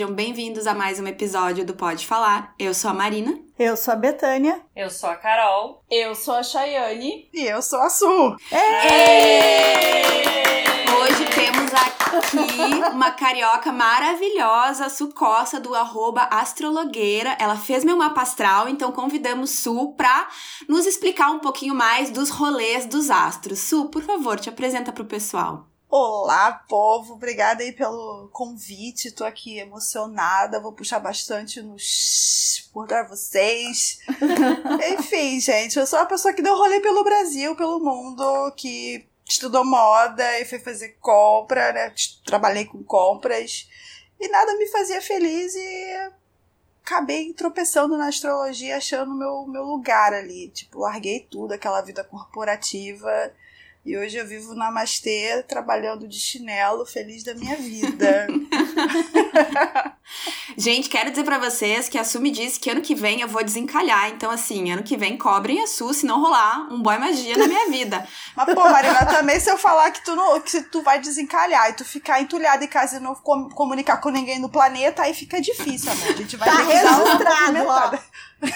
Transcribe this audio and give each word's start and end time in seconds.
sejam 0.00 0.14
bem-vindos 0.14 0.66
a 0.66 0.72
mais 0.72 0.98
um 0.98 1.06
episódio 1.06 1.62
do 1.62 1.74
Pode 1.74 2.06
Falar. 2.06 2.54
Eu 2.58 2.72
sou 2.72 2.90
a 2.90 2.94
Marina. 2.94 3.38
Eu 3.58 3.76
sou 3.76 3.92
a 3.92 3.96
Betânia. 3.98 4.58
Eu 4.74 4.88
sou 4.88 5.10
a 5.10 5.14
Carol. 5.14 5.84
Eu 5.90 6.14
sou 6.14 6.36
a 6.36 6.42
Chayane. 6.42 7.28
E 7.34 7.42
eu 7.44 7.60
sou 7.60 7.78
a 7.82 7.90
Su. 7.90 8.06
Hoje 10.96 11.24
temos 11.34 11.70
aqui 11.74 12.94
uma 12.94 13.10
carioca 13.10 13.70
maravilhosa, 13.70 14.88
Su 14.88 15.12
Costa, 15.12 15.60
do 15.60 15.74
arroba 15.74 16.22
astrologueira. 16.30 17.36
Ela 17.38 17.56
fez 17.56 17.84
meu 17.84 17.98
mapa 17.98 18.22
astral, 18.22 18.70
então 18.70 18.92
convidamos 18.92 19.50
Su 19.50 19.92
pra 19.98 20.28
nos 20.66 20.86
explicar 20.86 21.30
um 21.30 21.40
pouquinho 21.40 21.74
mais 21.74 22.08
dos 22.08 22.30
rolês 22.30 22.86
dos 22.86 23.10
astros. 23.10 23.58
Su, 23.58 23.90
por 23.90 24.02
favor, 24.02 24.40
te 24.40 24.48
apresenta 24.48 24.92
pro 24.92 25.04
pessoal. 25.04 25.69
Olá, 25.92 26.52
povo. 26.68 27.14
Obrigada 27.14 27.64
aí 27.64 27.72
pelo 27.72 28.28
convite. 28.32 29.10
Tô 29.10 29.24
aqui 29.24 29.58
emocionada. 29.58 30.60
Vou 30.60 30.72
puxar 30.72 31.00
bastante 31.00 31.60
no 31.60 31.74
por 32.72 32.86
dar 32.86 33.08
vocês. 33.08 33.98
Enfim, 34.96 35.40
gente, 35.40 35.76
eu 35.76 35.84
sou 35.88 35.98
uma 35.98 36.06
pessoa 36.06 36.32
que 36.32 36.42
deu 36.42 36.56
rolê 36.56 36.78
pelo 36.78 37.02
Brasil, 37.02 37.56
pelo 37.56 37.80
mundo, 37.80 38.52
que 38.56 39.04
estudou 39.28 39.64
moda 39.64 40.38
e 40.38 40.44
foi 40.44 40.60
fazer 40.60 40.96
compra, 41.00 41.72
né? 41.72 41.92
Trabalhei 42.24 42.66
com 42.66 42.84
compras 42.84 43.68
e 44.20 44.28
nada 44.28 44.56
me 44.58 44.68
fazia 44.68 45.02
feliz 45.02 45.56
e 45.56 46.12
acabei 46.84 47.34
tropeçando 47.34 47.98
na 47.98 48.06
astrologia 48.06 48.76
achando 48.76 49.12
meu 49.12 49.44
meu 49.48 49.64
lugar 49.64 50.14
ali. 50.14 50.50
Tipo, 50.50 50.78
larguei 50.78 51.26
tudo, 51.28 51.52
aquela 51.52 51.80
vida 51.80 52.04
corporativa 52.04 53.10
e 53.84 53.96
hoje 53.96 54.18
eu 54.18 54.26
vivo 54.26 54.54
na 54.54 54.66
Namastê, 54.66 55.42
trabalhando 55.48 56.06
de 56.06 56.18
chinelo, 56.18 56.84
feliz 56.84 57.24
da 57.24 57.34
minha 57.34 57.56
vida. 57.56 58.26
Gente, 60.56 60.88
quero 60.90 61.10
dizer 61.10 61.24
para 61.24 61.38
vocês 61.38 61.88
que 61.88 61.96
a 61.96 62.04
Su 62.04 62.20
me 62.20 62.30
disse 62.30 62.60
que 62.60 62.68
ano 62.68 62.82
que 62.82 62.94
vem 62.94 63.22
eu 63.22 63.28
vou 63.28 63.42
desencalhar. 63.42 64.10
Então, 64.10 64.30
assim, 64.30 64.70
ano 64.70 64.82
que 64.82 64.98
vem 64.98 65.16
cobrem 65.16 65.62
a 65.62 65.66
Su 65.66 65.94
se 65.94 66.04
não 66.04 66.20
rolar 66.20 66.68
um 66.70 66.82
boy 66.82 66.98
magia 66.98 67.38
na 67.38 67.48
minha 67.48 67.70
vida. 67.70 68.06
Mas, 68.36 68.54
pô, 68.54 68.68
Marina, 68.68 69.06
também 69.06 69.40
se 69.40 69.50
eu 69.50 69.56
falar 69.56 69.90
que 69.90 70.04
tu, 70.04 70.14
não, 70.14 70.38
que 70.40 70.62
tu 70.64 70.82
vai 70.82 71.00
desencalhar 71.00 71.70
e 71.70 71.72
tu 71.72 71.84
ficar 71.84 72.20
entulhada 72.20 72.62
em 72.62 72.68
casa 72.68 72.98
e 72.98 73.00
não 73.00 73.14
com, 73.14 73.48
comunicar 73.48 73.96
com 73.96 74.10
ninguém 74.10 74.38
no 74.38 74.50
planeta, 74.50 75.02
aí 75.02 75.14
fica 75.14 75.40
difícil, 75.40 75.90
amor. 75.90 76.10
A 76.10 76.12
gente 76.12 76.36
vai 76.36 76.50
tá 76.50 76.56
ter 76.56 76.66
que 76.66 76.72
registrado, 76.72 77.66
ó. 77.66 77.98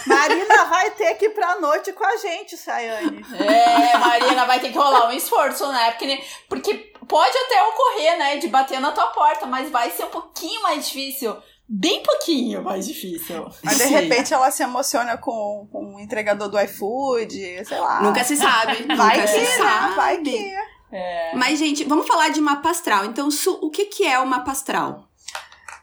Marina 0.06 0.64
vai 0.64 0.90
ter 0.92 1.14
que 1.14 1.26
ir 1.26 1.30
pra 1.30 1.60
noite 1.60 1.92
com 1.92 2.04
a 2.04 2.16
gente, 2.16 2.56
Sayane. 2.56 3.24
É, 3.34 3.96
Marina 3.98 4.44
vai 4.46 4.60
ter 4.60 4.70
que 4.72 4.78
rolar 4.78 5.08
um 5.08 5.12
esforço, 5.12 5.70
né? 5.70 5.90
Porque, 5.92 6.24
porque 6.48 6.74
pode 7.06 7.36
até 7.36 7.62
ocorrer, 7.64 8.18
né, 8.18 8.36
de 8.38 8.48
bater 8.48 8.80
na 8.80 8.92
tua 8.92 9.08
porta, 9.08 9.46
mas 9.46 9.70
vai 9.70 9.90
ser 9.90 10.04
um 10.04 10.10
pouquinho 10.10 10.62
mais 10.62 10.86
difícil. 10.86 11.36
Bem 11.66 12.02
pouquinho 12.02 12.62
mais 12.62 12.86
difícil. 12.86 13.48
Mas 13.62 13.78
de 13.78 13.84
repente 13.84 14.34
ela 14.34 14.50
se 14.50 14.62
emociona 14.62 15.16
com, 15.16 15.66
com 15.72 15.94
o 15.94 16.00
entregador 16.00 16.48
do 16.48 16.60
iFood, 16.60 17.64
sei 17.64 17.78
lá. 17.78 18.02
Nunca 18.02 18.22
se 18.22 18.36
sabe. 18.36 18.84
Vai 18.94 19.16
Nunca 19.16 19.22
que, 19.22 19.28
se 19.28 19.40
né? 19.40 19.56
sabe. 19.56 19.94
Vai 19.94 20.18
que. 20.18 20.54
É. 20.92 21.34
Mas, 21.34 21.58
gente, 21.58 21.82
vamos 21.84 22.06
falar 22.06 22.28
de 22.28 22.40
mapa 22.40 22.70
astral. 22.70 23.06
Então, 23.06 23.30
Su, 23.30 23.58
o 23.62 23.70
que, 23.70 23.86
que 23.86 24.06
é 24.06 24.18
o 24.20 24.26
mapa 24.26 24.52
astral? 24.52 25.08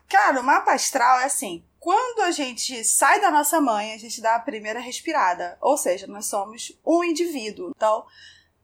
Cara, 0.08 0.40
o 0.40 0.44
mapa 0.44 0.72
astral 0.72 1.20
é 1.20 1.26
assim: 1.26 1.66
quando 1.82 2.22
a 2.22 2.30
gente 2.30 2.84
sai 2.86 3.20
da 3.20 3.32
nossa 3.32 3.60
mãe, 3.60 3.92
a 3.92 3.98
gente 3.98 4.22
dá 4.22 4.36
a 4.36 4.40
primeira 4.40 4.80
respirada. 4.80 5.58
Ou 5.60 5.76
seja, 5.76 6.06
nós 6.06 6.28
somos 6.28 6.80
um 6.86 7.04
indivíduo. 7.04 7.74
Então, 7.76 8.06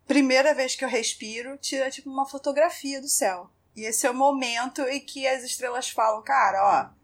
primeira 0.05 0.53
vez 0.53 0.75
que 0.75 0.85
eu 0.85 0.87
respiro, 0.87 1.57
tira 1.57 1.89
tipo 1.89 2.11
uma 2.11 2.27
fotografia 2.27 3.01
do 3.01 3.09
céu. 3.09 3.49
E 3.75 3.85
esse 3.85 4.05
é 4.05 4.11
o 4.11 4.13
momento 4.13 4.83
em 4.83 4.99
que 4.99 5.27
as 5.27 5.43
estrelas 5.43 5.89
falam, 5.89 6.21
cara, 6.21 6.91
ó, 6.91 6.95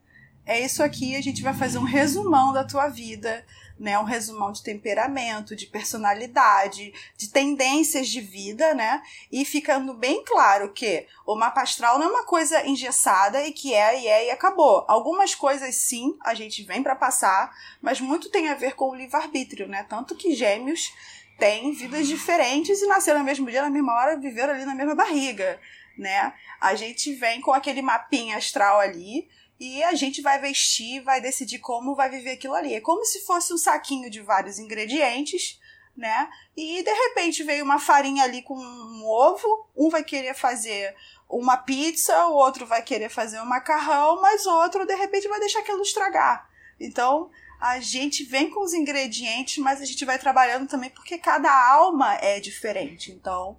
é 0.46 0.60
isso 0.60 0.84
aqui, 0.84 1.16
a 1.16 1.22
gente 1.22 1.42
vai 1.42 1.56
fazer 1.56 1.80
um 1.80 1.84
resumão 1.84 2.54
da 2.54 2.64
tua 2.64 2.90
vida 2.90 3.44
né, 3.80 3.98
um 3.98 4.04
resumão 4.04 4.52
de 4.52 4.64
temperamento, 4.64 5.56
de 5.56 5.66
personalidade, 5.66 6.94
de 7.18 7.30
tendências 7.30 8.08
de 8.08 8.22
vida, 8.22 8.74
né? 8.74 9.02
E 9.32 9.44
ficando 9.44 9.94
bem 9.94 10.24
claro 10.24 10.72
que 10.72 11.08
o 11.26 11.36
mapa 11.36 11.62
astral 11.62 11.98
não 11.98 12.08
é 12.08 12.10
uma 12.10 12.24
coisa 12.24 12.66
engessada 12.68 13.46
e 13.46 13.52
que 13.52 13.74
é 13.74 14.02
e 14.02 14.08
é 14.08 14.28
e 14.28 14.32
acabou. 14.32 14.86
Algumas 14.88 15.36
coisas 15.36 15.76
sim, 15.76 16.16
a 16.22 16.34
gente 16.34 16.64
vem 16.64 16.84
para 16.84 16.96
passar, 16.96 17.52
mas 17.82 18.00
muito 18.00 18.30
tem 18.30 18.50
a 18.50 18.56
ver 18.56 18.76
com 18.76 18.90
o 18.90 18.96
livre-arbítrio, 18.96 19.68
né? 19.68 19.84
Tanto 19.90 20.16
que 20.16 20.36
gêmeos 20.36 20.94
têm 21.38 21.74
vidas 21.74 22.08
diferentes 22.08 22.82
e 22.82 22.88
nasceram 22.88 23.20
no 23.20 23.26
mesmo 23.26 23.50
dia, 23.50 23.64
na 23.64 23.70
mesma 23.70 23.94
hora, 23.94 24.18
viveram 24.18 24.54
ali 24.54 24.66
na 24.66 24.76
mesma 24.76 24.96
barriga, 24.96 25.60
né? 25.98 26.34
A 26.62 26.76
gente 26.76 27.14
vem 27.14 27.42
com 27.42 27.52
aquele 27.52 27.82
mapinha 27.82 28.38
astral 28.38 28.80
ali, 28.80 29.28
e 29.64 29.82
a 29.82 29.96
gente 29.96 30.22
vai 30.22 30.42
vestir, 30.42 31.02
vai 31.02 31.22
decidir 31.22 31.60
como 31.60 31.96
vai 31.96 32.10
viver 32.10 32.32
aquilo 32.32 32.54
ali. 32.54 32.74
É 32.74 32.82
como 32.82 33.06
se 33.06 33.22
fosse 33.22 33.54
um 33.54 33.58
saquinho 33.58 34.10
de 34.10 34.20
vários 34.20 34.60
ingredientes, 34.60 35.58
né? 35.96 36.30
E 36.58 36.84
de 36.84 36.92
repente 36.92 37.44
veio 37.44 37.64
uma 37.64 37.80
farinha 37.80 38.26
ali 38.26 38.42
com 38.42 38.58
um 38.58 39.06
ovo, 39.06 39.70
um 39.74 39.90
vai 39.90 40.04
querer 40.04 40.34
fazer 40.34 40.94
uma 41.30 41.56
pizza, 41.56 42.26
o 42.26 42.34
outro 42.34 42.66
vai 42.66 42.82
querer 42.82 43.08
fazer 43.08 43.40
um 43.40 43.46
macarrão, 43.46 44.22
mas 44.22 44.46
outro 44.46 44.86
de 44.86 44.96
repente 44.96 45.30
vai 45.30 45.40
deixar 45.40 45.60
aquilo 45.60 45.82
estragar. 45.82 46.50
Então, 46.78 47.32
a 47.58 47.80
gente 47.80 48.26
vem 48.26 48.50
com 48.50 48.66
os 48.66 48.74
ingredientes, 48.74 49.60
mas 49.60 49.80
a 49.80 49.86
gente 49.86 50.04
vai 50.04 50.20
trabalhando 50.20 50.68
também 50.68 50.90
porque 50.90 51.18
cada 51.18 51.50
alma 51.72 52.16
é 52.16 52.42
diferente. 52.42 53.14
Então, 53.14 53.58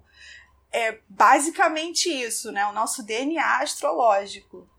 é 0.71 0.99
basicamente 1.09 2.09
isso, 2.09 2.51
né? 2.51 2.63
O 2.67 2.73
nosso 2.73 3.01
DNA 3.01 3.63
astrológico. 3.63 4.69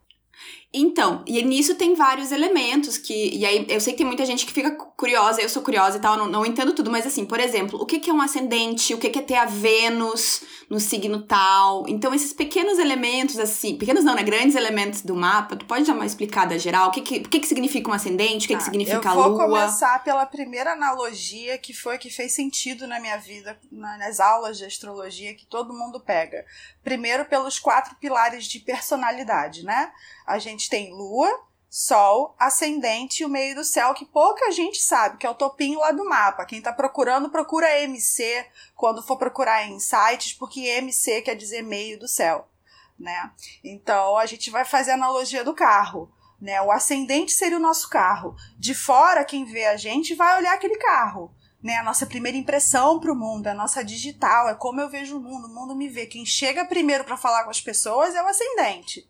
Então, 0.73 1.23
e 1.25 1.41
nisso 1.43 1.75
tem 1.75 1.95
vários 1.95 2.31
elementos 2.31 2.97
que. 2.97 3.35
E 3.35 3.45
aí, 3.45 3.65
eu 3.69 3.79
sei 3.79 3.93
que 3.93 3.99
tem 3.99 4.05
muita 4.05 4.25
gente 4.25 4.45
que 4.45 4.51
fica 4.51 4.71
curiosa, 4.71 5.41
eu 5.41 5.47
sou 5.47 5.61
curiosa 5.61 5.97
e 5.97 6.01
tal, 6.01 6.17
não, 6.17 6.27
não 6.27 6.45
entendo 6.45 6.73
tudo, 6.73 6.91
mas 6.91 7.07
assim, 7.07 7.25
por 7.25 7.39
exemplo, 7.39 7.81
o 7.81 7.85
que, 7.85 7.99
que 7.99 8.09
é 8.09 8.13
um 8.13 8.21
ascendente, 8.21 8.93
o 8.93 8.97
que, 8.97 9.09
que 9.09 9.19
é 9.19 9.21
ter 9.21 9.35
a 9.35 9.45
Vênus 9.45 10.43
no 10.69 10.77
signo 10.79 11.21
tal. 11.21 11.87
Então, 11.87 12.13
esses 12.13 12.33
pequenos 12.33 12.77
elementos, 12.79 13.39
assim, 13.39 13.77
pequenos 13.77 14.03
não, 14.03 14.13
né? 14.13 14.23
Grandes 14.23 14.55
elementos 14.55 15.01
do 15.01 15.15
mapa, 15.15 15.55
tu 15.55 15.65
pode 15.65 15.85
dar 15.85 15.93
uma 15.93 16.05
explicada 16.05 16.59
geral? 16.59 16.89
O 16.89 16.91
que, 16.91 17.01
que, 17.01 17.17
o 17.19 17.29
que, 17.29 17.39
que 17.39 17.47
significa 17.47 17.89
um 17.89 17.93
ascendente? 17.93 18.45
O 18.45 18.47
que, 18.49 18.55
ah, 18.55 18.57
que 18.57 18.63
significa 18.63 19.09
a 19.09 19.13
lua? 19.13 19.25
Eu 19.25 19.37
vou 19.37 19.47
começar 19.47 20.03
pela 20.03 20.25
primeira 20.25 20.73
analogia 20.73 21.57
que 21.57 21.73
foi 21.73 21.97
que 21.97 22.09
fez 22.09 22.33
sentido 22.33 22.85
na 22.85 22.99
minha 22.99 23.17
vida, 23.17 23.57
nas 23.71 24.19
aulas 24.19 24.57
de 24.57 24.65
astrologia 24.65 25.33
que 25.33 25.45
todo 25.45 25.73
mundo 25.73 26.01
pega. 26.01 26.45
Primeiro, 26.83 27.23
pelos 27.25 27.57
quatro 27.57 27.95
pilares 27.95 28.45
de 28.45 28.59
personalidade, 28.59 29.63
né? 29.63 29.91
A 30.25 30.37
gente 30.39 30.56
tem 30.65 30.91
lua, 30.91 31.29
Sol, 31.69 32.33
ascendente 32.39 33.21
e 33.21 33.25
o 33.25 33.29
meio 33.29 33.53
do 33.53 33.63
céu, 33.63 33.93
que 33.93 34.05
pouca 34.05 34.51
gente 34.51 34.81
sabe, 34.81 35.17
que 35.17 35.27
é 35.27 35.29
o 35.29 35.35
topinho 35.35 35.79
lá 35.79 35.91
do 35.91 36.07
mapa. 36.07 36.45
Quem 36.45 36.59
está 36.59 36.71
procurando, 36.71 37.29
procura 37.29 37.81
MC 37.81 38.45
quando 38.73 39.03
for 39.03 39.17
procurar 39.17 39.65
em 39.67 39.77
sites, 39.77 40.33
porque 40.33 40.61
MC 40.61 41.21
quer 41.21 41.35
dizer 41.35 41.61
meio 41.61 41.99
do 41.99 42.07
céu, 42.07 42.47
né? 42.97 43.31
Então 43.63 44.17
a 44.17 44.25
gente 44.25 44.49
vai 44.49 44.63
fazer 44.63 44.91
a 44.91 44.93
analogia 44.93 45.43
do 45.43 45.53
carro. 45.53 46.09
Né? 46.39 46.61
O 46.61 46.71
ascendente 46.71 47.33
seria 47.33 47.57
o 47.57 47.61
nosso 47.61 47.89
carro. 47.89 48.35
De 48.57 48.73
fora, 48.73 49.25
quem 49.25 49.43
vê 49.43 49.65
a 49.65 49.75
gente 49.75 50.15
vai 50.15 50.37
olhar 50.37 50.53
aquele 50.53 50.77
carro. 50.77 51.33
Né? 51.61 51.75
A 51.77 51.83
nossa 51.83 52.05
primeira 52.05 52.37
impressão 52.37 52.99
para 52.99 53.11
o 53.11 53.15
mundo, 53.15 53.47
a 53.47 53.53
nossa 53.53 53.83
digital, 53.83 54.47
é 54.47 54.55
como 54.55 54.79
eu 54.79 54.89
vejo 54.89 55.17
o 55.17 55.21
mundo, 55.21 55.47
o 55.47 55.53
mundo 55.53 55.75
me 55.75 55.89
vê. 55.89 56.05
Quem 56.05 56.25
chega 56.25 56.65
primeiro 56.65 57.03
para 57.03 57.17
falar 57.17 57.43
com 57.43 57.49
as 57.49 57.59
pessoas 57.59 58.15
é 58.15 58.23
o 58.23 58.27
ascendente 58.27 59.07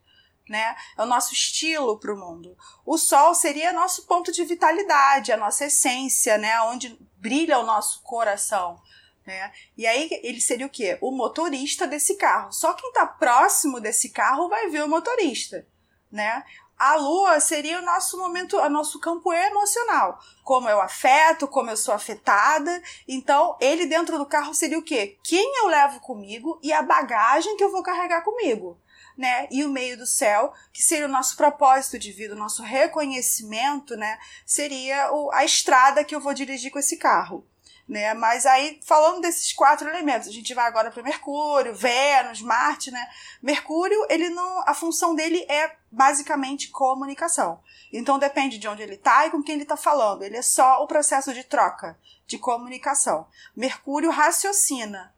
né? 0.50 0.76
É 0.98 1.02
o 1.02 1.06
nosso 1.06 1.34
estilo 1.34 2.00
para 2.00 2.14
o 2.14 2.18
mundo. 2.18 2.58
O 2.86 2.98
sol 2.98 3.34
seria 3.34 3.74
nosso 3.74 4.06
ponto 4.06 4.32
de 4.32 4.44
vitalidade, 4.44 5.32
a 5.32 5.38
nossa 5.38 5.66
essência, 5.66 6.38
né? 6.38 6.62
Onde 6.62 6.98
brilha 7.18 7.60
o 7.60 7.66
nosso 7.66 8.02
coração. 8.04 8.82
Né? 9.26 9.52
E 9.78 9.86
aí 9.86 10.08
ele 10.24 10.40
seria 10.40 10.66
o 10.66 10.70
quê? 10.70 10.98
O 11.02 11.12
motorista 11.12 11.86
desse 11.86 12.16
carro. 12.16 12.52
Só 12.54 12.74
quem 12.74 12.90
está 12.90 13.06
próximo 13.06 13.82
desse 13.82 14.10
carro 14.10 14.48
vai 14.48 14.70
ver 14.70 14.86
o 14.86 14.88
motorista, 14.88 15.68
né? 16.10 16.46
A 16.80 16.96
lua 16.96 17.40
seria 17.40 17.80
o 17.80 17.82
nosso 17.82 18.18
momento, 18.20 18.56
o 18.56 18.70
nosso 18.70 19.00
campo 19.00 19.34
emocional. 19.34 20.20
Como 20.44 20.70
eu 20.70 20.80
afeto, 20.80 21.48
como 21.48 21.72
eu 21.72 21.76
sou 21.76 21.94
afetada. 21.94 22.82
Então, 23.08 23.58
ele 23.60 23.88
dentro 23.88 24.18
do 24.18 24.28
carro 24.28 24.54
seria 24.54 24.78
o 24.78 24.84
quê? 24.84 25.18
Quem 25.24 25.58
eu 25.58 25.68
levo 25.68 26.00
comigo 26.00 26.60
e 26.62 26.72
a 26.72 26.84
bagagem 26.84 27.58
que 27.58 27.64
eu 27.64 27.72
vou 27.72 27.82
carregar 27.82 28.22
comigo 28.22 28.80
né? 29.18 29.48
E 29.50 29.64
o 29.66 29.70
meio 29.70 29.98
do 29.98 30.06
céu, 30.06 30.54
que 30.72 30.84
seria 30.84 31.08
o 31.08 31.12
nosso 31.12 31.36
propósito 31.36 31.98
de 31.98 32.12
vida, 32.12 32.36
o 32.36 32.38
nosso 32.38 32.62
reconhecimento, 32.62 33.98
né? 33.98 34.20
Seria 34.46 35.12
o, 35.12 35.32
a 35.34 35.44
estrada 35.44 36.04
que 36.04 36.14
eu 36.14 36.22
vou 36.22 36.34
dirigir 36.34 36.72
com 36.72 36.80
esse 36.80 36.98
carro. 36.98 37.46
Né? 37.88 38.14
Mas 38.14 38.46
aí, 38.46 38.82
falando 38.84 39.22
desses 39.22 39.54
quatro 39.54 39.88
elementos, 39.88 40.28
a 40.28 40.32
gente 40.32 40.54
vai 40.54 40.68
agora 40.68 40.92
para 40.92 41.02
Mercúrio, 41.02 41.74
Vênus, 41.74 42.42
Marte, 42.42 42.92
né? 42.92 43.10
Mercúrio, 43.42 44.06
ele 44.10 44.30
não, 44.30 44.60
a 44.68 44.74
função 44.74 45.16
dele 45.16 45.46
é 45.48 45.74
basicamente 45.90 46.70
comunicação. 46.70 47.62
Então 47.92 48.20
depende 48.20 48.58
de 48.58 48.68
onde 48.68 48.84
ele 48.84 48.96
está 48.96 49.26
e 49.26 49.32
com 49.32 49.42
quem 49.42 49.56
ele 49.56 49.64
está 49.64 49.78
falando. 49.78 50.24
Ele 50.24 50.36
é 50.36 50.42
só 50.42 50.84
o 50.84 50.88
processo 50.88 51.34
de 51.34 51.46
troca, 51.46 51.98
de 52.28 52.38
comunicação. 52.38 53.26
Mercúrio 53.56 54.12
raciocina, 54.12 55.14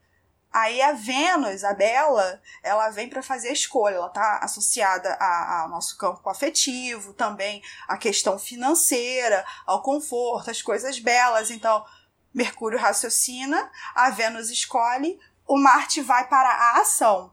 Aí 0.51 0.81
a 0.81 0.93
Vênus, 0.93 1.63
a 1.63 1.73
Bela, 1.73 2.41
ela 2.63 2.89
vem 2.89 3.07
para 3.07 3.21
fazer 3.21 3.49
a 3.49 3.53
escolha, 3.53 3.95
ela 3.95 4.07
está 4.07 4.39
associada 4.39 5.13
ao 5.15 5.69
nosso 5.69 5.95
campo 5.97 6.27
afetivo, 6.27 7.13
também 7.13 7.61
à 7.87 7.97
questão 7.97 8.39
financeira, 8.39 9.45
ao 9.65 9.83
conforto, 9.83 10.49
às 10.49 10.61
coisas 10.61 10.99
belas. 10.99 11.51
Então, 11.51 11.85
Mercúrio 12.33 12.79
raciocina, 12.79 13.71
a 13.93 14.09
Vênus 14.09 14.49
escolhe, 14.49 15.19
o 15.47 15.57
Marte 15.57 16.01
vai 16.01 16.27
para 16.27 16.49
a 16.49 16.81
ação, 16.81 17.31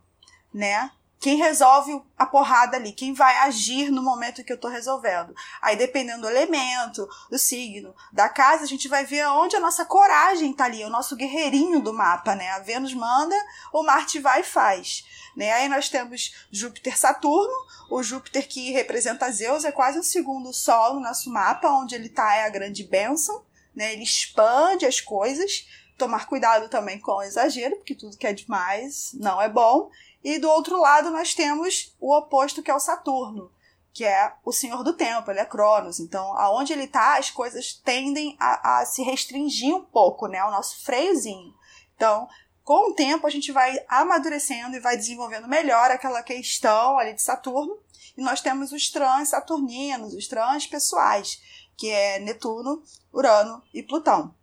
né? 0.53 0.91
Quem 1.19 1.37
resolve 1.37 2.03
a 2.19 2.27
porrada 2.27 2.77
ali, 2.77 2.93
quem 2.93 3.15
vai 3.15 3.37
agir 3.39 3.91
no 3.91 4.03
momento 4.03 4.45
que 4.45 4.53
eu 4.53 4.61
tô 4.61 4.69
resolvendo. 4.69 5.35
Aí, 5.63 5.75
dependendo 5.75 6.23
do 6.23 6.29
elemento, 6.29 7.09
do 7.31 7.39
signo, 7.39 7.95
da 8.13 8.29
casa, 8.29 8.65
a 8.65 8.67
gente 8.67 8.87
vai 8.87 9.05
ver 9.05 9.27
onde 9.29 9.57
a 9.57 9.61
nossa 9.61 9.85
coragem 9.85 10.53
tá 10.53 10.67
ali, 10.67 10.85
o 10.85 10.91
nosso 10.91 11.17
guerreirinho 11.17 11.81
do 11.81 11.93
mapa, 11.93 12.35
né? 12.35 12.51
A 12.51 12.59
Vênus 12.59 12.93
manda, 12.93 13.35
o 13.73 13.83
Marte 13.83 14.19
vai 14.19 14.41
e 14.41 14.45
faz. 14.45 15.05
Né? 15.35 15.53
Aí 15.53 15.69
nós 15.69 15.89
temos 15.89 16.35
Júpiter 16.51 16.99
Saturno, 16.99 17.55
o 17.91 18.03
Júpiter 18.03 18.47
que 18.49 18.73
representa 18.73 19.31
Zeus, 19.31 19.65
é 19.65 19.73
quase 19.73 19.99
um 19.99 20.03
segundo 20.03 20.53
sol 20.53 20.95
no 20.95 21.01
nosso 21.01 21.31
mapa, 21.31 21.69
onde 21.69 21.95
ele 21.95 22.09
tá 22.09 22.35
é 22.35 22.45
a 22.45 22.51
grande 22.51 22.85
bênção, 22.85 23.45
né? 23.75 23.93
Ele 23.93 24.03
expande 24.03 24.87
as 24.87 25.01
coisas, 25.01 25.67
tomar 25.99 26.27
cuidado 26.27 26.69
também 26.69 26.99
com 26.99 27.12
o 27.12 27.23
exagero, 27.23 27.77
porque 27.77 27.95
tudo 27.95 28.17
que 28.17 28.27
é 28.27 28.33
demais 28.33 29.11
não 29.15 29.41
é 29.41 29.49
bom. 29.49 29.91
E 30.26 30.40
do 30.40 30.50
outro 30.50 30.76
lado 30.81 31.08
nós 31.08 31.34
temos 31.34 31.94
o 32.00 32.12
oposto 32.12 32.61
que 32.61 32.69
é 32.69 32.75
o 32.75 32.81
Saturno, 32.81 33.49
que 33.93 34.05
é 34.05 34.32
o 34.44 34.50
senhor 34.50 34.82
do 34.82 34.93
tempo, 34.93 35.31
ele 35.31 35.38
é 35.38 35.44
Cronos. 35.44 36.00
Então, 36.00 36.37
aonde 36.37 36.73
ele 36.73 36.82
está, 36.82 37.17
as 37.17 37.31
coisas 37.31 37.75
tendem 37.75 38.37
a, 38.40 38.81
a 38.81 38.87
se 38.87 39.05
restringir 39.05 39.73
um 39.73 39.84
pouco, 39.84 40.26
né? 40.26 40.43
O 40.43 40.50
nosso 40.50 40.84
freiozinho. 40.84 41.55
Então, 41.94 42.28
com 42.64 42.90
o 42.90 42.94
tempo, 42.94 43.25
a 43.25 43.31
gente 43.31 43.52
vai 43.52 43.78
amadurecendo 43.88 44.75
e 44.75 44.81
vai 44.81 44.96
desenvolvendo 44.96 45.46
melhor 45.46 45.93
aquela 45.93 46.25
questão 46.25 46.99
ali 46.99 47.14
de 47.14 47.23
Saturno. 47.23 47.78
E 48.19 48.20
nós 48.20 48.40
temos 48.40 48.73
os 48.73 48.90
trans 48.90 49.28
saturninos, 49.28 50.12
os 50.12 50.26
trans 50.26 50.67
pessoais, 50.67 51.40
que 51.76 51.88
é 51.88 52.19
Netuno, 52.19 52.82
Urano 53.12 53.62
e 53.73 53.81
Plutão. 53.81 54.34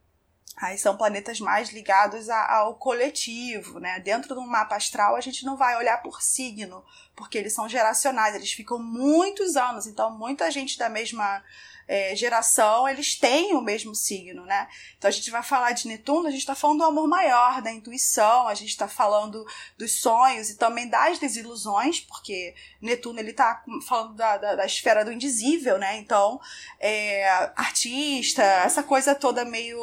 Aí 0.56 0.78
são 0.78 0.96
planetas 0.96 1.40
mais 1.40 1.70
ligados 1.72 2.30
a- 2.30 2.52
ao 2.58 2.76
coletivo, 2.76 3.80
né? 3.80 4.00
Dentro 4.00 4.36
de 4.36 4.40
um 4.40 4.46
mapa 4.48 4.76
astral, 4.76 5.16
a 5.16 5.22
gente 5.22 5.44
não 5.46 5.58
vai 5.58 5.76
olhar 5.78 6.02
por 6.02 6.22
signo, 6.22 6.84
porque 7.16 7.38
eles 7.38 7.54
são 7.54 7.68
geracionais, 7.68 8.36
eles 8.36 8.52
ficam 8.54 8.78
muitos 8.78 9.56
anos, 9.58 9.88
então 9.88 10.12
muita 10.18 10.50
gente 10.52 10.78
da 10.78 10.90
mesma 10.90 11.44
é, 11.94 12.16
geração, 12.16 12.90
eles 12.90 13.16
têm 13.16 13.54
o 13.54 13.62
mesmo 13.62 13.94
signo, 13.94 14.44
né? 14.48 14.68
Então 14.98 15.08
a 15.08 15.12
gente 15.12 15.30
vai 15.30 15.44
falar 15.44 15.74
de 15.74 15.88
Netuno, 15.88 16.28
a 16.28 16.32
gente 16.32 16.40
está 16.40 16.56
falando 16.56 16.80
do 16.80 16.86
amor 16.86 17.08
maior, 17.08 17.62
da 17.62 17.72
intuição, 17.72 18.48
a 18.48 18.56
gente 18.56 18.70
está 18.70 18.88
falando 18.88 19.46
dos 19.78 20.02
sonhos 20.02 20.50
e 20.50 20.58
também 20.58 20.90
das 20.90 21.20
desilusões, 21.20 22.00
porque 22.00 22.56
Netuno 22.82 23.20
ele 23.20 23.32
tá 23.32 23.64
falando 23.88 24.16
da, 24.16 24.38
da, 24.38 24.56
da 24.56 24.66
esfera 24.66 25.06
do 25.06 25.12
indizível, 25.12 25.78
né? 25.78 26.00
Então, 26.00 26.42
é, 26.80 27.28
artista, 27.56 28.42
essa 28.42 28.82
coisa 28.82 29.14
toda 29.14 29.46
meio 29.46 29.78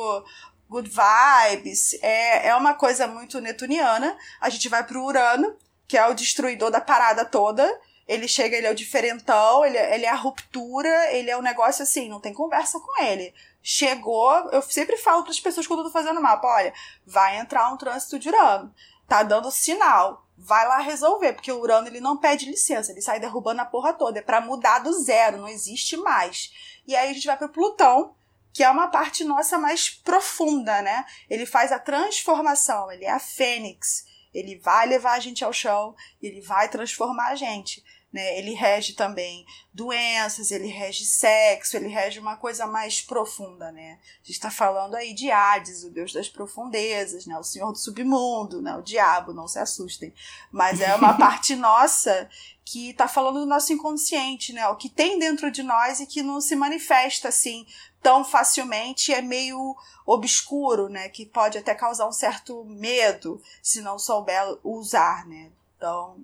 good 0.69 0.91
vibes, 0.91 1.95
é, 2.03 2.49
é 2.49 2.57
uma 2.57 2.75
coisa 2.75 3.07
muito 3.07 3.41
netuniana. 3.41 4.19
A 4.41 4.51
gente 4.51 4.69
vai 4.69 4.85
pro 4.85 5.05
Urano, 5.05 5.57
que 5.87 5.97
é 5.97 6.05
o 6.09 6.15
destruidor 6.15 6.73
da 6.73 6.81
parada 6.81 7.25
toda. 7.25 7.65
Ele 8.11 8.27
chega, 8.27 8.57
ele 8.57 8.67
é 8.67 8.71
o 8.73 8.75
diferentão, 8.75 9.65
ele, 9.65 9.79
ele 9.79 10.05
é 10.05 10.09
a 10.09 10.17
ruptura, 10.17 11.13
ele 11.13 11.31
é 11.31 11.39
um 11.39 11.43
negócio 11.43 11.85
assim, 11.85 12.09
não 12.09 12.19
tem 12.19 12.35
conversa 12.35 12.81
com 12.81 13.01
ele. 13.01 13.33
Chegou, 13.63 14.33
eu 14.51 14.61
sempre 14.63 14.97
falo 14.97 15.23
para 15.23 15.31
as 15.31 15.39
pessoas 15.39 15.65
quando 15.65 15.79
eu 15.79 15.85
tô 15.85 15.93
fazendo 15.93 16.21
mapa, 16.21 16.49
olha, 16.49 16.75
vai 17.07 17.39
entrar 17.39 17.73
um 17.73 17.77
trânsito 17.77 18.19
de 18.19 18.29
Urano. 18.29 18.75
Tá 19.07 19.23
dando 19.23 19.49
sinal. 19.53 20.27
Vai 20.37 20.67
lá 20.67 20.79
resolver, 20.79 21.35
porque 21.35 21.53
o 21.53 21.61
Urano 21.61 21.87
ele 21.87 22.01
não 22.01 22.17
pede 22.17 22.51
licença, 22.51 22.91
ele 22.91 23.01
sai 23.01 23.21
derrubando 23.21 23.61
a 23.61 23.65
porra 23.65 23.93
toda. 23.93 24.19
É 24.19 24.23
pra 24.23 24.41
mudar 24.41 24.81
do 24.81 24.93
zero, 24.93 25.37
não 25.37 25.47
existe 25.47 25.97
mais. 25.97 26.53
E 26.89 26.97
aí 26.97 27.11
a 27.11 27.13
gente 27.13 27.29
vai 27.29 27.37
pro 27.37 27.49
Plutão, 27.49 28.17
que 28.53 28.65
é 28.65 28.71
uma 28.71 28.89
parte 28.89 29.23
nossa 29.23 29.57
mais 29.57 29.89
profunda, 29.89 30.83
né? 30.83 31.05
Ele 31.29 31.47
faz 31.47 31.71
a 31.71 31.79
transformação, 31.79 32.91
ele 32.91 33.05
é 33.05 33.13
a 33.13 33.21
fênix. 33.21 34.05
Ele 34.35 34.59
vai 34.59 34.87
levar 34.87 35.13
a 35.13 35.21
gente 35.21 35.45
ao 35.45 35.53
chão, 35.53 35.95
ele 36.21 36.41
vai 36.41 36.69
transformar 36.69 37.29
a 37.29 37.35
gente. 37.37 37.85
Né? 38.13 38.39
Ele 38.39 38.55
rege 38.55 38.95
também 38.95 39.47
doenças, 39.73 40.51
ele 40.51 40.67
rege 40.67 41.05
sexo, 41.05 41.77
ele 41.77 41.87
rege 41.87 42.19
uma 42.19 42.37
coisa 42.37 42.67
mais 42.67 43.01
profunda, 43.01 43.71
né? 43.71 44.01
A 44.03 44.27
gente 44.27 44.33
está 44.33 44.51
falando 44.51 44.97
aí 44.97 45.15
de 45.15 45.31
Hades, 45.31 45.85
o 45.85 45.91
deus 45.91 46.13
das 46.13 46.29
profundezas, 46.29 47.25
né? 47.25 47.39
O 47.39 47.45
senhor 47.45 47.71
do 47.71 47.79
submundo, 47.79 48.61
né? 48.61 48.77
O 48.77 48.83
diabo, 48.83 49.33
não 49.33 49.47
se 49.47 49.61
assustem. 49.61 50.13
Mas 50.51 50.81
é 50.81 50.93
uma 50.97 51.15
parte 51.19 51.55
nossa 51.55 52.29
que 52.65 52.91
está 52.91 53.07
falando 53.07 53.41
do 53.41 53.47
nosso 53.47 53.73
inconsciente, 53.73 54.53
né? 54.53 54.67
O 54.69 54.77
que 54.77 54.89
tem 54.89 55.17
dentro 55.17 55.51
de 55.51 55.63
nós 55.63 56.01
e 56.01 56.07
que 56.07 56.23
não 56.23 56.41
se 56.41 56.57
manifesta 56.57 57.29
assim 57.29 57.65
tão 58.03 58.25
facilmente, 58.25 59.13
é 59.13 59.21
meio 59.21 59.77
obscuro, 60.07 60.89
né? 60.89 61.09
Que 61.09 61.27
pode 61.27 61.59
até 61.59 61.75
causar 61.75 62.09
um 62.09 62.13
certo 62.13 62.65
medo 62.65 63.41
se 63.63 63.81
não 63.83 63.99
souber 63.99 64.59
usar, 64.65 65.27
né? 65.27 65.51
Então, 65.77 66.19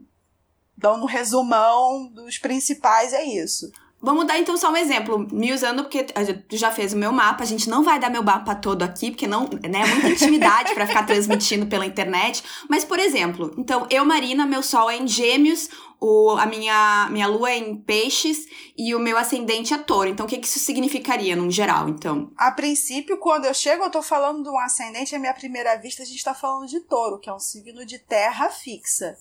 então, 0.77 0.97
no 0.97 1.07
resumão 1.07 2.07
dos 2.09 2.39
principais 2.39 3.13
é 3.13 3.25
isso. 3.25 3.71
Vamos 4.01 4.27
dar 4.27 4.39
então 4.39 4.59
só 4.59 4.71
um 4.71 4.77
exemplo, 4.77 5.27
me 5.33 5.53
usando, 5.55 5.83
porque 5.83 6.07
a 6.15 6.23
tu 6.47 6.57
já 6.57 6.71
fez 6.71 6.93
o 6.93 6.99
meu 6.99 7.11
mapa, 7.11 7.43
a 7.43 7.47
gente 7.47 7.69
não 7.69 7.83
vai 7.83 7.99
dar 7.99 8.11
meu 8.11 8.23
mapa 8.23 8.55
todo 8.55 8.83
aqui, 8.83 9.11
porque 9.11 9.27
não, 9.27 9.49
né, 9.69 9.81
é 9.81 9.87
muita 9.87 10.09
intimidade 10.11 10.75
pra 10.75 10.87
ficar 10.87 11.05
transmitindo 11.05 11.67
pela 11.67 11.87
internet. 11.87 12.45
Mas, 12.69 12.85
por 12.85 12.99
exemplo, 12.99 13.55
então, 13.57 13.87
eu, 13.91 14.05
Marina, 14.05 14.45
meu 14.45 14.63
sol 14.63 14.91
é 14.91 14.99
em 14.99 15.09
gêmeos, 15.09 15.71
o, 15.99 16.37
a 16.39 16.45
minha, 16.45 17.09
minha 17.11 17.27
lua 17.27 17.51
é 17.51 17.57
em 17.57 17.75
peixes 17.75 18.47
e 18.77 18.95
o 18.95 18.99
meu 18.99 19.17
ascendente 19.17 19.73
é 19.73 19.79
touro. 19.79 20.11
Então, 20.11 20.27
o 20.27 20.29
que, 20.29 20.39
que 20.39 20.47
isso 20.47 20.59
significaria, 20.59 21.35
num 21.35 21.51
geral, 21.51 21.89
então? 21.89 22.31
A 22.37 22.51
princípio, 22.51 23.17
quando 23.17 23.47
eu 23.47 23.55
chego, 23.55 23.83
eu 23.83 23.91
tô 23.91 24.03
falando 24.03 24.43
de 24.43 24.51
um 24.51 24.59
ascendente, 24.59 25.17
à 25.17 25.19
minha 25.19 25.35
primeira 25.35 25.75
vista, 25.77 26.03
a 26.03 26.07
gente 26.07 26.23
tá 26.23 26.35
falando 26.35 26.69
de 26.69 26.81
touro, 26.81 27.19
que 27.19 27.31
é 27.31 27.35
um 27.35 27.41
signo 27.41 27.85
de 27.87 27.99
terra 27.99 28.51
fixa. 28.51 29.17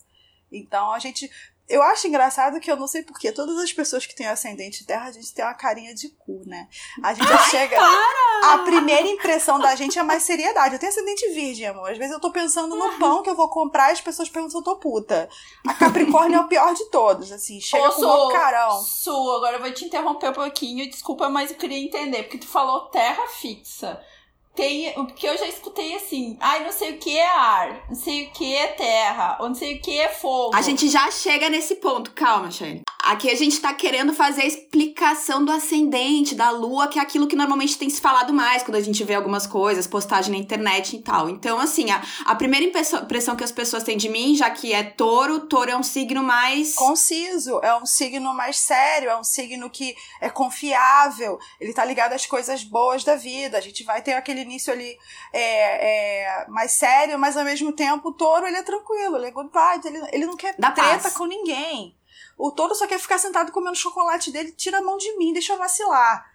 Então, 0.52 0.92
a 0.92 1.00
gente. 1.00 1.30
Eu 1.68 1.82
acho 1.82 2.08
engraçado 2.08 2.60
que 2.60 2.72
eu 2.72 2.78
não 2.78 2.88
sei 2.88 3.02
porquê, 3.02 3.32
todas 3.32 3.58
as 3.58 3.74
pessoas 3.74 4.06
que 4.06 4.14
têm 4.14 4.28
ascendente 4.28 4.82
de 4.82 4.86
terra, 4.86 5.08
a 5.08 5.12
gente 5.12 5.34
tem 5.34 5.44
uma 5.44 5.56
carinha 5.56 5.96
de 5.96 6.10
cu, 6.10 6.44
né? 6.46 6.68
A 7.02 7.12
gente 7.12 7.28
já 7.28 7.40
chega. 7.50 7.76
A 8.44 8.60
primeira 8.60 9.08
impressão 9.08 9.58
da 9.60 9.76
gente 9.76 9.98
é 9.98 10.04
mais 10.04 10.22
seriedade. 10.22 10.76
Eu 10.76 10.80
tenho 10.80 10.92
ascendente 10.92 11.28
virgem, 11.30 11.66
amor. 11.66 11.90
Às 11.90 11.98
vezes 11.98 12.14
eu 12.14 12.20
tô 12.20 12.30
pensando 12.30 12.76
no 12.76 13.00
pão 13.00 13.24
que 13.24 13.30
eu 13.32 13.36
vou 13.36 13.50
comprar 13.50 13.90
e 13.90 13.94
as 13.94 14.02
pessoas 14.02 14.30
perguntam 14.30 14.52
se 14.52 14.58
eu 14.58 14.64
tô 14.64 14.76
puta. 14.76 15.28
A 15.68 15.74
Capricórnio 15.74 16.38
é 16.38 16.42
o 16.42 16.48
pior 16.48 16.76
de 16.76 16.86
todos, 16.92 17.32
assim. 17.32 17.60
Chega 17.60 17.90
Ô, 17.90 17.92
com 17.94 18.00
Su, 18.00 18.28
um 18.28 18.32
carão. 18.32 18.84
Su, 18.84 19.32
agora 19.32 19.58
eu 19.58 19.62
vou 19.62 19.74
te 19.74 19.86
interromper 19.86 20.30
um 20.30 20.34
pouquinho, 20.34 20.88
desculpa, 20.88 21.30
mas 21.30 21.50
eu 21.50 21.58
queria 21.58 21.80
entender, 21.80 22.24
porque 22.24 22.38
tu 22.38 22.48
falou 22.48 22.90
terra 22.90 23.26
fixa. 23.28 24.00
Tem, 24.56 24.94
porque 24.94 25.28
eu 25.28 25.38
já 25.38 25.48
escutei 25.48 25.96
assim, 25.96 26.38
ai, 26.40 26.64
não 26.64 26.72
sei 26.72 26.94
o 26.94 26.98
que 26.98 27.18
é 27.18 27.28
ar, 27.28 27.84
não 27.90 27.96
sei 27.96 28.28
o 28.28 28.32
que 28.32 28.56
é 28.56 28.68
terra, 28.68 29.38
ou 29.42 29.50
não 29.50 29.56
sei 29.56 29.76
o 29.76 29.82
que 29.82 30.00
é 30.00 30.08
fogo. 30.08 30.56
A 30.56 30.62
gente 30.62 30.88
já 30.88 31.12
chega 31.12 31.50
nesse 31.50 31.76
ponto, 31.76 32.12
calma, 32.12 32.50
Shane. 32.50 32.82
Aqui 33.06 33.30
a 33.30 33.36
gente 33.36 33.62
tá 33.62 33.72
querendo 33.72 34.16
fazer 34.16 34.42
a 34.42 34.46
explicação 34.48 35.46
do 35.46 35.52
ascendente, 35.52 36.34
da 36.34 36.50
lua, 36.50 36.88
que 36.88 36.98
é 36.98 37.02
aquilo 37.04 37.28
que 37.28 37.36
normalmente 37.36 37.78
tem 37.78 37.88
se 37.88 38.02
falado 38.02 38.34
mais 38.34 38.64
quando 38.64 38.78
a 38.78 38.82
gente 38.82 39.04
vê 39.04 39.14
algumas 39.14 39.46
coisas, 39.46 39.86
postagem 39.86 40.32
na 40.32 40.40
internet 40.40 40.96
e 40.96 41.04
tal. 41.04 41.30
Então, 41.30 41.60
assim, 41.60 41.92
a, 41.92 42.02
a 42.26 42.34
primeira 42.34 42.66
impressão, 42.66 43.36
que 43.36 43.44
as 43.44 43.52
pessoas 43.52 43.84
têm 43.84 43.96
de 43.96 44.10
mim, 44.10 44.36
já 44.36 44.50
que 44.50 44.74
é 44.74 44.82
touro, 44.82 45.42
touro 45.42 45.70
é 45.70 45.78
um 45.78 45.84
signo 45.84 46.24
mais. 46.24 46.74
Conciso, 46.74 47.60
é 47.62 47.76
um 47.78 47.86
signo 47.86 48.34
mais 48.34 48.58
sério, 48.58 49.12
é 49.12 49.16
um 49.16 49.24
signo 49.24 49.70
que 49.70 49.96
é 50.20 50.28
confiável, 50.28 51.38
ele 51.62 51.74
tá 51.74 51.86
ligado 51.86 52.14
às 52.14 52.26
coisas 52.26 52.64
boas 52.64 53.04
da 53.04 53.16
vida. 53.16 53.56
A 53.56 53.62
gente 53.62 53.84
vai 53.84 54.02
ter 54.02 54.14
aquele 54.14 54.42
início 54.42 54.74
ali 54.74 54.98
é, 55.32 56.42
é, 56.42 56.48
mais 56.48 56.72
sério, 56.72 57.20
mas 57.20 57.38
ao 57.38 57.46
mesmo 57.46 57.72
tempo 57.72 58.10
o 58.10 58.14
touro 58.14 58.48
ele 58.48 58.58
é 58.58 58.64
tranquilo, 58.64 59.18
ele 59.18 59.28
é 59.28 59.32
good 59.32 59.52
vibes, 59.54 59.86
ele, 59.86 60.10
ele 60.12 60.26
não 60.26 60.36
quer 60.36 60.56
Dá 60.58 60.72
treta 60.72 61.04
paz. 61.04 61.14
com 61.14 61.28
ninguém. 61.28 61.96
O 62.38 62.52
touro 62.52 62.76
só 62.76 62.86
quer 62.88 63.00
ficar 63.00 63.18
sentado 63.18 63.52
comendo 63.52 63.76
chocolate 63.76 64.32
dele, 64.32 64.52
tira 64.52 64.80
a 64.80 64.82
mão 64.82 64.98
de 64.98 65.18
mim, 65.18 65.34
deixa 65.34 65.54
eu 65.54 65.58
vacilar. 65.58 66.30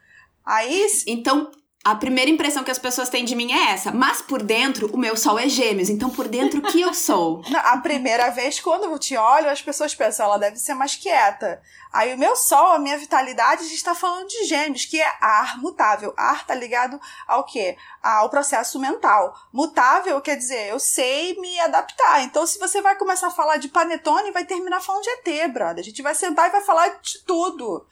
Aí, 0.44 0.86
Então, 1.06 1.50
a 1.82 1.94
primeira 1.94 2.30
impressão 2.30 2.62
que 2.62 2.70
as 2.70 2.78
pessoas 2.78 3.08
têm 3.08 3.24
de 3.24 3.34
mim 3.34 3.52
é 3.52 3.70
essa. 3.70 3.90
Mas 3.90 4.20
por 4.20 4.42
dentro, 4.42 4.86
o 4.92 4.98
meu 4.98 5.16
sol 5.16 5.38
é 5.38 5.48
gêmeos. 5.48 5.88
Então, 5.88 6.10
por 6.10 6.28
dentro, 6.28 6.58
o 6.58 6.62
que 6.62 6.78
eu 6.78 6.92
sou? 6.92 7.42
A 7.64 7.78
primeira 7.78 8.28
vez, 8.30 8.60
quando 8.60 8.84
eu 8.84 8.98
te 8.98 9.16
olho, 9.16 9.48
as 9.48 9.62
pessoas 9.62 9.94
pensam, 9.94 10.26
ela 10.26 10.38
deve 10.38 10.58
ser 10.58 10.74
mais 10.74 10.94
quieta. 10.94 11.62
Aí 11.90 12.12
o 12.14 12.18
meu 12.18 12.36
sol, 12.36 12.72
a 12.72 12.78
minha 12.78 12.98
vitalidade, 12.98 13.62
a 13.62 13.64
gente 13.64 13.76
está 13.76 13.94
falando 13.94 14.28
de 14.28 14.44
gêmeos, 14.44 14.84
que 14.84 15.00
é 15.00 15.16
ar 15.20 15.58
mutável. 15.58 16.12
Ar 16.18 16.46
tá 16.46 16.54
ligado 16.54 17.00
ao 17.26 17.44
quê? 17.44 17.76
Ao 18.02 18.28
processo 18.28 18.78
mental. 18.78 19.34
Mutável 19.50 20.20
quer 20.20 20.36
dizer, 20.36 20.68
eu 20.68 20.78
sei 20.78 21.34
me 21.40 21.58
adaptar. 21.60 22.22
Então, 22.22 22.46
se 22.46 22.58
você 22.58 22.82
vai 22.82 22.94
começar 22.96 23.28
a 23.28 23.32
falar 23.32 23.56
de 23.56 23.68
panetone, 23.68 24.32
vai 24.32 24.44
terminar 24.44 24.82
falando 24.82 25.02
de 25.02 25.10
ET, 25.10 25.50
brother. 25.50 25.80
A 25.80 25.84
gente 25.84 26.02
vai 26.02 26.14
sentar 26.14 26.48
e 26.48 26.52
vai 26.52 26.60
falar 26.60 26.88
de 27.00 27.20
tudo. 27.24 27.86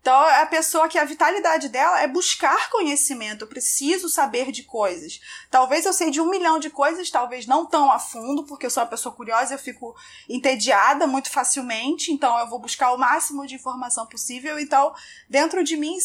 Então, 0.00 0.18
a 0.18 0.46
pessoa 0.46 0.88
que 0.88 0.98
a 0.98 1.04
vitalidade 1.04 1.68
dela 1.68 2.00
é 2.00 2.08
buscar 2.08 2.70
conhecimento. 2.70 3.44
Eu 3.44 3.48
preciso 3.48 4.08
saber 4.08 4.50
de 4.50 4.62
coisas. 4.62 5.20
Talvez 5.50 5.84
eu 5.84 5.92
sei 5.92 6.10
de 6.10 6.20
um 6.20 6.30
milhão 6.30 6.58
de 6.58 6.70
coisas, 6.70 7.10
talvez 7.10 7.46
não 7.46 7.66
tão 7.66 7.90
a 7.90 7.98
fundo, 7.98 8.44
porque 8.44 8.64
eu 8.64 8.70
sou 8.70 8.82
uma 8.82 8.88
pessoa 8.88 9.14
curiosa, 9.14 9.54
eu 9.54 9.58
fico 9.58 9.94
entediada 10.28 11.06
muito 11.06 11.30
facilmente. 11.30 12.12
Então, 12.12 12.38
eu 12.38 12.48
vou 12.48 12.58
buscar 12.58 12.92
o 12.92 12.98
máximo 12.98 13.46
de 13.46 13.54
informação 13.54 14.06
possível. 14.06 14.58
Então, 14.58 14.94
dentro 15.28 15.62
de 15.62 15.76
mim, 15.76 15.98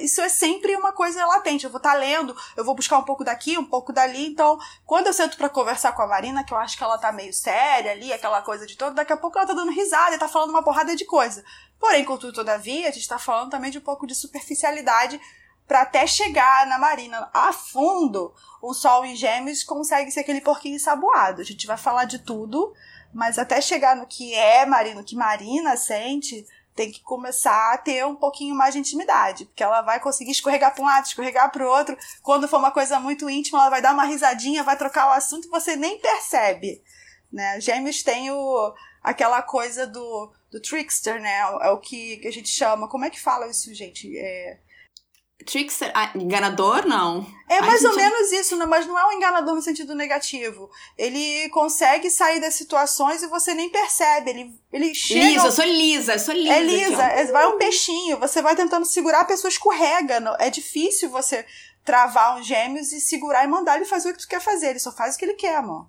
isso 0.00 0.20
é 0.20 0.28
sempre 0.28 0.76
uma 0.76 0.92
coisa 0.92 1.26
latente. 1.26 1.64
Eu 1.64 1.70
vou 1.70 1.78
estar 1.78 1.92
tá 1.92 1.98
lendo, 1.98 2.36
eu 2.56 2.64
vou 2.64 2.76
buscar 2.76 2.98
um 2.98 3.04
pouco 3.04 3.24
daqui, 3.24 3.58
um 3.58 3.64
pouco 3.64 3.92
dali. 3.92 4.26
Então, 4.28 4.58
quando 4.86 5.08
eu 5.08 5.12
sento 5.12 5.36
para 5.36 5.48
conversar 5.48 5.92
com 5.92 6.02
a 6.02 6.06
Marina, 6.06 6.44
que 6.44 6.54
eu 6.54 6.58
acho 6.58 6.76
que 6.78 6.84
ela 6.84 6.98
tá 6.98 7.10
meio 7.10 7.32
séria 7.32 7.90
ali, 7.90 8.12
aquela 8.12 8.42
coisa 8.42 8.64
de 8.64 8.76
todo, 8.76 8.94
daqui 8.94 9.12
a 9.12 9.16
pouco 9.16 9.38
ela 9.38 9.46
tá 9.48 9.54
dando 9.54 9.72
risada 9.72 10.14
e 10.14 10.18
tá 10.18 10.28
falando 10.28 10.50
uma 10.50 10.62
porrada 10.62 10.94
de 10.94 11.04
coisa. 11.04 11.44
Porém, 11.80 12.04
contudo, 12.04 12.34
todavia, 12.34 12.88
a 12.88 12.92
gente 12.92 13.00
está 13.00 13.18
falando 13.18 13.50
também 13.50 13.70
de 13.70 13.78
um 13.78 13.80
pouco 13.80 14.06
de 14.06 14.14
superficialidade 14.14 15.18
para 15.66 15.80
até 15.82 16.06
chegar 16.06 16.66
na 16.66 16.78
Marina 16.78 17.30
a 17.32 17.52
fundo. 17.52 18.34
O 18.60 18.74
Sol 18.74 19.04
em 19.04 19.16
Gêmeos 19.16 19.64
consegue 19.64 20.10
ser 20.10 20.20
aquele 20.20 20.42
porquinho 20.42 20.78
saboado. 20.78 21.40
A 21.40 21.44
gente 21.44 21.66
vai 21.66 21.78
falar 21.78 22.04
de 22.04 22.18
tudo, 22.18 22.74
mas 23.14 23.38
até 23.38 23.60
chegar 23.60 23.96
no 23.96 24.06
que 24.06 24.34
é 24.34 24.66
Marina, 24.66 24.96
no 24.96 25.04
que 25.04 25.16
Marina 25.16 25.74
sente, 25.76 26.46
tem 26.74 26.90
que 26.90 27.00
começar 27.00 27.72
a 27.72 27.78
ter 27.78 28.04
um 28.04 28.14
pouquinho 28.14 28.54
mais 28.54 28.74
de 28.74 28.80
intimidade, 28.80 29.46
porque 29.46 29.62
ela 29.62 29.80
vai 29.80 30.00
conseguir 30.00 30.32
escorregar 30.32 30.74
para 30.74 30.82
um 30.82 30.86
lado, 30.86 31.06
escorregar 31.06 31.50
para 31.50 31.64
o 31.64 31.68
outro. 31.68 31.96
Quando 32.22 32.48
for 32.48 32.58
uma 32.58 32.70
coisa 32.70 33.00
muito 33.00 33.28
íntima, 33.30 33.60
ela 33.60 33.70
vai 33.70 33.80
dar 33.80 33.94
uma 33.94 34.04
risadinha, 34.04 34.62
vai 34.62 34.76
trocar 34.76 35.08
o 35.08 35.12
assunto 35.12 35.46
e 35.46 35.50
você 35.50 35.76
nem 35.76 35.98
percebe. 35.98 36.82
Né? 37.32 37.60
Gêmeos 37.60 38.02
tem 38.02 38.30
o, 38.30 38.74
aquela 39.02 39.42
coisa 39.42 39.86
do 39.86 40.32
do 40.50 40.60
trickster, 40.60 41.20
né? 41.20 41.38
É 41.62 41.70
o 41.70 41.78
que, 41.78 42.16
que 42.18 42.28
a 42.28 42.32
gente 42.32 42.48
chama. 42.48 42.88
Como 42.88 43.04
é 43.04 43.10
que 43.10 43.20
fala 43.20 43.48
isso, 43.48 43.72
gente? 43.72 44.18
É... 44.18 44.58
Trickster, 45.46 45.90
ah, 45.94 46.12
enganador, 46.14 46.86
não. 46.86 47.26
É 47.48 47.62
mais 47.62 47.82
ou 47.82 47.96
menos 47.96 48.30
isso, 48.30 48.56
né? 48.56 48.66
mas 48.66 48.86
não 48.86 48.98
é 48.98 49.06
um 49.06 49.12
enganador 49.12 49.54
no 49.54 49.62
sentido 49.62 49.94
negativo. 49.94 50.70
Ele 50.98 51.48
consegue 51.48 52.10
sair 52.10 52.40
das 52.40 52.54
situações 52.54 53.22
e 53.22 53.26
você 53.26 53.54
nem 53.54 53.70
percebe. 53.70 54.30
Ele, 54.30 54.60
ele 54.70 54.94
chega. 54.94 55.24
Lisa, 55.24 55.46
eu 55.46 55.52
sou 55.52 55.64
lisa, 55.64 56.12
eu 56.12 56.18
sou 56.18 56.34
lisa. 56.34 56.52
É 56.52 56.60
lisa, 56.60 57.02
é, 57.04 57.24
vai 57.26 57.46
um 57.46 57.56
peixinho. 57.56 58.18
Você 58.18 58.42
vai 58.42 58.54
tentando 58.54 58.84
segurar, 58.84 59.20
a 59.20 59.24
pessoa 59.24 59.48
escorrega. 59.48 60.36
É 60.38 60.50
difícil 60.50 61.08
você 61.08 61.46
travar 61.86 62.38
um 62.38 62.42
gêmeos 62.42 62.92
e 62.92 63.00
segurar 63.00 63.42
e 63.42 63.48
mandar 63.48 63.76
ele 63.76 63.86
fazer 63.86 64.10
o 64.10 64.12
que 64.12 64.20
tu 64.20 64.28
quer 64.28 64.42
fazer. 64.42 64.70
Ele 64.70 64.78
só 64.78 64.92
faz 64.92 65.14
o 65.14 65.18
que 65.18 65.24
ele 65.24 65.34
quer, 65.34 65.56
amor. 65.56 65.88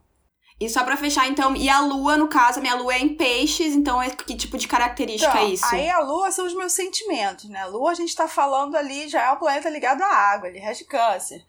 E 0.61 0.69
só 0.69 0.83
pra 0.83 0.95
fechar, 0.95 1.27
então, 1.27 1.55
e 1.55 1.67
a 1.67 1.79
lua, 1.79 2.15
no 2.15 2.27
caso, 2.27 2.59
a 2.59 2.61
minha 2.61 2.75
lua 2.75 2.93
é 2.93 2.99
em 2.99 3.15
peixes, 3.15 3.73
então 3.73 3.99
é 3.99 4.11
que 4.11 4.35
tipo 4.35 4.59
de 4.59 4.67
característica 4.67 5.31
então, 5.31 5.47
é 5.47 5.49
isso? 5.49 5.65
Aí 5.65 5.89
a 5.89 5.97
lua 6.01 6.31
são 6.31 6.45
os 6.45 6.53
meus 6.53 6.71
sentimentos, 6.73 7.49
né? 7.49 7.63
A 7.63 7.65
lua 7.65 7.89
a 7.89 7.95
gente 7.95 8.15
tá 8.15 8.27
falando 8.27 8.75
ali, 8.75 9.09
já 9.09 9.23
é 9.23 9.31
o 9.31 9.37
planeta 9.37 9.67
ligado 9.67 10.03
à 10.03 10.07
água, 10.07 10.47
ele 10.47 10.59
rege 10.59 10.83
câncer. 10.83 11.43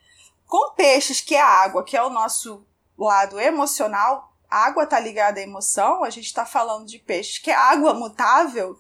Com 0.46 0.72
peixes, 0.74 1.20
que 1.20 1.34
é 1.34 1.42
a 1.42 1.46
água, 1.46 1.84
que 1.84 1.94
é 1.94 2.02
o 2.02 2.08
nosso 2.08 2.66
lado 2.96 3.38
emocional, 3.38 4.32
a 4.48 4.64
água 4.64 4.86
tá 4.86 4.98
ligada 4.98 5.40
à 5.40 5.42
emoção, 5.42 6.02
a 6.02 6.08
gente 6.08 6.32
tá 6.32 6.46
falando 6.46 6.86
de 6.86 6.98
peixes, 6.98 7.36
que 7.36 7.50
é 7.50 7.54
água 7.54 7.92
mutável, 7.92 8.78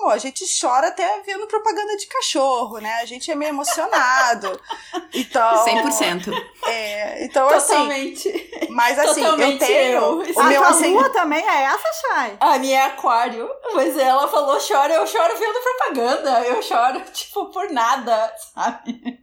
Amor, 0.00 0.12
a 0.12 0.18
gente 0.18 0.44
chora 0.58 0.88
até 0.88 1.20
vendo 1.20 1.46
propaganda 1.46 1.94
de 1.96 2.06
cachorro, 2.06 2.78
né? 2.78 3.00
A 3.02 3.04
gente 3.04 3.30
é 3.30 3.34
meio 3.34 3.50
emocionado. 3.50 4.60
Então. 5.12 5.64
100%. 5.66 6.32
É, 6.66 7.24
então, 7.24 7.48
Totalmente. 7.48 8.28
assim. 8.28 8.66
Mas 8.70 8.96
assim, 8.96 9.22
Totalmente 9.22 9.60
eu 9.60 9.66
tenho. 9.66 9.92
Eu. 9.92 10.36
O 10.36 10.44
meu, 10.44 10.64
assim, 10.64 10.94
lua 10.94 11.10
também 11.10 11.44
é 11.44 11.62
essa, 11.64 11.88
Chay? 12.00 12.36
A 12.38 12.58
minha 12.58 12.78
é 12.78 12.82
aquário. 12.84 13.50
Mas 13.74 13.96
ela 13.96 14.28
falou 14.28 14.58
chora, 14.60 14.94
eu 14.94 15.06
choro 15.06 15.36
vendo 15.36 15.60
propaganda. 15.60 16.40
Eu 16.42 16.62
choro, 16.62 17.00
tipo, 17.12 17.46
por 17.46 17.70
nada, 17.70 18.32
sabe? 18.54 19.20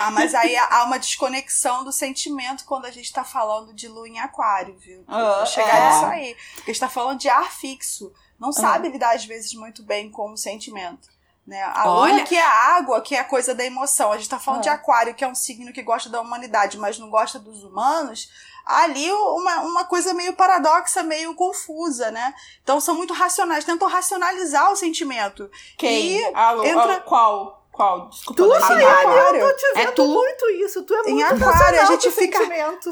Ah, 0.00 0.10
mas 0.10 0.34
aí 0.34 0.56
há 0.56 0.84
uma 0.84 0.98
desconexão 0.98 1.84
do 1.84 1.92
sentimento 1.92 2.64
quando 2.64 2.86
a 2.86 2.90
gente 2.90 3.12
tá 3.12 3.22
falando 3.22 3.72
de 3.72 3.86
lua 3.86 4.08
em 4.08 4.18
aquário, 4.18 4.76
viu? 4.78 5.04
Vou 5.06 5.46
chegar 5.46 5.76
é. 5.76 5.88
nisso 5.88 6.06
aí. 6.06 6.36
Porque 6.56 6.70
a 6.70 6.74
gente 6.74 6.80
tá 6.80 6.88
falando 6.88 7.20
de 7.20 7.28
ar 7.28 7.50
fixo 7.52 8.12
não 8.40 8.52
sabe 8.52 8.86
uhum. 8.86 8.94
lidar 8.94 9.14
às 9.14 9.24
vezes 9.24 9.52
muito 9.52 9.82
bem 9.82 10.10
com 10.10 10.32
o 10.32 10.36
sentimento. 10.36 11.08
Né? 11.46 11.62
A 11.62 11.90
Olha... 11.90 12.14
lua 12.14 12.24
que 12.24 12.36
é 12.36 12.42
a 12.42 12.76
água, 12.76 13.00
que 13.00 13.14
é 13.14 13.20
a 13.20 13.24
coisa 13.24 13.54
da 13.54 13.64
emoção. 13.64 14.12
A 14.12 14.16
gente 14.16 14.28
tá 14.28 14.38
falando 14.38 14.62
de 14.62 14.68
aquário, 14.68 15.14
que 15.14 15.24
é 15.24 15.28
um 15.28 15.34
signo 15.34 15.72
que 15.72 15.82
gosta 15.82 16.08
da 16.08 16.20
humanidade, 16.20 16.78
mas 16.78 16.98
não 16.98 17.10
gosta 17.10 17.38
dos 17.38 17.64
humanos. 17.64 18.30
Ali 18.64 19.10
uma, 19.10 19.60
uma 19.62 19.84
coisa 19.84 20.14
meio 20.14 20.34
paradoxa, 20.34 21.02
meio 21.02 21.34
confusa, 21.34 22.10
né? 22.10 22.34
Então 22.62 22.80
são 22.80 22.94
muito 22.94 23.12
racionais, 23.12 23.64
tentam 23.64 23.88
racionalizar 23.88 24.70
o 24.70 24.76
sentimento. 24.76 25.50
Quem? 25.76 26.18
E 26.18 26.24
a, 26.34 26.54
entra... 26.64 26.96
a, 26.96 27.00
qual? 27.00 27.59
Qual? 27.80 28.10
Desculpa. 28.10 28.42
Tu, 28.42 28.60
Sayane, 28.60 29.38
eu 29.38 29.48
tô 29.48 29.56
te 29.56 29.72
vendo 29.74 29.88
é 29.88 29.92
tu? 29.92 30.06
muito 30.06 30.50
isso. 30.50 30.82
Tu 30.82 30.92
é 30.92 30.96
muito 30.98 31.10
em 31.12 31.22
aquário, 31.22 31.80
a 31.80 31.84
gente 31.86 32.10
fica. 32.10 32.38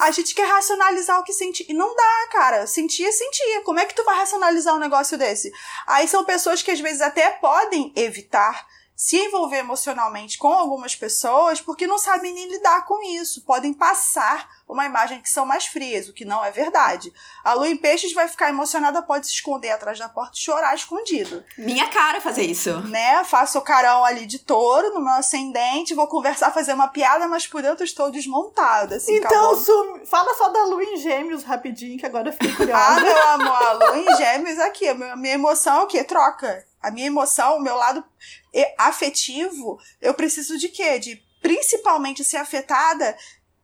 A 0.00 0.10
gente 0.10 0.34
quer 0.34 0.46
racionalizar 0.46 1.20
o 1.20 1.24
que 1.24 1.32
sente. 1.34 1.66
E 1.68 1.74
não 1.74 1.94
dá, 1.94 2.28
cara. 2.32 2.66
Sentir 2.66 3.04
é 3.04 3.12
sentir. 3.12 3.62
Como 3.64 3.78
é 3.78 3.84
que 3.84 3.94
tu 3.94 4.02
vai 4.02 4.16
racionalizar 4.16 4.74
um 4.74 4.78
negócio 4.78 5.18
desse? 5.18 5.52
Aí 5.86 6.08
são 6.08 6.24
pessoas 6.24 6.62
que 6.62 6.70
às 6.70 6.80
vezes 6.80 7.02
até 7.02 7.28
podem 7.32 7.92
evitar 7.96 8.66
se 8.98 9.16
envolver 9.16 9.58
emocionalmente 9.58 10.36
com 10.36 10.52
algumas 10.52 10.96
pessoas 10.96 11.60
porque 11.60 11.86
não 11.86 11.98
sabem 11.98 12.34
nem 12.34 12.48
lidar 12.48 12.84
com 12.84 13.00
isso. 13.00 13.42
Podem 13.42 13.72
passar 13.72 14.50
uma 14.68 14.84
imagem 14.86 15.22
que 15.22 15.30
são 15.30 15.46
mais 15.46 15.66
frias, 15.66 16.08
o 16.08 16.12
que 16.12 16.24
não 16.24 16.44
é 16.44 16.50
verdade. 16.50 17.14
A 17.44 17.54
lua 17.54 17.68
em 17.68 17.76
peixes 17.76 18.12
vai 18.12 18.26
ficar 18.26 18.48
emocionada, 18.48 19.00
pode 19.00 19.28
se 19.28 19.34
esconder 19.34 19.70
atrás 19.70 20.00
da 20.00 20.08
porta 20.08 20.32
e 20.36 20.40
chorar 20.40 20.74
escondido. 20.74 21.44
Minha 21.56 21.88
cara 21.90 22.20
fazer 22.20 22.42
isso. 22.42 22.76
Né? 22.88 23.22
Faço 23.22 23.56
o 23.60 23.62
carão 23.62 24.04
ali 24.04 24.26
de 24.26 24.40
touro 24.40 24.92
no 24.92 25.00
meu 25.00 25.14
ascendente, 25.14 25.94
vou 25.94 26.08
conversar, 26.08 26.50
fazer 26.50 26.72
uma 26.72 26.88
piada, 26.88 27.28
mas 27.28 27.46
por 27.46 27.62
dentro 27.62 27.84
estou 27.84 28.10
desmontada. 28.10 28.96
Assim, 28.96 29.14
então, 29.14 29.54
Su, 29.54 30.00
fala 30.06 30.34
só 30.34 30.48
da 30.48 30.64
lua 30.64 30.82
em 30.82 30.96
gêmeos 30.96 31.44
rapidinho, 31.44 31.96
que 32.00 32.04
agora 32.04 32.30
eu 32.30 32.32
fiquei 32.32 32.52
curiosa. 32.52 32.82
ah, 32.84 33.00
meu 33.00 33.28
amor, 33.28 33.62
a 33.62 33.72
lua 33.74 33.98
em 33.98 34.16
gêmeos 34.16 34.58
aqui. 34.58 34.88
A 34.88 35.14
minha 35.14 35.34
emoção 35.34 35.82
é 35.82 35.84
o 35.84 35.86
quê? 35.86 36.02
Troca. 36.02 36.66
A 36.80 36.90
minha 36.90 37.06
emoção, 37.06 37.56
o 37.56 37.62
meu 37.62 37.76
lado 37.76 38.04
afetivo, 38.76 39.78
eu 40.00 40.14
preciso 40.14 40.58
de 40.58 40.68
quê? 40.68 40.98
De 40.98 41.22
principalmente 41.40 42.24
ser 42.24 42.36
afetada 42.36 43.16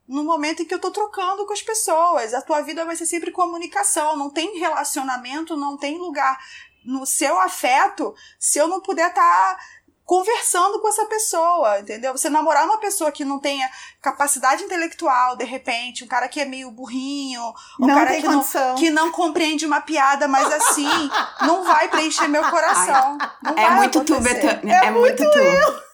no 0.07 0.23
momento 0.23 0.63
em 0.63 0.67
que 0.67 0.75
eu 0.75 0.81
tô 0.81 0.91
trocando 0.91 1.47
com 1.47 1.53
as 1.53 1.63
pessoas. 1.63 2.35
A 2.35 2.43
tua 2.43 2.61
vida 2.61 2.85
vai 2.85 2.97
ser 2.97 3.07
sempre 3.07 3.31
comunicação, 3.31 4.17
não 4.17 4.31
tem 4.31 4.59
relacionamento, 4.59 5.57
não 5.57 5.77
tem 5.77 5.99
lugar 5.99 6.39
no 6.85 7.07
seu 7.07 7.41
afeto 7.41 8.15
se 8.39 8.59
eu 8.59 8.69
não 8.69 8.81
puder 8.81 9.09
estar 9.09 9.23
tá 9.23 9.59
conversando 10.05 10.81
com 10.81 10.89
essa 10.89 11.07
pessoa, 11.07 11.81
entendeu? 11.81 12.13
Você 12.13 12.29
namorar 12.29 12.65
uma 12.65 12.79
pessoa 12.79 13.11
que 13.11 13.25
não 13.25 13.39
tenha 13.39 13.69
capacidade 14.03 14.63
intelectual, 14.63 15.37
de 15.37 15.45
repente, 15.45 16.05
um 16.05 16.07
cara 16.07 16.29
que 16.29 16.41
é 16.41 16.45
meio 16.45 16.71
burrinho, 16.71 17.43
um 17.81 17.87
não 17.87 17.95
cara 17.95 18.21
que 18.21 18.29
não, 18.29 18.75
que 18.77 18.91
não 18.91 19.11
compreende 19.11 19.65
uma 19.65 19.81
piada, 19.81 20.29
mas 20.29 20.53
assim, 20.53 20.89
não 21.47 21.65
vai 21.65 21.89
preencher 21.89 22.29
meu 22.29 22.45
coração. 22.51 23.19
Não 23.43 23.57
é 23.57 23.71
muito 23.71 24.05
tu, 24.05 24.21
Betânia. 24.21 24.75
É, 24.75 24.87
é, 24.87 24.91
muito, 24.91 25.23
muito 25.23 25.33
tu. 25.33 25.39
Eu. 25.39 25.85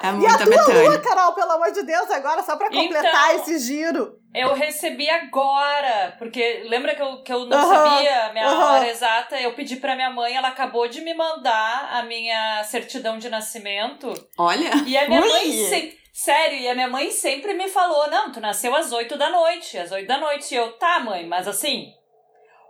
É 0.00 0.12
e 0.12 0.26
a 0.26 0.36
tua 0.36 0.46
Betânia. 0.46 0.88
lua, 0.88 0.98
Carol, 0.98 1.32
pelo 1.34 1.52
amor 1.52 1.70
de 1.70 1.82
Deus, 1.82 2.10
agora 2.10 2.42
só 2.42 2.56
pra 2.56 2.68
completar 2.68 3.34
então, 3.34 3.42
esse 3.42 3.58
giro. 3.58 4.17
Eu 4.34 4.52
recebi 4.54 5.08
agora, 5.08 6.14
porque 6.18 6.64
lembra 6.68 6.94
que 6.94 7.00
eu, 7.00 7.22
que 7.22 7.32
eu 7.32 7.46
não 7.46 7.66
sabia 7.66 8.26
a 8.26 8.32
minha 8.32 8.50
hora 8.50 8.88
exata? 8.88 9.40
Eu 9.40 9.54
pedi 9.54 9.76
pra 9.76 9.94
minha 9.94 10.10
mãe, 10.10 10.36
ela 10.36 10.48
acabou 10.48 10.86
de 10.86 11.00
me 11.00 11.14
mandar 11.14 11.88
a 11.92 12.02
minha 12.02 12.62
certidão 12.64 13.18
de 13.18 13.28
nascimento. 13.28 14.12
Olha! 14.36 14.70
E 14.86 14.96
a 14.96 15.08
minha 15.08 15.22
Ui. 15.22 15.28
mãe 15.28 15.52
sempre. 15.64 15.98
Sério, 16.12 16.58
e 16.58 16.68
a 16.68 16.74
minha 16.74 16.88
mãe 16.88 17.10
sempre 17.10 17.54
me 17.54 17.68
falou: 17.68 18.10
não, 18.10 18.32
tu 18.32 18.40
nasceu 18.40 18.74
às 18.74 18.92
oito 18.92 19.16
da 19.16 19.30
noite, 19.30 19.78
às 19.78 19.92
oito 19.92 20.08
da 20.08 20.18
noite. 20.18 20.52
E 20.52 20.58
eu, 20.58 20.72
tá, 20.72 20.98
mãe, 20.98 21.24
mas 21.26 21.46
assim, 21.46 21.92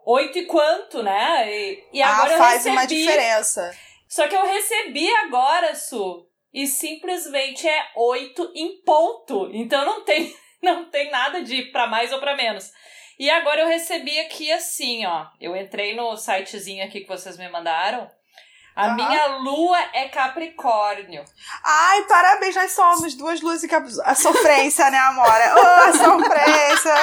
oito 0.05 0.39
e 0.39 0.45
quanto, 0.47 1.03
né? 1.03 1.51
E, 1.51 1.85
e 1.95 2.03
ah, 2.03 2.09
agora 2.15 2.35
ah, 2.35 2.39
faz 2.39 2.67
eu 2.67 2.73
recebi. 2.73 2.77
uma 2.77 2.87
diferença. 2.87 3.75
Só 4.09 4.29
que 4.29 4.35
eu 4.35 4.47
recebi 4.47 5.11
agora, 5.15 5.75
Su, 5.75 6.27
e 6.53 6.67
simplesmente 6.67 7.69
é 7.69 7.91
8 7.95 8.53
em 8.55 8.83
ponto. 8.83 9.51
Então 9.53 9.85
não 9.85 10.05
tem, 10.05 10.35
não 10.63 10.85
tem 10.91 11.11
nada 11.11 11.43
de 11.43 11.63
para 11.65 11.87
mais 11.87 12.13
ou 12.13 12.21
para 12.21 12.37
menos. 12.37 12.73
E 13.19 13.29
agora 13.29 13.63
eu 13.63 13.69
recebi 13.69 14.19
aqui 14.21 14.53
assim, 14.53 15.05
ó. 15.05 15.27
Eu 15.41 15.57
entrei 15.57 15.97
no 15.97 16.17
sitezinho 16.17 16.85
aqui 16.85 17.01
que 17.01 17.09
vocês 17.09 17.37
me 17.37 17.49
mandaram. 17.49 18.09
A 18.77 18.87
uhum. 18.87 18.95
minha 18.95 19.27
lua 19.39 19.79
é 19.93 20.09
Capricórnio. 20.09 21.25
Ai, 21.65 22.03
parabéns, 22.05 22.55
nós 22.55 22.71
somos 22.71 23.15
duas 23.17 23.41
luzes 23.41 23.65
e 23.65 23.69
cap... 23.69 23.85
A 24.05 24.15
sofrência, 24.15 24.89
né, 24.89 24.99
amora? 24.99 25.53
Oh, 25.57 25.89
a 25.89 25.93
sofrência! 25.95 26.95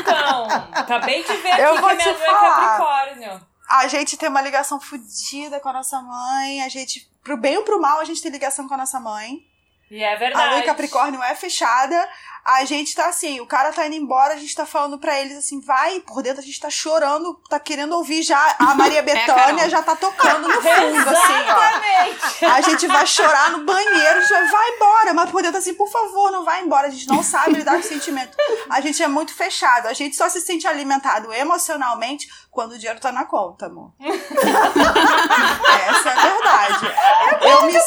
Então, 0.00 0.46
acabei 0.72 1.22
de 1.22 1.34
ver 1.34 1.50
aqui 1.50 1.60
eu 1.60 1.74
que 1.74 1.94
minha 1.94 2.12
lua 2.12 2.24
é 2.24 2.30
Capricórnio. 2.30 3.46
A 3.68 3.88
gente 3.88 4.16
tem 4.16 4.30
uma 4.30 4.40
ligação 4.40 4.80
fodida 4.80 5.60
com 5.60 5.68
a 5.68 5.74
nossa 5.74 6.00
mãe, 6.00 6.62
a 6.62 6.68
gente 6.70 7.10
pro 7.22 7.36
bem 7.36 7.58
ou 7.58 7.64
pro 7.64 7.78
mal, 7.78 8.00
a 8.00 8.04
gente 8.04 8.22
tem 8.22 8.32
ligação 8.32 8.66
com 8.66 8.72
a 8.72 8.78
nossa 8.78 8.98
mãe. 8.98 9.40
E 9.90 10.02
é 10.02 10.16
verdade. 10.16 10.46
A 10.46 10.50
lua 10.50 10.60
em 10.60 10.66
Capricórnio 10.66 11.22
é 11.22 11.34
fechada. 11.34 12.08
A 12.44 12.64
gente 12.66 12.94
tá 12.94 13.06
assim, 13.06 13.40
o 13.40 13.46
cara 13.46 13.72
tá 13.72 13.86
indo 13.86 13.96
embora, 13.96 14.34
a 14.34 14.36
gente 14.36 14.54
tá 14.54 14.66
falando 14.66 14.98
pra 14.98 15.18
eles 15.18 15.38
assim, 15.38 15.58
vai, 15.60 16.00
por 16.00 16.22
dentro 16.22 16.42
a 16.42 16.44
gente 16.44 16.60
tá 16.60 16.68
chorando, 16.68 17.40
tá 17.48 17.58
querendo 17.58 17.94
ouvir 17.94 18.22
já, 18.22 18.54
a 18.58 18.72
Maria 18.76 19.00
Bethânia 19.02 19.34
Carol. 19.34 19.70
já 19.70 19.80
tá 19.82 19.96
tocando 19.96 20.46
no 20.48 20.60
fundo, 20.60 21.10
assim, 21.10 21.32
ó. 22.42 22.48
A 22.52 22.60
gente 22.60 22.86
vai 22.86 23.06
chorar 23.06 23.52
no 23.52 23.64
banheiro, 23.64 24.18
a 24.18 24.20
gente 24.20 24.30
vai, 24.30 24.46
vai 24.46 24.68
embora, 24.70 25.14
mas 25.14 25.30
por 25.30 25.40
dentro 25.42 25.56
assim, 25.58 25.72
por 25.72 25.88
favor, 25.88 26.30
não 26.30 26.44
vai 26.44 26.60
embora, 26.62 26.88
a 26.88 26.90
gente 26.90 27.08
não 27.08 27.22
sabe 27.22 27.54
lidar 27.54 27.76
com 27.76 27.82
sentimento. 27.82 28.36
A 28.68 28.82
gente 28.82 29.02
é 29.02 29.08
muito 29.08 29.34
fechado, 29.34 29.88
a 29.88 29.94
gente 29.94 30.14
só 30.14 30.28
se 30.28 30.42
sente 30.42 30.66
alimentado 30.66 31.32
emocionalmente 31.32 32.28
quando 32.50 32.72
o 32.72 32.78
dinheiro 32.78 33.00
tá 33.00 33.10
na 33.10 33.24
conta, 33.24 33.64
amor. 33.66 33.92
Essa 34.00 34.18
é 36.08 36.12
a 36.12 36.20
verdade. 36.20 36.86
eu 37.42 37.62
me 37.62 37.80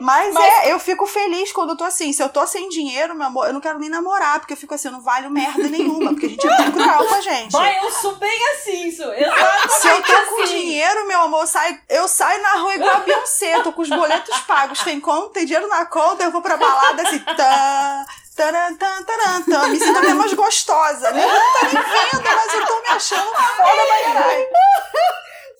Mas, 0.00 0.34
é, 0.34 0.72
eu 0.72 0.80
fico 0.80 1.06
feliz 1.06 1.52
quando 1.52 1.70
eu 1.70 1.76
tô 1.76 1.84
assim. 1.84 2.12
Se 2.12 2.22
eu 2.22 2.27
tô 2.28 2.46
sem 2.46 2.68
dinheiro, 2.68 3.14
meu 3.14 3.26
amor, 3.26 3.46
eu 3.46 3.52
não 3.52 3.60
quero 3.60 3.78
nem 3.78 3.88
namorar, 3.88 4.38
porque 4.38 4.52
eu 4.52 4.56
fico 4.56 4.74
assim, 4.74 4.88
eu 4.88 4.92
não 4.92 5.00
valho 5.00 5.30
merda 5.30 5.68
nenhuma, 5.68 6.10
porque 6.10 6.26
a 6.26 6.28
gente 6.28 6.46
é 6.46 6.56
muito 6.58 6.72
cruel 6.72 7.06
com 7.06 7.14
a 7.14 7.20
gente. 7.20 7.52
Vai, 7.52 7.78
eu 7.78 7.90
sou 7.90 8.14
bem 8.16 8.40
assim, 8.54 8.88
isso. 8.88 9.02
Exatamente 9.02 9.72
Se 9.74 9.88
eu 9.88 10.02
tô 10.02 10.12
com 10.26 10.42
assim. 10.42 10.52
dinheiro, 10.58 11.06
meu 11.06 11.20
amor, 11.22 11.42
eu 11.42 11.46
saio, 11.46 11.80
eu 11.88 12.08
saio 12.08 12.42
na 12.42 12.52
rua 12.54 12.74
igual 12.74 12.96
a 12.96 13.00
Beyoncé, 13.00 13.62
tô 13.62 13.72
com 13.72 13.82
os 13.82 13.88
boletos 13.88 14.38
pagos, 14.40 14.80
tem 14.80 15.00
conta, 15.00 15.34
tem 15.34 15.44
dinheiro 15.46 15.68
na 15.68 15.86
conta, 15.86 16.24
eu 16.24 16.30
vou 16.30 16.42
pra 16.42 16.56
balada 16.56 17.02
assim, 17.02 17.18
tá, 17.20 18.06
taran, 18.36 18.74
tan, 18.74 19.02
taran, 19.02 19.42
tan, 19.42 19.68
me 19.68 19.78
sinto 19.78 19.98
até 19.98 20.14
mais 20.14 20.32
gostosa. 20.34 21.10
Nem 21.10 21.26
não 21.26 21.52
tá 21.52 21.60
nem 21.64 21.72
vendo, 21.72 22.22
mas 22.24 22.54
eu 22.54 22.66
tô 22.66 22.80
me 22.80 22.88
achando 22.88 23.24
foda 23.26 23.86
pra 23.86 24.12
caralho. 24.14 24.46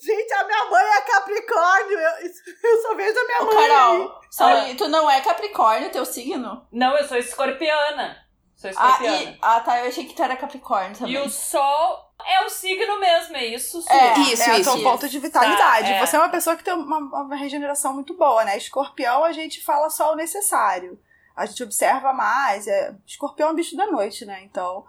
Gente, 0.09 0.33
a 0.33 0.45
minha 0.45 0.65
mãe 0.71 0.85
é 0.85 1.01
Capricórnio. 1.03 1.99
Eu, 1.99 2.11
eu 2.63 2.83
só 2.83 2.95
vejo 2.95 3.19
a 3.19 3.25
minha 3.25 3.43
Ô, 3.43 3.45
mãe. 3.45 3.69
Carol, 3.69 4.21
sorry, 4.31 4.75
tu 4.75 4.89
não 4.89 5.11
é 5.11 5.21
Capricórnio, 5.21 5.91
teu 5.91 6.07
signo? 6.07 6.67
Não, 6.73 6.97
eu 6.97 7.07
sou 7.07 7.19
escorpiana. 7.19 8.17
Sou 8.57 8.71
Ah, 8.71 8.73
escorpiana. 8.73 9.17
e, 9.21 9.39
ah, 9.43 9.61
tá, 9.61 9.81
eu 9.81 9.89
achei 9.89 10.07
que 10.07 10.15
tu 10.15 10.23
era 10.23 10.35
Capricórnio 10.35 10.97
também. 10.97 11.15
E 11.15 11.19
o 11.19 11.29
sol 11.29 12.11
é 12.27 12.43
o 12.45 12.49
signo 12.49 12.99
mesmo, 12.99 13.37
é 13.37 13.45
isso? 13.45 13.83
Su? 13.83 13.93
É. 13.93 14.19
Isso, 14.21 14.43
é, 14.43 14.61
isso. 14.61 14.73
teu 14.73 14.83
ponto 14.83 15.07
de 15.09 15.19
vitalidade. 15.19 15.89
Tá, 15.91 15.95
é. 15.97 16.07
Você 16.07 16.17
é 16.17 16.19
uma 16.19 16.31
pessoa 16.31 16.57
que 16.57 16.65
tem 16.65 16.73
uma, 16.73 16.99
uma 16.99 17.37
regeneração 17.37 17.93
muito 17.93 18.15
boa, 18.17 18.45
né? 18.45 18.57
Escorpião, 18.57 19.25
a 19.25 19.33
gente 19.33 19.63
fala 19.63 19.91
só 19.91 20.13
o 20.13 20.17
necessário. 20.17 20.99
A 21.37 21.45
gente 21.45 21.63
observa 21.63 22.13
mais. 22.15 22.67
É... 22.67 22.95
Escorpião 23.07 23.51
é 23.51 23.53
um 23.53 23.55
bicho 23.55 23.77
da 23.77 23.87
noite, 23.87 24.25
né? 24.25 24.41
Então, 24.43 24.85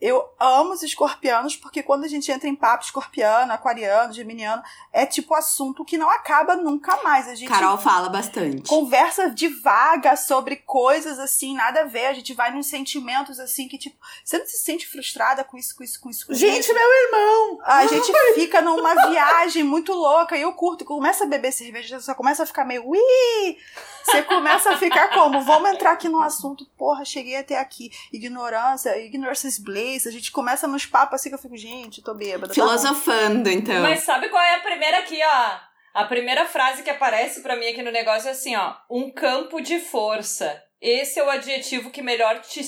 eu 0.00 0.26
amo 0.38 0.72
os 0.72 0.82
escorpianos 0.82 1.56
porque 1.56 1.82
quando 1.82 2.04
a 2.04 2.08
gente 2.08 2.30
entra 2.32 2.48
em 2.48 2.56
papo 2.56 2.84
escorpiano, 2.84 3.52
aquariano, 3.52 4.12
geminiano, 4.12 4.62
é 4.92 5.04
tipo 5.04 5.34
assunto 5.34 5.84
que 5.84 5.98
não 5.98 6.08
acaba 6.10 6.56
nunca 6.56 7.02
mais. 7.02 7.28
A 7.28 7.34
gente 7.34 7.48
Carol 7.48 7.76
fala 7.76 8.08
bastante. 8.08 8.68
conversa 8.68 9.30
divaga 9.30 10.16
sobre 10.16 10.56
coisas 10.56 11.18
assim, 11.18 11.54
nada 11.54 11.82
a 11.82 11.84
ver. 11.84 12.06
A 12.06 12.12
gente 12.14 12.32
vai 12.32 12.50
nos 12.50 12.66
sentimentos 12.66 13.38
assim 13.38 13.68
que, 13.68 13.76
tipo, 13.76 13.96
você 14.24 14.38
não 14.38 14.46
se 14.46 14.58
sente 14.58 14.86
frustrada 14.86 15.44
com 15.44 15.58
isso, 15.58 15.76
com 15.76 15.84
isso, 15.84 16.00
com 16.00 16.08
isso, 16.08 16.26
com 16.26 16.32
Gente, 16.34 16.64
isso. 16.64 16.74
meu 16.74 17.04
irmão. 17.04 17.60
A 17.64 17.86
gente 17.86 18.10
fica 18.34 18.62
numa 18.62 19.08
viagem 19.10 19.62
muito 19.62 19.92
louca 19.92 20.36
e 20.36 20.42
eu 20.42 20.52
curto. 20.54 20.84
Começa 20.84 21.24
a 21.24 21.26
beber 21.26 21.52
cerveja, 21.52 22.00
você 22.00 22.14
começa 22.14 22.42
a 22.42 22.46
ficar 22.46 22.64
meio 22.64 22.88
ui! 22.88 23.58
Você 24.04 24.22
começa 24.22 24.70
a 24.70 24.78
ficar 24.78 25.08
como? 25.10 25.42
Vamos 25.42 25.70
entrar 25.70 25.92
aqui 25.92 26.08
no 26.08 26.20
assunto. 26.20 26.66
Porra, 26.76 27.04
cheguei 27.04 27.36
até 27.36 27.58
aqui. 27.58 27.90
Ignorância, 28.12 28.98
ignorance 28.98 29.46
is 29.46 29.58
bliss. 29.90 30.06
A 30.06 30.10
gente 30.10 30.30
começa 30.30 30.66
nos 30.68 30.86
papos 30.86 31.14
assim 31.16 31.28
que 31.28 31.34
eu 31.34 31.38
fico, 31.38 31.56
gente, 31.56 32.02
tô 32.02 32.14
bêbada. 32.14 32.48
tá. 32.48 32.54
Filosofando, 32.54 33.50
então. 33.50 33.82
Mas 33.82 34.04
sabe 34.04 34.28
qual 34.28 34.42
é 34.42 34.56
a 34.56 34.60
primeira 34.60 34.98
aqui, 34.98 35.18
ó? 35.22 35.58
A 35.92 36.04
primeira 36.04 36.46
frase 36.46 36.82
que 36.82 36.90
aparece 36.90 37.42
pra 37.42 37.56
mim 37.56 37.66
aqui 37.66 37.82
no 37.82 37.90
negócio 37.90 38.28
é 38.28 38.32
assim, 38.32 38.54
ó. 38.54 38.74
Um 38.88 39.10
campo 39.10 39.60
de 39.60 39.80
força. 39.80 40.62
Esse 40.80 41.18
é 41.18 41.24
o 41.24 41.28
adjetivo 41.28 41.90
que 41.90 42.00
melhor 42.00 42.40
te 42.40 42.62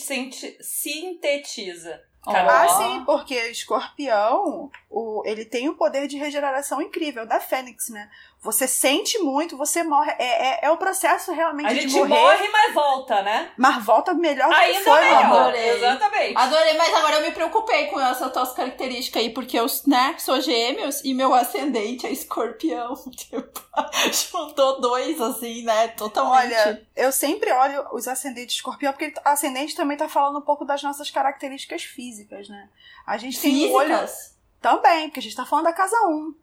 sintetiza. 0.61 2.01
Carol. 2.25 2.51
Ah, 2.51 2.69
sim, 2.69 3.05
porque 3.05 3.35
escorpião, 3.35 4.71
o, 4.89 5.23
ele 5.25 5.45
tem 5.45 5.69
um 5.69 5.75
poder 5.75 6.07
de 6.07 6.17
regeneração 6.17 6.81
incrível, 6.81 7.27
da 7.27 7.41
Fênix, 7.41 7.89
né? 7.89 8.09
Você 8.43 8.67
sente 8.67 9.21
muito, 9.21 9.57
você 9.57 9.85
morre. 9.85 10.11
É, 10.19 10.49
é, 10.49 10.59
é 10.65 10.71
o 10.71 10.77
processo 10.77 11.31
realmente 11.31 11.69
A 11.69 11.73
de 11.73 11.83
gente 11.83 11.95
morrer. 11.95 12.09
morre, 12.09 12.49
mas 12.49 12.75
volta, 12.75 13.23
né? 13.23 13.53
Mas 13.57 13.85
volta 13.85 14.13
melhor 14.15 14.49
do 14.49 14.55
que 14.55 14.61
Ainda 14.61 14.81
foi, 14.81 15.01
meu 15.01 15.03
melhor. 15.03 15.25
amor. 15.25 15.41
Adorei. 15.43 15.71
Exatamente. 15.71 16.37
Adorei, 16.37 16.77
mas 16.77 16.95
agora 16.95 17.17
eu 17.17 17.23
me 17.23 17.31
preocupei 17.31 17.87
com 17.87 18.01
essas 18.01 18.33
tuas 18.33 18.53
características 18.53 19.23
aí, 19.23 19.31
porque 19.31 19.57
eu, 19.57 19.67
né, 19.87 20.17
sou 20.19 20.41
gêmeos 20.41 21.05
e 21.05 21.15
meu 21.15 21.33
ascendente 21.33 22.05
é 22.05 22.11
escorpião. 22.11 22.95
Tipo, 23.17 23.61
juntou 24.13 24.81
dois, 24.81 25.21
assim, 25.21 25.63
né, 25.63 25.89
totalmente. 25.89 26.53
Olha, 26.53 26.87
eu 26.97 27.13
sempre 27.13 27.51
olho 27.53 27.87
os 27.93 28.09
ascendentes 28.09 28.55
de 28.55 28.59
escorpião, 28.61 28.93
porque 28.93 29.15
o 29.25 29.29
ascendente 29.29 29.77
também 29.77 29.97
tá 29.97 30.09
falando 30.09 30.39
um 30.39 30.43
pouco 30.43 30.65
das 30.65 30.83
nossas 30.83 31.11
características 31.11 31.85
físicas, 31.85 32.49
né? 32.49 32.69
A 33.07 33.17
gente 33.17 33.41
tem 33.41 33.71
um 33.71 33.73
olho 33.73 33.97
Físicas? 33.99 34.37
também, 34.61 35.09
porque 35.09 35.21
a 35.21 35.23
gente 35.23 35.37
tá 35.37 35.47
falando 35.47 35.67
da 35.67 35.73
casa 35.73 35.97
1. 36.09 36.35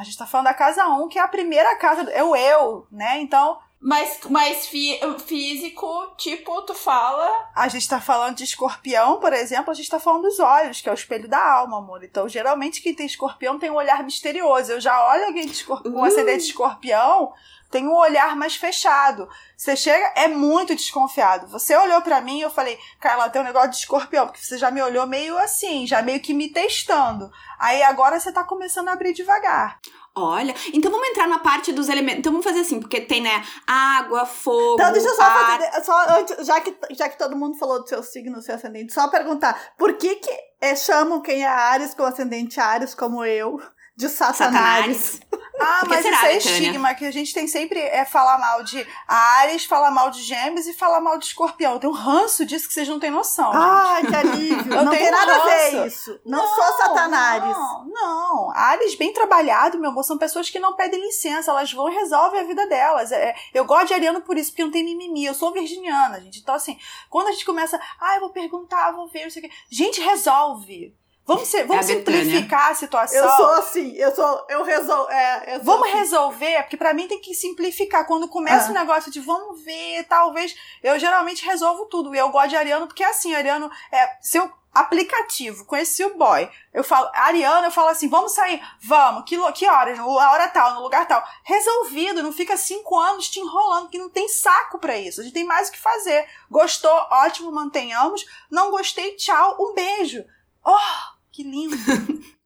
A 0.00 0.04
gente 0.04 0.16
tá 0.18 0.26
falando 0.26 0.46
da 0.46 0.54
casa 0.54 0.86
1, 0.88 1.08
que 1.08 1.18
é 1.18 1.22
a 1.22 1.28
primeira 1.28 1.76
casa, 1.76 2.02
é 2.10 2.22
o 2.24 2.34
eu, 2.34 2.86
né? 2.90 3.20
Então, 3.20 3.58
Mas, 3.80 4.18
mas 4.28 4.66
fi- 4.66 4.98
físico, 5.26 5.86
tipo, 6.16 6.62
tu 6.62 6.74
fala. 6.74 7.28
a 7.54 7.68
gente 7.68 7.88
tá 7.88 8.00
falando 8.00 8.36
de 8.36 8.44
escorpião, 8.44 9.18
por 9.20 9.32
exemplo, 9.32 9.70
a 9.70 9.74
gente 9.74 9.88
tá 9.88 9.98
falando 10.00 10.22
dos 10.22 10.38
olhos, 10.38 10.80
que 10.80 10.88
é 10.88 10.92
o 10.92 10.94
espelho 10.94 11.28
da 11.28 11.42
alma, 11.42 11.78
amor. 11.78 12.02
Então, 12.04 12.28
geralmente, 12.28 12.82
quem 12.82 12.94
tem 12.94 13.06
escorpião 13.06 13.58
tem 13.58 13.70
um 13.70 13.74
olhar 13.76 14.02
misterioso. 14.04 14.72
Eu 14.72 14.80
já 14.80 15.02
olho 15.10 15.26
alguém 15.26 15.46
de 15.46 15.52
escor- 15.52 15.82
com 15.82 16.00
Uh. 16.00 16.04
ascendente 16.04 16.44
de 16.44 16.50
escorpião, 16.50 17.32
tem 17.70 17.86
um 17.86 17.94
olhar 17.94 18.34
mais 18.36 18.56
fechado. 18.56 19.28
Você 19.56 19.76
chega, 19.76 20.12
é 20.16 20.26
muito 20.28 20.74
desconfiado. 20.74 21.46
Você 21.48 21.76
olhou 21.76 22.02
pra 22.02 22.20
mim 22.20 22.38
e 22.38 22.42
eu 22.42 22.50
falei, 22.50 22.78
Carla, 22.98 23.30
tem 23.30 23.40
um 23.40 23.44
negócio 23.44 23.70
de 23.70 23.76
escorpião, 23.76 24.26
porque 24.26 24.40
você 24.44 24.58
já 24.58 24.70
me 24.70 24.82
olhou 24.82 25.06
meio 25.06 25.38
assim, 25.38 25.86
já 25.86 26.02
meio 26.02 26.20
que 26.20 26.34
me 26.34 26.52
testando. 26.52 27.30
Aí 27.58 27.82
agora 27.82 28.18
você 28.18 28.32
tá 28.32 28.42
começando 28.42 28.88
a 28.88 28.92
abrir 28.92 29.12
devagar. 29.12 29.78
Olha, 30.12 30.52
então 30.74 30.90
vamos 30.90 31.08
entrar 31.08 31.28
na 31.28 31.38
parte 31.38 31.72
dos 31.72 31.88
elementos. 31.88 32.18
Então 32.18 32.32
vamos 32.32 32.44
fazer 32.44 32.60
assim, 32.60 32.80
porque 32.80 33.00
tem, 33.00 33.20
né, 33.22 33.44
água, 33.64 34.26
fogo, 34.26 34.74
Então, 34.74 34.92
deixa 34.92 35.08
eu 35.08 35.14
só 35.14 35.22
ar. 35.22 35.58
fazer. 35.60 35.84
Só 35.84 36.18
antes, 36.18 36.46
já, 36.46 36.60
que, 36.60 36.76
já 36.90 37.08
que 37.08 37.16
todo 37.16 37.36
mundo 37.36 37.56
falou 37.56 37.80
do 37.80 37.88
seu 37.88 38.02
signo, 38.02 38.34
do 38.36 38.42
seu 38.42 38.56
ascendente, 38.56 38.92
só 38.92 39.06
perguntar: 39.08 39.72
por 39.78 39.94
que, 39.94 40.16
que 40.16 40.30
é, 40.60 40.74
chamam 40.74 41.22
quem 41.22 41.44
é 41.44 41.46
Ares 41.46 41.94
com 41.94 42.02
ascendente 42.02 42.58
Ares, 42.58 42.92
como 42.92 43.24
eu, 43.24 43.60
de 44.00 44.08
Satanás? 44.08 45.20
Ah, 45.62 45.80
Por 45.80 45.90
que 45.90 45.94
mas 45.96 46.02
será, 46.02 46.16
isso 46.32 46.48
é 46.48 46.52
estigma, 46.52 46.94
que 46.94 47.04
a 47.04 47.10
gente 47.10 47.34
tem 47.34 47.46
sempre 47.46 47.78
é 47.78 48.02
falar 48.06 48.38
mal 48.38 48.64
de 48.64 48.86
Ares, 49.06 49.66
falar 49.66 49.90
mal 49.90 50.10
de 50.10 50.22
Gêmeos 50.22 50.66
e 50.66 50.72
falar 50.72 51.02
mal 51.02 51.18
de 51.18 51.26
Escorpião. 51.26 51.78
Tem 51.78 51.88
um 51.90 51.92
ranço 51.92 52.46
disso 52.46 52.66
que 52.66 52.72
vocês 52.72 52.88
não 52.88 52.98
têm 52.98 53.10
noção. 53.10 53.50
Ai, 53.52 54.06
que 54.06 54.14
alívio. 54.14 54.56
Eu 54.72 54.84
não 54.84 54.90
tenho 54.90 55.02
tem 55.02 55.10
nada 55.10 55.36
a 55.36 55.44
ver 55.44 55.76
ranço. 55.76 55.86
isso. 55.86 56.20
Não, 56.24 56.46
sou 56.46 56.64
Satanás. 56.78 57.42
Não, 57.44 57.84
não. 57.88 58.50
Ares 58.54 58.94
bem 58.94 59.12
trabalhado, 59.12 59.78
meu 59.78 59.90
amor, 59.90 60.02
são 60.02 60.16
pessoas 60.16 60.48
que 60.48 60.58
não 60.58 60.76
pedem 60.76 60.98
licença, 60.98 61.50
elas 61.50 61.70
vão 61.70 61.90
e 61.90 61.94
resolvem 61.94 62.40
a 62.40 62.44
vida 62.44 62.66
delas. 62.66 63.12
É, 63.12 63.34
eu 63.52 63.66
gosto 63.66 63.88
de 63.88 63.94
Ariano 63.94 64.22
por 64.22 64.38
isso, 64.38 64.52
porque 64.52 64.64
não 64.64 64.70
tem 64.70 64.82
mimimi. 64.82 65.26
Eu 65.26 65.34
sou 65.34 65.52
virginiana, 65.52 66.22
gente. 66.22 66.40
Então, 66.40 66.54
assim, 66.54 66.78
quando 67.10 67.28
a 67.28 67.32
gente 67.32 67.44
começa, 67.44 67.78
ah, 68.00 68.14
eu 68.14 68.20
vou 68.20 68.30
perguntar, 68.30 68.92
vou 68.92 69.08
ver, 69.08 69.24
não 69.24 69.30
sei 69.30 69.42
o 69.42 69.44
quê. 69.46 69.54
Gente, 69.70 70.00
resolve. 70.00 70.98
Vamos, 71.34 71.48
ser, 71.48 71.64
vamos 71.64 71.88
É 71.88 71.92
a 71.92 71.96
simplificar 71.96 72.70
a 72.70 72.74
situação. 72.74 73.18
Eu 73.18 73.30
sou 73.36 73.50
assim, 73.52 73.94
eu 73.96 74.14
sou. 74.14 74.46
Eu 74.48 74.64
resolvo. 74.64 75.10
É, 75.10 75.54
eu 75.54 75.56
sou 75.56 75.64
Vamos 75.64 75.88
assim. 75.88 75.98
resolver, 75.98 76.62
porque 76.62 76.76
pra 76.76 76.92
mim 76.92 77.06
tem 77.06 77.20
que 77.20 77.34
simplificar. 77.34 78.06
Quando 78.06 78.26
começa 78.28 78.66
Ah. 78.68 78.70
o 78.70 78.74
negócio 78.74 79.12
de 79.12 79.20
vamos 79.20 79.62
ver, 79.62 80.04
talvez. 80.08 80.54
Eu 80.82 80.98
geralmente 80.98 81.44
resolvo 81.46 81.86
tudo. 81.86 82.14
E 82.14 82.18
eu 82.18 82.30
gosto 82.30 82.48
de 82.48 82.56
Ariano, 82.56 82.86
porque 82.88 83.04
assim, 83.04 83.34
Ariano 83.34 83.70
é 83.92 84.16
seu 84.20 84.50
aplicativo. 84.74 85.64
Conheci 85.66 86.04
o 86.04 86.16
boy. 86.16 86.48
Eu 86.72 86.82
falo, 86.82 87.08
Ariano, 87.14 87.66
eu 87.66 87.70
falo 87.70 87.88
assim: 87.88 88.08
vamos 88.08 88.32
sair? 88.32 88.60
Vamos. 88.82 89.24
Que, 89.24 89.36
que 89.52 89.68
horas? 89.68 89.98
A 89.98 90.04
hora 90.06 90.48
tal, 90.48 90.74
no 90.74 90.80
lugar 90.82 91.06
tal. 91.06 91.22
Resolvido, 91.44 92.22
não 92.22 92.32
fica 92.32 92.56
cinco 92.56 92.98
anos 92.98 93.28
te 93.28 93.38
enrolando, 93.40 93.88
que 93.88 93.98
não 93.98 94.08
tem 94.08 94.28
saco 94.28 94.78
pra 94.78 94.96
isso. 94.98 95.20
A 95.20 95.24
gente 95.24 95.34
tem 95.34 95.44
mais 95.44 95.68
o 95.68 95.72
que 95.72 95.78
fazer. 95.78 96.26
Gostou? 96.50 96.92
Ótimo, 97.10 97.52
mantenhamos. 97.52 98.24
Não 98.50 98.70
gostei? 98.70 99.14
Tchau, 99.16 99.56
um 99.60 99.74
beijo. 99.74 100.24
Oh, 100.64 101.19
que 101.32 101.42
lindo. 101.42 101.76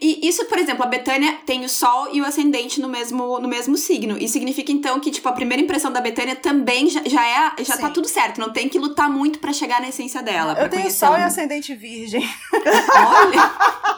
E 0.00 0.28
isso, 0.28 0.44
por 0.44 0.58
exemplo, 0.58 0.84
a 0.84 0.86
Betânia 0.86 1.38
tem 1.46 1.64
o 1.64 1.68
Sol 1.68 2.08
e 2.12 2.20
o 2.20 2.26
Ascendente 2.26 2.80
no 2.80 2.88
mesmo, 2.88 3.38
no 3.38 3.48
mesmo 3.48 3.76
signo. 3.76 4.18
E 4.18 4.28
significa, 4.28 4.70
então, 4.70 5.00
que, 5.00 5.10
tipo, 5.10 5.26
a 5.28 5.32
primeira 5.32 5.62
impressão 5.62 5.90
da 5.90 6.00
Betânia 6.00 6.36
também 6.36 6.88
já, 6.88 7.02
já 7.06 7.26
é. 7.26 7.64
Já 7.64 7.76
tá 7.76 7.86
Sim. 7.86 7.92
tudo 7.94 8.06
certo. 8.06 8.38
Não 8.38 8.52
tem 8.52 8.68
que 8.68 8.78
lutar 8.78 9.08
muito 9.08 9.38
pra 9.38 9.52
chegar 9.52 9.80
na 9.80 9.88
essência 9.88 10.22
dela. 10.22 10.54
Eu 10.60 10.68
tenho 10.68 10.90
sol 10.90 11.16
e 11.16 11.22
ascendente 11.22 11.74
virgem. 11.74 12.22
Olha. 12.52 13.86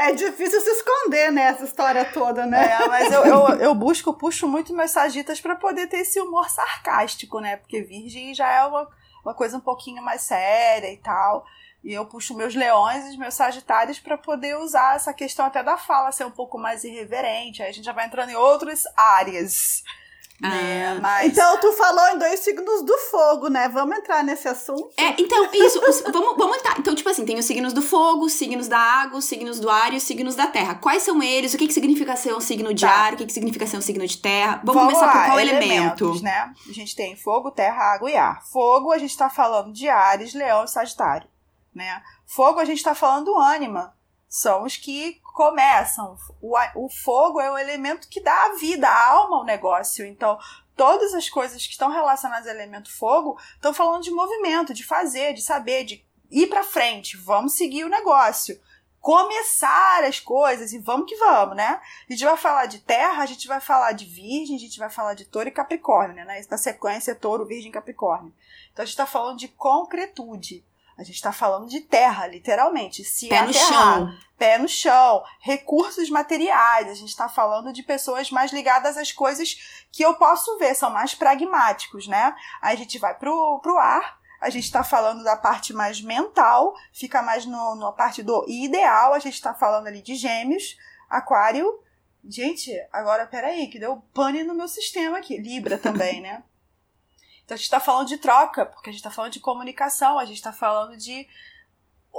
É 0.00 0.14
difícil 0.14 0.60
se 0.60 0.70
esconder, 0.70 1.32
né? 1.32 1.42
Essa 1.48 1.64
história 1.64 2.04
toda, 2.04 2.46
né? 2.46 2.70
É, 2.70 2.86
mas 2.86 3.12
eu, 3.12 3.26
eu, 3.26 3.48
eu 3.56 3.74
busco, 3.74 4.08
eu 4.08 4.14
puxo 4.14 4.46
muito 4.46 4.72
meus 4.72 4.92
sagitas 4.92 5.40
pra 5.40 5.56
poder 5.56 5.88
ter 5.88 5.98
esse 5.98 6.20
humor 6.20 6.48
sarcástico, 6.48 7.40
né? 7.40 7.56
Porque 7.56 7.82
virgem 7.82 8.32
já 8.32 8.48
é 8.48 8.64
uma, 8.64 8.88
uma 9.24 9.34
coisa 9.34 9.56
um 9.56 9.60
pouquinho 9.60 10.00
mais 10.00 10.22
séria 10.22 10.92
e 10.92 10.98
tal. 10.98 11.44
E 11.88 11.94
eu 11.94 12.04
puxo 12.04 12.36
meus 12.36 12.54
leões 12.54 13.06
e 13.06 13.10
os 13.12 13.16
meus 13.16 13.32
sagitários 13.32 13.98
pra 13.98 14.18
poder 14.18 14.58
usar 14.58 14.96
essa 14.96 15.14
questão 15.14 15.46
até 15.46 15.62
da 15.62 15.78
fala 15.78 16.12
ser 16.12 16.24
um 16.26 16.30
pouco 16.30 16.58
mais 16.58 16.84
irreverente. 16.84 17.62
Aí 17.62 17.70
a 17.70 17.72
gente 17.72 17.84
já 17.86 17.92
vai 17.94 18.04
entrando 18.04 18.28
em 18.28 18.34
outras 18.36 18.82
áreas. 18.94 19.82
né? 20.38 20.86
Ah. 20.96 21.00
Mas 21.00 21.32
Então, 21.32 21.58
tu 21.58 21.72
falou 21.72 22.08
em 22.10 22.18
dois 22.18 22.40
signos 22.40 22.84
do 22.84 22.96
fogo, 23.10 23.48
né? 23.48 23.68
Vamos 23.70 23.96
entrar 23.98 24.22
nesse 24.22 24.46
assunto? 24.46 24.90
É, 24.98 25.14
então, 25.20 25.48
isso, 25.52 25.80
os- 25.82 26.02
vamos, 26.12 26.36
vamos 26.36 26.58
entrar. 26.58 26.78
Então, 26.78 26.94
tipo 26.94 27.08
assim, 27.08 27.24
tem 27.24 27.38
os 27.38 27.44
signos 27.46 27.72
do 27.72 27.80
fogo, 27.80 28.26
os 28.26 28.34
signos 28.34 28.68
da 28.68 28.78
água, 28.78 29.18
os 29.18 29.24
signos 29.24 29.58
do 29.58 29.70
ar 29.70 29.90
e 29.92 29.96
os 29.96 30.02
signos 30.02 30.36
da 30.36 30.46
terra. 30.46 30.74
Quais 30.74 31.02
são 31.02 31.22
eles? 31.22 31.54
O 31.54 31.58
que, 31.58 31.66
que 31.66 31.72
significa 31.72 32.14
ser 32.16 32.34
um 32.34 32.40
signo 32.40 32.72
de 32.74 32.84
Tá. 32.84 32.92
ar? 32.92 33.14
O 33.14 33.16
que, 33.16 33.24
que 33.26 33.32
significa 33.32 33.66
ser 33.66 33.78
um 33.78 33.80
signo 33.80 34.06
de 34.06 34.18
terra? 34.18 34.60
Vamos, 34.62 34.82
começar 34.82 35.10
por 35.10 35.24
qual 35.24 35.40
elemento? 35.40 36.04
elementos, 36.04 36.22
né? 36.22 36.52
A 36.68 36.72
gente 36.72 36.94
tem 36.94 37.16
fogo, 37.16 37.50
terra, 37.50 37.94
água 37.94 38.10
e 38.10 38.14
ar. 38.16 38.40
Fogo, 38.52 38.92
a 38.92 38.98
gente 38.98 39.16
tá 39.16 39.28
falando 39.30 39.72
de 39.72 39.88
Ares, 39.88 40.34
Leão 40.34 40.64
e 40.64 40.68
Sagitário, 40.68 41.26
né? 41.78 42.02
Fogo, 42.26 42.60
a 42.60 42.64
gente 42.64 42.82
tá 42.82 42.94
falando 42.94 43.26
do 43.26 43.38
ânima. 43.38 43.96
São 44.28 44.64
os 44.64 44.76
que 44.76 45.20
começam. 45.22 46.18
O, 46.42 46.54
o 46.74 46.88
fogo 46.90 47.40
é 47.40 47.50
o 47.50 47.56
elemento 47.56 48.08
que 48.08 48.20
dá 48.20 48.46
a 48.46 48.54
vida, 48.56 48.86
a 48.86 49.10
alma 49.10 49.36
ao 49.38 49.44
negócio. 49.44 50.04
Então, 50.04 50.38
todas 50.76 51.14
as 51.14 51.30
coisas 51.30 51.64
que 51.64 51.72
estão 51.72 51.90
relacionadas 51.90 52.46
ao 52.46 52.54
elemento 52.54 52.94
fogo 52.94 53.38
estão 53.54 53.72
falando 53.72 54.02
de 54.02 54.10
movimento, 54.10 54.74
de 54.74 54.84
fazer, 54.84 55.32
de 55.32 55.42
saber, 55.42 55.84
de 55.84 56.04
ir 56.30 56.48
pra 56.48 56.62
frente. 56.62 57.16
Vamos 57.16 57.54
seguir 57.54 57.84
o 57.84 57.88
negócio. 57.88 58.60
Começar 59.00 60.04
as 60.04 60.20
coisas 60.20 60.72
e 60.72 60.78
vamos 60.78 61.08
que 61.08 61.16
vamos, 61.16 61.56
né? 61.56 61.80
A 62.08 62.12
gente 62.12 62.24
vai 62.24 62.36
falar 62.36 62.66
de 62.66 62.80
terra, 62.80 63.22
a 63.22 63.26
gente 63.26 63.46
vai 63.46 63.60
falar 63.60 63.92
de 63.92 64.04
virgem, 64.04 64.56
a 64.56 64.58
gente 64.58 64.78
vai 64.78 64.90
falar 64.90 65.14
de 65.14 65.24
touro 65.24 65.48
e 65.48 65.52
capricórnio, 65.52 66.16
né? 66.16 66.44
Na 66.50 66.58
sequência, 66.58 67.14
touro, 67.14 67.46
virgem 67.46 67.70
capricórnio. 67.70 68.34
Então 68.72 68.82
a 68.82 68.86
gente 68.86 68.94
está 68.94 69.06
falando 69.06 69.38
de 69.38 69.48
concretude. 69.48 70.64
A 70.98 71.04
gente 71.04 71.14
está 71.14 71.30
falando 71.30 71.68
de 71.68 71.80
terra, 71.80 72.26
literalmente. 72.26 73.04
Se 73.04 73.28
Pé 73.28 73.42
no 73.42 73.54
chão. 73.54 74.14
pé 74.36 74.58
no 74.58 74.68
chão, 74.68 75.22
recursos 75.40 76.10
materiais. 76.10 76.88
A 76.88 76.94
gente 76.94 77.10
está 77.10 77.28
falando 77.28 77.72
de 77.72 77.84
pessoas 77.84 78.32
mais 78.32 78.52
ligadas 78.52 78.96
às 78.96 79.12
coisas 79.12 79.86
que 79.92 80.02
eu 80.02 80.14
posso 80.14 80.58
ver, 80.58 80.74
são 80.74 80.90
mais 80.90 81.14
pragmáticos, 81.14 82.08
né? 82.08 82.34
Aí 82.60 82.74
a 82.74 82.78
gente 82.78 82.98
vai 82.98 83.14
pro, 83.14 83.60
pro 83.62 83.78
ar, 83.78 84.18
a 84.40 84.50
gente 84.50 84.64
está 84.64 84.82
falando 84.82 85.22
da 85.22 85.36
parte 85.36 85.72
mais 85.72 86.00
mental, 86.00 86.74
fica 86.92 87.22
mais 87.22 87.46
no, 87.46 87.76
na 87.76 87.92
parte 87.92 88.20
do 88.20 88.44
ideal, 88.48 89.14
a 89.14 89.20
gente 89.20 89.34
está 89.34 89.54
falando 89.54 89.86
ali 89.86 90.02
de 90.02 90.16
gêmeos, 90.16 90.76
aquário. 91.08 91.80
Gente, 92.24 92.72
agora 92.92 93.24
peraí, 93.24 93.68
que 93.68 93.78
deu 93.78 94.02
pane 94.12 94.42
no 94.42 94.54
meu 94.54 94.66
sistema 94.66 95.18
aqui. 95.18 95.36
Libra 95.38 95.78
também, 95.78 96.20
né? 96.20 96.42
Então 97.48 97.54
a 97.54 97.56
gente 97.56 97.64
está 97.64 97.80
falando 97.80 98.08
de 98.08 98.18
troca, 98.18 98.66
porque 98.66 98.90
a 98.90 98.92
gente 98.92 99.00
está 99.00 99.10
falando 99.10 99.32
de 99.32 99.40
comunicação, 99.40 100.18
a 100.18 100.26
gente 100.26 100.36
está 100.36 100.52
falando 100.52 100.98
de 100.98 101.26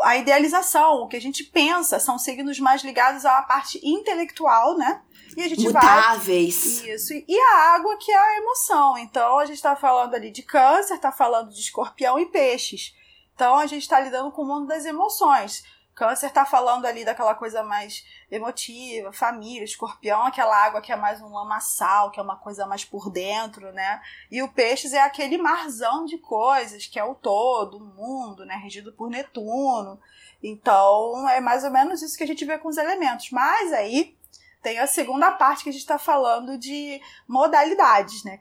a 0.01 0.17
idealização, 0.17 1.03
o 1.03 1.07
que 1.07 1.15
a 1.15 1.21
gente 1.21 1.43
pensa, 1.43 1.99
são 1.99 2.17
signos 2.17 2.59
mais 2.59 2.83
ligados 2.83 3.25
à 3.25 3.39
parte 3.43 3.79
intelectual, 3.83 4.75
né? 4.75 5.03
E 5.37 5.43
a 5.43 5.47
gente 5.47 5.69
vai. 5.69 5.83
Mutáveis. 5.85 6.83
Isso. 6.83 7.13
E 7.13 7.39
a 7.39 7.75
água, 7.75 7.95
que 7.97 8.11
é 8.11 8.17
a 8.17 8.37
emoção. 8.37 8.97
Então, 8.97 9.37
a 9.37 9.45
gente 9.45 9.61
tá 9.61 9.75
falando 9.75 10.15
ali 10.15 10.31
de 10.31 10.41
câncer, 10.41 10.97
tá 10.97 11.11
falando 11.11 11.53
de 11.53 11.59
escorpião 11.59 12.17
e 12.17 12.25
peixes. 12.25 12.95
Então, 13.35 13.55
a 13.55 13.67
gente 13.67 13.87
tá 13.87 13.99
lidando 13.99 14.31
com 14.31 14.41
o 14.41 14.47
mundo 14.47 14.65
das 14.65 14.83
emoções. 14.83 15.63
Câncer 15.99 16.31
tá 16.31 16.45
falando 16.45 16.85
ali 16.85 17.03
daquela 17.03 17.35
coisa 17.35 17.61
mais 17.61 18.05
emotiva, 18.31 19.11
família, 19.11 19.65
escorpião, 19.65 20.23
aquela 20.23 20.55
água 20.55 20.79
que 20.79 20.93
é 20.93 20.95
mais 20.95 21.21
um 21.21 21.27
lamaçal, 21.27 22.09
que 22.09 22.21
é 22.21 22.23
uma 22.23 22.37
coisa 22.37 22.65
mais 22.65 22.85
por 22.85 23.11
dentro, 23.11 23.73
né? 23.73 24.01
E 24.31 24.41
o 24.41 24.47
peixes 24.47 24.93
é 24.93 25.01
aquele 25.01 25.37
marzão 25.37 26.05
de 26.05 26.17
coisas, 26.17 26.87
que 26.87 26.97
é 26.97 27.03
o 27.03 27.13
todo, 27.13 27.75
o 27.75 27.83
mundo, 27.83 28.45
né? 28.45 28.55
Regido 28.55 28.93
por 28.93 29.09
Netuno. 29.09 29.99
Então, 30.41 31.27
é 31.27 31.41
mais 31.41 31.65
ou 31.65 31.69
menos 31.69 32.01
isso 32.01 32.17
que 32.17 32.23
a 32.23 32.27
gente 32.27 32.45
vê 32.45 32.57
com 32.57 32.69
os 32.69 32.77
elementos. 32.77 33.29
Mas 33.31 33.73
aí 33.73 34.17
tem 34.61 34.79
a 34.79 34.87
segunda 34.87 35.33
parte 35.33 35.63
que 35.63 35.69
a 35.69 35.73
gente 35.73 35.81
está 35.81 35.99
falando 35.99 36.57
de 36.57 37.01
modalidades, 37.27 38.23
né? 38.23 38.39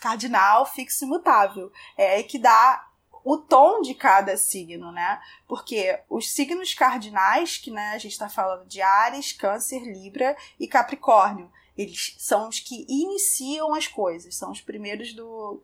Cardinal, 0.00 0.66
fixo 0.66 1.04
e 1.04 1.08
mutável. 1.08 1.70
É 1.96 2.16
aí 2.16 2.24
que 2.24 2.40
dá 2.40 2.87
o 3.30 3.36
tom 3.36 3.82
de 3.82 3.94
cada 3.94 4.38
signo, 4.38 4.90
né? 4.90 5.20
Porque 5.46 6.00
os 6.08 6.30
signos 6.30 6.72
cardinais, 6.72 7.58
que 7.58 7.70
né, 7.70 7.90
a 7.90 7.98
gente 7.98 8.12
está 8.12 8.26
falando 8.26 8.64
de 8.66 8.80
Ares, 8.80 9.32
Câncer, 9.32 9.82
Libra 9.82 10.34
e 10.58 10.66
Capricórnio, 10.66 11.52
eles 11.76 12.16
são 12.18 12.48
os 12.48 12.58
que 12.58 12.86
iniciam 12.88 13.74
as 13.74 13.86
coisas, 13.86 14.34
são 14.34 14.50
os 14.50 14.62
primeiros 14.62 15.12
do, 15.12 15.62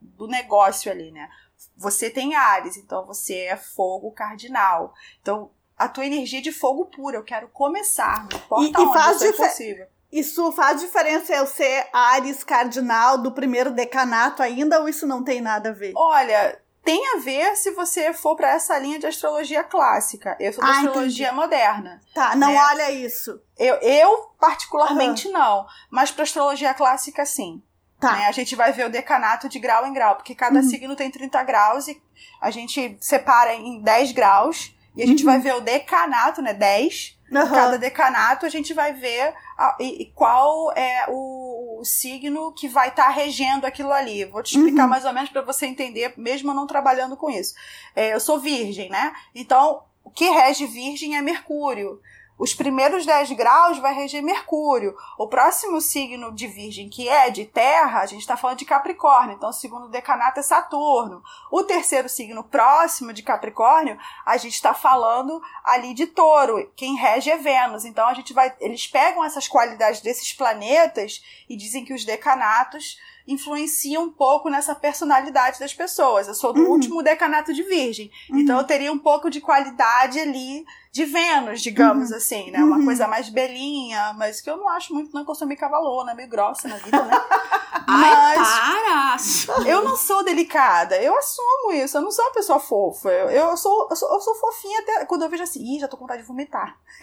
do 0.00 0.28
negócio 0.28 0.88
ali, 0.88 1.10
né? 1.10 1.28
Você 1.76 2.08
tem 2.08 2.36
Ares, 2.36 2.76
então 2.76 3.04
você 3.04 3.40
é 3.40 3.56
fogo 3.56 4.12
cardinal. 4.12 4.94
Então, 5.20 5.50
a 5.76 5.88
tua 5.88 6.06
energia 6.06 6.38
é 6.38 6.42
de 6.42 6.52
fogo 6.52 6.86
puro, 6.86 7.16
eu 7.16 7.24
quero 7.24 7.48
começar, 7.48 8.24
não 8.30 8.38
importa 8.38 8.64
E- 8.80 8.82
e 8.84 8.86
onde, 8.86 8.94
faz 8.94 9.20
isso 9.20 9.42
é 9.42 9.48
possível. 9.48 9.86
Isso 10.12 10.52
faz 10.52 10.80
diferença 10.80 11.34
eu 11.34 11.46
ser 11.46 11.88
Ares 11.92 12.44
cardinal 12.44 13.18
do 13.18 13.32
primeiro 13.32 13.72
decanato 13.72 14.42
ainda 14.42 14.80
ou 14.80 14.88
isso 14.88 15.06
não 15.08 15.24
tem 15.24 15.40
nada 15.40 15.70
a 15.70 15.72
ver? 15.72 15.92
Olha, 15.96 16.60
tem 16.84 17.14
a 17.14 17.18
ver 17.18 17.56
se 17.56 17.70
você 17.72 18.12
for 18.12 18.34
para 18.36 18.50
essa 18.50 18.78
linha 18.78 18.98
de 18.98 19.06
astrologia 19.06 19.62
clássica. 19.62 20.36
Eu 20.40 20.52
sou 20.52 20.62
da 20.64 20.68
Ah, 20.70 20.76
astrologia 20.76 21.32
moderna. 21.32 22.00
Tá, 22.14 22.34
não 22.34 22.52
né? 22.52 22.58
olha 22.70 22.90
isso. 22.90 23.40
Eu, 23.58 23.76
eu 23.76 24.30
particularmente, 24.40 25.28
não. 25.28 25.66
Mas 25.90 26.10
para 26.10 26.22
astrologia 26.24 26.72
clássica, 26.74 27.24
sim. 27.26 27.62
Tá. 28.00 28.12
né? 28.12 28.26
A 28.28 28.32
gente 28.32 28.56
vai 28.56 28.72
ver 28.72 28.86
o 28.86 28.90
decanato 28.90 29.46
de 29.46 29.58
grau 29.58 29.86
em 29.86 29.92
grau, 29.92 30.16
porque 30.16 30.34
cada 30.34 30.56
Uhum. 30.60 30.62
signo 30.62 30.96
tem 30.96 31.10
30 31.10 31.42
graus 31.42 31.86
e 31.86 32.00
a 32.40 32.50
gente 32.50 32.96
separa 32.98 33.52
em 33.54 33.82
10 33.82 34.12
graus. 34.12 34.74
E 34.96 35.02
a 35.02 35.06
gente 35.06 35.20
Uhum. 35.24 35.30
vai 35.30 35.38
ver 35.38 35.54
o 35.54 35.60
decanato, 35.60 36.40
né? 36.40 36.54
10. 36.54 37.18
Aham. 37.32 37.54
Cada 37.54 37.78
decanato 37.78 38.44
a 38.44 38.48
gente 38.48 38.72
vai 38.74 38.92
ver 38.94 39.32
a- 39.56 39.76
e, 39.78 40.02
e 40.02 40.12
qual 40.12 40.72
é 40.72 41.04
o, 41.08 41.49
o 41.80 41.84
signo 41.84 42.52
que 42.52 42.68
vai 42.68 42.88
estar 42.88 43.08
regendo 43.08 43.66
aquilo 43.66 43.90
ali. 43.90 44.24
Vou 44.26 44.42
te 44.42 44.56
explicar 44.56 44.84
Uhum. 44.84 44.90
mais 44.90 45.04
ou 45.04 45.12
menos 45.12 45.30
para 45.30 45.40
você 45.42 45.66
entender, 45.66 46.12
mesmo 46.16 46.52
não 46.52 46.66
trabalhando 46.66 47.16
com 47.16 47.30
isso. 47.30 47.54
É, 47.96 48.12
eu 48.14 48.20
sou 48.20 48.38
virgem, 48.38 48.90
né? 48.90 49.12
Então, 49.34 49.82
o 50.04 50.10
que 50.10 50.28
rege 50.28 50.66
virgem 50.66 51.16
é 51.16 51.22
Mercúrio. 51.22 52.00
Os 52.40 52.54
primeiros 52.54 53.04
10 53.04 53.32
graus 53.32 53.78
vai 53.78 53.92
reger 53.92 54.22
Mercúrio. 54.22 54.96
O 55.18 55.28
próximo 55.28 55.78
signo 55.78 56.32
de 56.32 56.46
Virgem, 56.46 56.88
que 56.88 57.06
é 57.06 57.28
de 57.28 57.44
Terra, 57.44 58.00
a 58.00 58.06
gente 58.06 58.22
está 58.22 58.34
falando 58.34 58.56
de 58.56 58.64
Capricórnio. 58.64 59.34
Então, 59.36 59.50
o 59.50 59.52
segundo 59.52 59.88
decanato 59.88 60.40
é 60.40 60.42
Saturno. 60.42 61.22
O 61.52 61.62
terceiro 61.62 62.08
signo 62.08 62.42
próximo 62.42 63.12
de 63.12 63.22
Capricórnio, 63.22 63.98
a 64.24 64.38
gente 64.38 64.54
está 64.54 64.72
falando 64.72 65.38
ali 65.62 65.92
de 65.92 66.06
Touro. 66.06 66.72
Quem 66.74 66.96
rege 66.96 67.30
é 67.30 67.36
Vênus. 67.36 67.84
Então, 67.84 68.08
a 68.08 68.14
gente 68.14 68.32
vai. 68.32 68.54
Eles 68.58 68.86
pegam 68.86 69.22
essas 69.22 69.46
qualidades 69.46 70.00
desses 70.00 70.32
planetas 70.32 71.22
e 71.46 71.54
dizem 71.54 71.84
que 71.84 71.92
os 71.92 72.06
decanatos 72.06 72.96
influenciam 73.28 74.04
um 74.04 74.10
pouco 74.10 74.48
nessa 74.48 74.74
personalidade 74.74 75.60
das 75.60 75.74
pessoas. 75.74 76.26
Eu 76.26 76.34
sou 76.34 76.52
do 76.54 76.62
Uhum. 76.62 76.70
último 76.70 77.02
decanato 77.02 77.52
de 77.52 77.62
Virgem. 77.62 78.10
Uhum. 78.30 78.38
Então 78.38 78.58
eu 78.58 78.64
teria 78.64 78.90
um 78.90 78.98
pouco 78.98 79.30
de 79.30 79.40
qualidade 79.42 80.18
ali 80.18 80.64
de 80.92 81.04
Vênus, 81.04 81.60
digamos 81.62 82.10
assim, 82.12 82.50
né? 82.50 82.58
Uma 82.58 82.76
Uhum. 82.78 82.84
coisa 82.84 83.06
mais 83.06 83.28
belinha, 83.28 84.12
mas 84.18 84.40
que 84.40 84.50
eu 84.50 84.56
não 84.56 84.68
acho 84.68 84.92
muito, 84.92 85.14
não, 85.14 85.24
que 85.24 85.30
eu 85.30 85.34
sou 85.36 85.46
meio 85.46 85.58
cavalona, 85.60 86.14
meio 86.14 86.28
grossa 86.28 86.66
na 86.66 86.76
vida, 86.76 87.00
né? 87.04 87.12
Ai, 87.86 88.36
Mas- 88.36 89.44
para! 89.46 89.66
eu 89.68 89.82
não 89.84 89.96
sou 89.96 90.22
delicada, 90.24 91.00
eu 91.00 91.16
assumo 91.16 91.72
isso, 91.72 91.96
eu 91.96 92.02
não 92.02 92.10
sou 92.10 92.24
uma 92.24 92.32
pessoa 92.32 92.58
fofa. 92.60 93.08
Eu, 93.08 93.30
eu, 93.30 93.56
sou, 93.56 93.86
eu, 93.90 93.96
sou, 93.96 94.12
eu 94.12 94.20
sou 94.20 94.34
fofinha 94.34 94.80
até 94.80 95.04
quando 95.06 95.22
eu 95.22 95.28
vejo 95.28 95.42
assim, 95.42 95.60
ih, 95.60 95.80
já 95.80 95.88
tô 95.88 95.96
com 95.96 96.04
vontade 96.04 96.22
de 96.22 96.28
vomitar. 96.28 96.76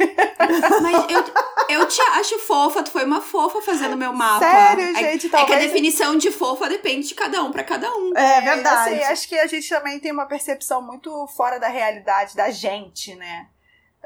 Mas 0.82 1.06
eu, 1.10 1.80
eu 1.82 1.88
te 1.88 2.02
acho 2.02 2.40
fofa, 2.40 2.84
tu 2.84 2.92
foi 2.92 3.04
uma 3.06 3.22
fofa 3.22 3.62
fazendo 3.62 3.98
meu 3.98 4.14
mapa. 4.14 4.40
Sério, 4.46 4.84
É- 4.84 4.94
gente, 4.96 5.28
É 5.28 5.30
que 5.30 5.36
a 5.36 5.40
talvez. 5.40 5.62
definição 5.64 6.18
de 6.18 6.32
fofa 6.32 6.70
depende 6.70 7.08
de 7.08 7.16
cada 7.16 7.44
um 7.44 7.52
pra 7.52 7.64
cada 7.64 7.90
um. 7.96 8.16
É 8.16 8.42
verdade. 8.42 8.94
assim, 8.96 9.04
acho 9.06 9.28
que 9.28 9.38
a 9.40 9.48
gente 9.48 9.68
também 9.70 10.00
tem 10.00 10.12
uma 10.12 10.26
percepção 10.26 10.82
muito 10.82 11.26
fora 11.36 11.60
da 11.60 11.68
realidade 11.68 12.36
da 12.36 12.50
gente, 12.50 13.14
né? 13.16 13.48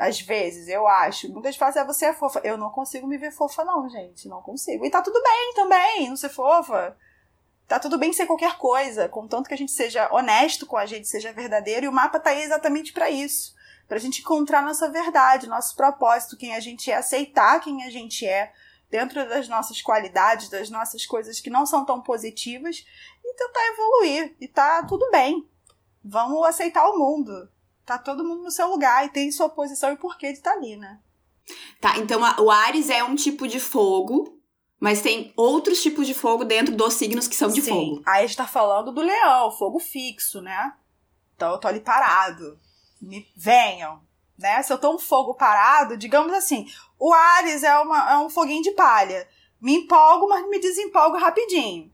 Às 0.01 0.19
vezes, 0.19 0.67
eu 0.67 0.87
acho. 0.87 1.31
Muitas 1.31 1.55
vezes 1.55 1.75
é 1.75 1.85
você 1.85 2.05
é 2.07 2.13
fofa. 2.13 2.41
Eu 2.43 2.57
não 2.57 2.71
consigo 2.71 3.05
me 3.05 3.19
ver 3.19 3.31
fofa, 3.31 3.63
não, 3.63 3.87
gente. 3.87 4.27
Não 4.27 4.41
consigo. 4.41 4.83
E 4.83 4.89
tá 4.89 4.99
tudo 4.99 5.21
bem 5.21 5.53
também, 5.53 6.09
não 6.09 6.17
ser 6.17 6.29
fofa. 6.29 6.97
Tá 7.67 7.77
tudo 7.79 7.99
bem 7.99 8.11
ser 8.11 8.25
qualquer 8.25 8.57
coisa, 8.57 9.07
contanto 9.07 9.47
que 9.47 9.53
a 9.53 9.57
gente 9.57 9.71
seja 9.71 10.11
honesto 10.11 10.65
com 10.65 10.75
a 10.75 10.87
gente, 10.87 11.07
seja 11.07 11.31
verdadeiro. 11.31 11.85
E 11.85 11.87
o 11.87 11.91
mapa 11.91 12.19
tá 12.19 12.31
aí 12.31 12.41
exatamente 12.41 12.91
pra 12.93 13.11
isso. 13.11 13.53
Pra 13.87 13.99
gente 13.99 14.21
encontrar 14.21 14.63
nossa 14.63 14.89
verdade, 14.89 15.47
nosso 15.47 15.75
propósito, 15.75 16.35
quem 16.35 16.55
a 16.55 16.59
gente 16.59 16.89
é, 16.89 16.95
aceitar 16.95 17.59
quem 17.59 17.83
a 17.83 17.91
gente 17.91 18.25
é, 18.25 18.51
dentro 18.89 19.29
das 19.29 19.47
nossas 19.47 19.83
qualidades, 19.83 20.49
das 20.49 20.71
nossas 20.71 21.05
coisas 21.05 21.39
que 21.39 21.51
não 21.51 21.63
são 21.63 21.85
tão 21.85 22.01
positivas, 22.01 22.83
e 23.23 23.35
tentar 23.35 23.67
evoluir. 23.67 24.35
E 24.41 24.47
tá 24.47 24.81
tudo 24.81 25.07
bem. 25.11 25.47
Vamos 26.03 26.43
aceitar 26.47 26.89
o 26.89 26.97
mundo. 26.97 27.47
Tá 27.91 27.97
todo 27.97 28.23
mundo 28.23 28.43
no 28.43 28.51
seu 28.51 28.67
lugar 28.69 29.05
e 29.05 29.09
tem 29.09 29.29
sua 29.33 29.49
posição 29.49 29.91
e 29.91 29.97
porquê 29.97 30.27
de 30.31 30.37
estar 30.37 30.53
ali, 30.53 30.77
né? 30.77 30.97
Tá, 31.81 31.97
então 31.97 32.23
a- 32.23 32.37
o 32.39 32.49
Ares 32.49 32.89
é 32.89 33.03
um 33.03 33.15
tipo 33.15 33.45
de 33.49 33.59
fogo, 33.59 34.39
mas 34.79 35.01
tem 35.01 35.33
outros 35.35 35.81
tipos 35.81 36.07
de 36.07 36.13
fogo 36.13 36.45
dentro 36.45 36.73
dos 36.73 36.93
signos 36.93 37.27
que 37.27 37.35
são 37.35 37.49
de 37.49 37.61
Sim. 37.61 37.69
fogo. 37.69 38.01
Aí 38.05 38.23
a 38.23 38.27
gente 38.27 38.37
tá 38.37 38.47
falando 38.47 38.93
do 38.93 39.01
leão, 39.01 39.51
fogo 39.51 39.77
fixo, 39.77 40.41
né? 40.41 40.73
Então 41.35 41.51
eu 41.51 41.57
tô 41.57 41.67
ali 41.67 41.81
parado. 41.81 42.57
Me 43.01 43.27
venham, 43.35 44.01
né? 44.39 44.63
Se 44.63 44.71
eu 44.71 44.77
tô 44.77 44.95
um 44.95 44.99
fogo 44.99 45.33
parado, 45.33 45.97
digamos 45.97 46.31
assim, 46.31 46.71
o 46.97 47.11
Ares 47.11 47.61
é, 47.61 47.77
uma, 47.79 48.11
é 48.13 48.17
um 48.19 48.29
foguinho 48.29 48.63
de 48.63 48.71
palha. 48.71 49.27
Me 49.59 49.75
empolgo, 49.75 50.29
mas 50.29 50.47
me 50.47 50.59
desempolgo 50.59 51.17
rapidinho. 51.17 51.91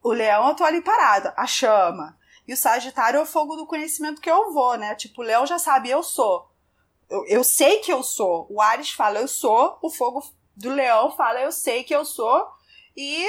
O 0.00 0.12
leão, 0.12 0.48
eu 0.48 0.54
tô 0.54 0.62
ali 0.62 0.80
parado, 0.80 1.32
a 1.36 1.44
chama. 1.44 2.16
E 2.46 2.52
o 2.52 2.56
Sagitário 2.56 3.18
é 3.18 3.22
o 3.22 3.26
fogo 3.26 3.56
do 3.56 3.66
conhecimento 3.66 4.20
que 4.20 4.30
eu 4.30 4.52
vou, 4.52 4.76
né? 4.76 4.94
Tipo, 4.94 5.22
o 5.22 5.24
leão 5.24 5.46
já 5.46 5.58
sabe, 5.58 5.90
eu 5.90 6.02
sou. 6.02 6.50
Eu, 7.08 7.24
eu 7.26 7.44
sei 7.44 7.78
que 7.78 7.92
eu 7.92 8.02
sou. 8.02 8.46
O 8.50 8.60
Ares 8.60 8.90
fala, 8.90 9.20
eu 9.20 9.28
sou. 9.28 9.78
O 9.80 9.90
fogo 9.90 10.22
do 10.56 10.70
leão 10.70 11.10
fala, 11.16 11.40
eu 11.40 11.52
sei 11.52 11.84
que 11.84 11.94
eu 11.94 12.04
sou. 12.04 12.46
E 12.96 13.26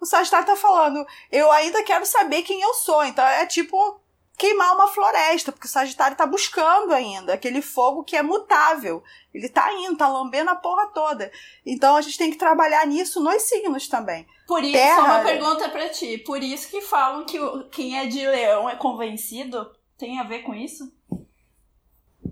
o 0.00 0.04
Sagitário 0.06 0.46
tá 0.46 0.56
falando, 0.56 1.06
eu 1.30 1.50
ainda 1.50 1.82
quero 1.84 2.04
saber 2.04 2.42
quem 2.42 2.60
eu 2.60 2.74
sou. 2.74 3.04
Então 3.04 3.24
é 3.24 3.46
tipo 3.46 4.01
queimar 4.36 4.74
uma 4.74 4.88
floresta, 4.88 5.52
porque 5.52 5.66
o 5.66 5.70
Sagitário 5.70 6.16
tá 6.16 6.26
buscando 6.26 6.92
ainda 6.92 7.34
aquele 7.34 7.62
fogo 7.62 8.02
que 8.02 8.16
é 8.16 8.22
mutável. 8.22 9.02
Ele 9.32 9.48
tá 9.48 9.72
indo, 9.72 9.96
tá 9.96 10.08
lambendo 10.08 10.50
a 10.50 10.56
porra 10.56 10.86
toda. 10.88 11.30
Então 11.64 11.94
a 11.96 12.00
gente 12.00 12.18
tem 12.18 12.30
que 12.30 12.36
trabalhar 12.38 12.86
nisso 12.86 13.20
nos 13.22 13.42
signos 13.42 13.86
também. 13.88 14.26
Por 14.46 14.62
isso, 14.62 14.72
Terra- 14.72 14.96
só 14.96 15.02
uma 15.04 15.20
pergunta 15.24 15.68
pra 15.68 15.88
ti. 15.88 16.18
Por 16.18 16.42
isso 16.42 16.68
que 16.68 16.80
falam 16.80 17.24
que 17.24 17.38
quem 17.70 17.98
é 17.98 18.06
de 18.06 18.26
leão 18.26 18.68
é 18.68 18.74
convencido? 18.76 19.70
Tem 19.96 20.18
a 20.18 20.24
ver 20.24 20.40
com 20.40 20.54
isso? 20.54 20.92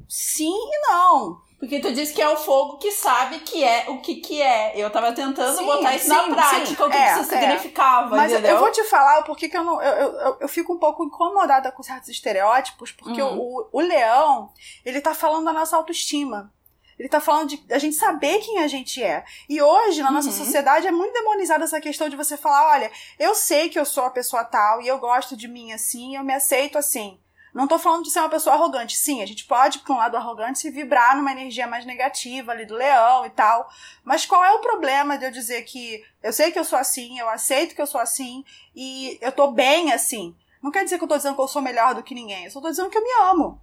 Sim 0.08 0.52
e 0.52 0.80
não. 0.90 1.40
Porque 1.60 1.78
tu 1.78 1.92
disse 1.92 2.14
que 2.14 2.22
é 2.22 2.28
o 2.28 2.38
fogo 2.38 2.78
que 2.78 2.90
sabe 2.90 3.38
que 3.40 3.62
é 3.62 3.84
o 3.90 4.00
que 4.00 4.16
que 4.16 4.40
é. 4.40 4.72
Eu 4.74 4.88
tava 4.90 5.12
tentando 5.12 5.58
Sim, 5.58 5.66
botar 5.66 5.94
isso 5.94 6.08
na 6.08 6.24
sim, 6.24 6.30
prática, 6.30 6.66
sim. 6.66 6.72
o 6.72 6.90
que, 6.90 6.96
É, 6.96 7.14
que 7.14 7.20
isso 7.20 7.34
é. 7.34 7.38
significava, 7.38 8.16
Mas 8.16 8.32
entendeu? 8.32 8.52
eu 8.52 8.58
vou 8.60 8.72
te 8.72 8.82
falar 8.84 9.18
o 9.20 9.24
porquê 9.24 9.46
que 9.46 9.58
eu 9.58 9.62
não. 9.62 9.80
Eu, 9.82 9.92
eu, 10.14 10.36
eu- 10.40 10.48
fico 10.48 10.72
um 10.72 10.78
pouco 10.78 11.04
incomodada 11.04 11.70
com 11.70 11.82
certos 11.82 12.08
estereótipos, 12.08 12.92
porque 12.92 13.20
Uhum. 13.22 13.38
o, 13.38 13.68
o 13.72 13.80
leão, 13.80 14.50
ele 14.86 15.02
tá 15.02 15.14
falando 15.14 15.44
da 15.44 15.52
nossa 15.52 15.76
autoestima. 15.76 16.50
Ele 16.98 17.08
tá 17.08 17.20
falando 17.20 17.48
de 17.50 17.62
a 17.72 17.78
gente 17.78 17.96
saber 17.96 18.38
quem 18.40 18.58
a 18.58 18.66
gente 18.66 19.02
é. 19.02 19.24
E 19.48 19.60
hoje, 19.60 20.02
na 20.02 20.10
nossa 20.10 20.28
Uhum. 20.28 20.34
sociedade, 20.36 20.86
é 20.86 20.90
muito 20.90 21.12
demonizada 21.12 21.64
essa 21.64 21.80
questão 21.80 22.08
de 22.08 22.16
você 22.16 22.36
falar: 22.38 22.72
olha, 22.72 22.90
eu 23.18 23.34
sei 23.34 23.68
que 23.68 23.78
eu 23.78 23.84
sou 23.84 24.04
a 24.04 24.10
pessoa 24.10 24.44
tal 24.44 24.80
e 24.80 24.88
eu 24.88 24.98
gosto 24.98 25.36
de 25.36 25.46
mim 25.46 25.72
assim, 25.72 26.16
eu 26.16 26.24
me 26.24 26.32
aceito 26.34 26.78
assim. 26.78 27.18
Não 27.52 27.66
tô 27.66 27.78
falando 27.78 28.04
de 28.04 28.10
ser 28.10 28.20
uma 28.20 28.28
pessoa 28.28 28.54
arrogante. 28.54 28.96
Sim, 28.96 29.22
a 29.22 29.26
gente 29.26 29.44
pode, 29.44 29.80
por 29.80 29.92
um 29.94 29.98
lado 29.98 30.16
arrogante, 30.16 30.60
se 30.60 30.70
vibrar 30.70 31.16
numa 31.16 31.32
energia 31.32 31.66
mais 31.66 31.84
negativa 31.84 32.52
ali 32.52 32.64
do 32.64 32.74
leão 32.74 33.26
e 33.26 33.30
tal. 33.30 33.68
Mas 34.04 34.24
qual 34.24 34.44
é 34.44 34.52
o 34.52 34.60
problema 34.60 35.18
de 35.18 35.24
eu 35.24 35.30
dizer 35.30 35.62
que 35.62 36.04
eu 36.22 36.32
sei 36.32 36.52
que 36.52 36.58
eu 36.58 36.64
sou 36.64 36.78
assim, 36.78 37.18
eu 37.18 37.28
aceito 37.28 37.74
que 37.74 37.82
eu 37.82 37.86
sou 37.86 38.00
assim 38.00 38.44
e 38.74 39.18
eu 39.20 39.32
tô 39.32 39.48
bem 39.50 39.92
assim? 39.92 40.34
Não 40.62 40.70
quer 40.70 40.84
dizer 40.84 40.98
que 40.98 41.04
eu 41.04 41.08
tô 41.08 41.16
dizendo 41.16 41.34
que 41.34 41.40
eu 41.40 41.48
sou 41.48 41.62
melhor 41.62 41.94
do 41.94 42.02
que 42.02 42.14
ninguém. 42.14 42.44
Eu 42.44 42.50
só 42.50 42.60
tô 42.60 42.68
dizendo 42.70 42.90
que 42.90 42.98
eu 42.98 43.02
me 43.02 43.12
amo. 43.30 43.60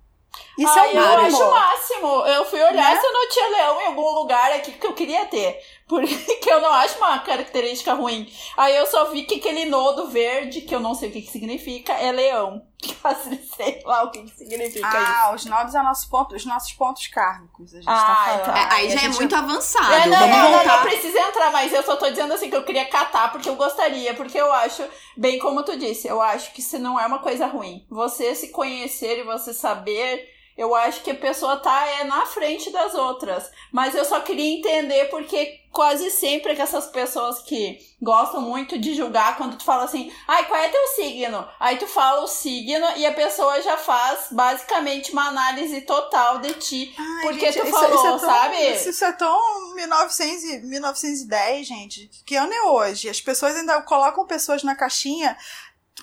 Isso 0.58 0.78
Ai, 0.78 0.90
é 0.90 0.98
eu 0.98 1.02
um 1.02 1.26
acho 1.26 1.44
o 1.44 1.52
máximo. 1.52 2.08
Eu 2.26 2.46
fui 2.46 2.60
olhar 2.62 2.94
Né? 2.94 3.00
se 3.00 3.06
eu 3.06 3.14
não 3.14 3.30
tinha 3.30 3.50
leão 3.50 3.82
em 3.82 3.86
algum 3.88 4.10
lugar 4.12 4.52
aqui 4.52 4.72
que 4.74 4.86
eu 4.86 4.94
queria 4.94 5.26
ter. 5.26 5.60
Porque 5.88 6.14
eu 6.52 6.62
não 6.62 6.74
acho 6.74 6.98
uma 6.98 7.20
característica 7.20 7.94
ruim. 7.94 8.30
Aí 8.58 8.76
eu 8.76 8.86
só 8.88 9.06
vi 9.06 9.24
que 9.24 9.36
aquele 9.36 9.66
nodo 9.66 10.08
verde, 10.08 10.62
que 10.62 10.76
eu 10.76 10.80
não 10.80 10.94
sei 10.94 11.10
o 11.10 11.12
que, 11.12 11.22
que 11.22 11.32
significa, 11.32 11.94
é 11.94 12.12
leão. 12.12 12.62
Sei 13.56 13.82
lá 13.86 14.04
o 14.04 14.12
que, 14.12 14.22
que 14.22 14.30
significa 14.38 14.88
isso. 14.88 15.12
Ah, 15.12 15.32
os 15.34 15.46
nodos 15.46 15.72
são 15.72 15.84
nosso 15.84 16.10
ponto, 16.10 16.36
os 16.36 16.46
nossos 16.46 16.72
pontos 16.74 17.08
kármicos. 17.08 17.74
A 17.74 17.78
gente 17.78 17.90
Ah, 17.90 17.94
tá 18.06 18.16
falando. 18.16 18.42
então. 18.42 18.56
É, 18.56 18.74
aí 18.74 18.90
E 18.90 18.94
a 18.94 18.98
já 18.98 19.04
é 19.06 19.10
muito 19.10 19.36
avançado. 19.36 19.94
É, 19.94 20.06
não, 20.08 20.28
não, 20.28 20.52
não, 20.52 20.66
não 20.66 20.82
precisa 20.82 21.20
entrar, 21.20 21.52
mas 21.52 21.74
eu 21.74 21.82
só 21.84 21.96
tô 21.96 22.10
dizendo 22.10 22.34
assim 22.34 22.50
que 22.50 22.56
eu 22.56 22.64
queria 22.64 22.86
catar 22.86 23.32
porque 23.32 23.50
eu 23.50 23.56
gostaria, 23.56 24.14
porque 24.14 24.38
eu 24.40 24.52
acho, 24.54 24.84
bem 25.16 25.40
como 25.40 25.64
tu 25.64 25.76
disse, 25.78 26.08
eu 26.08 26.22
acho 26.22 26.54
que 26.54 26.60
isso 26.60 26.78
não 26.78 27.00
é 27.00 27.06
uma 27.08 27.20
coisa 27.20 27.48
ruim. 27.48 27.86
Você 27.90 28.36
se 28.36 28.50
conhecer 28.52 29.20
e 29.20 29.24
você 29.24 29.54
saber, 29.54 30.30
eu 30.58 30.74
acho 30.76 31.02
que 31.02 31.12
a 31.12 31.16
pessoa 31.16 31.58
tá 31.58 31.86
é 32.00 32.04
na 32.04 32.26
frente 32.26 32.72
das 32.72 32.94
outras. 32.96 33.52
Mas 33.72 33.94
eu 33.96 34.04
só 34.04 34.20
queria 34.22 34.58
entender 34.58 35.06
porque 35.10 35.60
quase 35.72 36.10
sempre 36.10 36.56
que 36.56 36.62
essas 36.62 36.88
pessoas 36.88 37.40
que 37.44 37.78
gostam 38.02 38.42
muito 38.42 38.80
de 38.80 38.96
julgar 38.96 39.38
quando 39.38 39.58
tu 39.58 39.64
fala 39.64 39.84
assim, 39.84 40.12
ai, 40.28 40.46
qual 40.48 40.60
é 40.60 40.70
teu 40.70 40.88
signo? 40.96 41.48
Aí 41.60 41.78
tu 41.78 41.86
fala 41.86 42.22
o 42.24 42.28
signo 42.28 42.88
e 42.96 43.06
a 43.06 43.14
pessoa 43.14 43.62
já 43.62 43.78
faz 43.78 44.28
basicamente 44.32 45.12
uma 45.12 45.28
análise 45.28 45.82
total 45.82 46.40
de 46.40 46.54
ti. 46.56 46.96
Ai, 46.98 47.22
Porque 47.24 47.52
tu 47.52 47.60
isso- 47.64 47.68
falou, 47.72 47.96
isso 47.96 48.08
é 48.08 48.10
tão- 48.10 48.20
sabe? 48.20 48.72
Isso, 48.72 48.90
isso 48.90 49.06
é 49.06 49.12
tão 49.12 49.76
1900 49.76 50.44
e 50.46 50.58
1910, 50.62 51.68
gente. 51.68 52.10
Que 52.26 52.36
ano 52.36 52.54
é 52.54 52.64
hoje? 52.64 53.10
As 53.10 53.22
pessoas 53.22 53.56
ainda 53.56 53.80
colocam 53.84 54.26
pessoas 54.26 54.64
na 54.64 54.76
caixinha. 54.76 55.38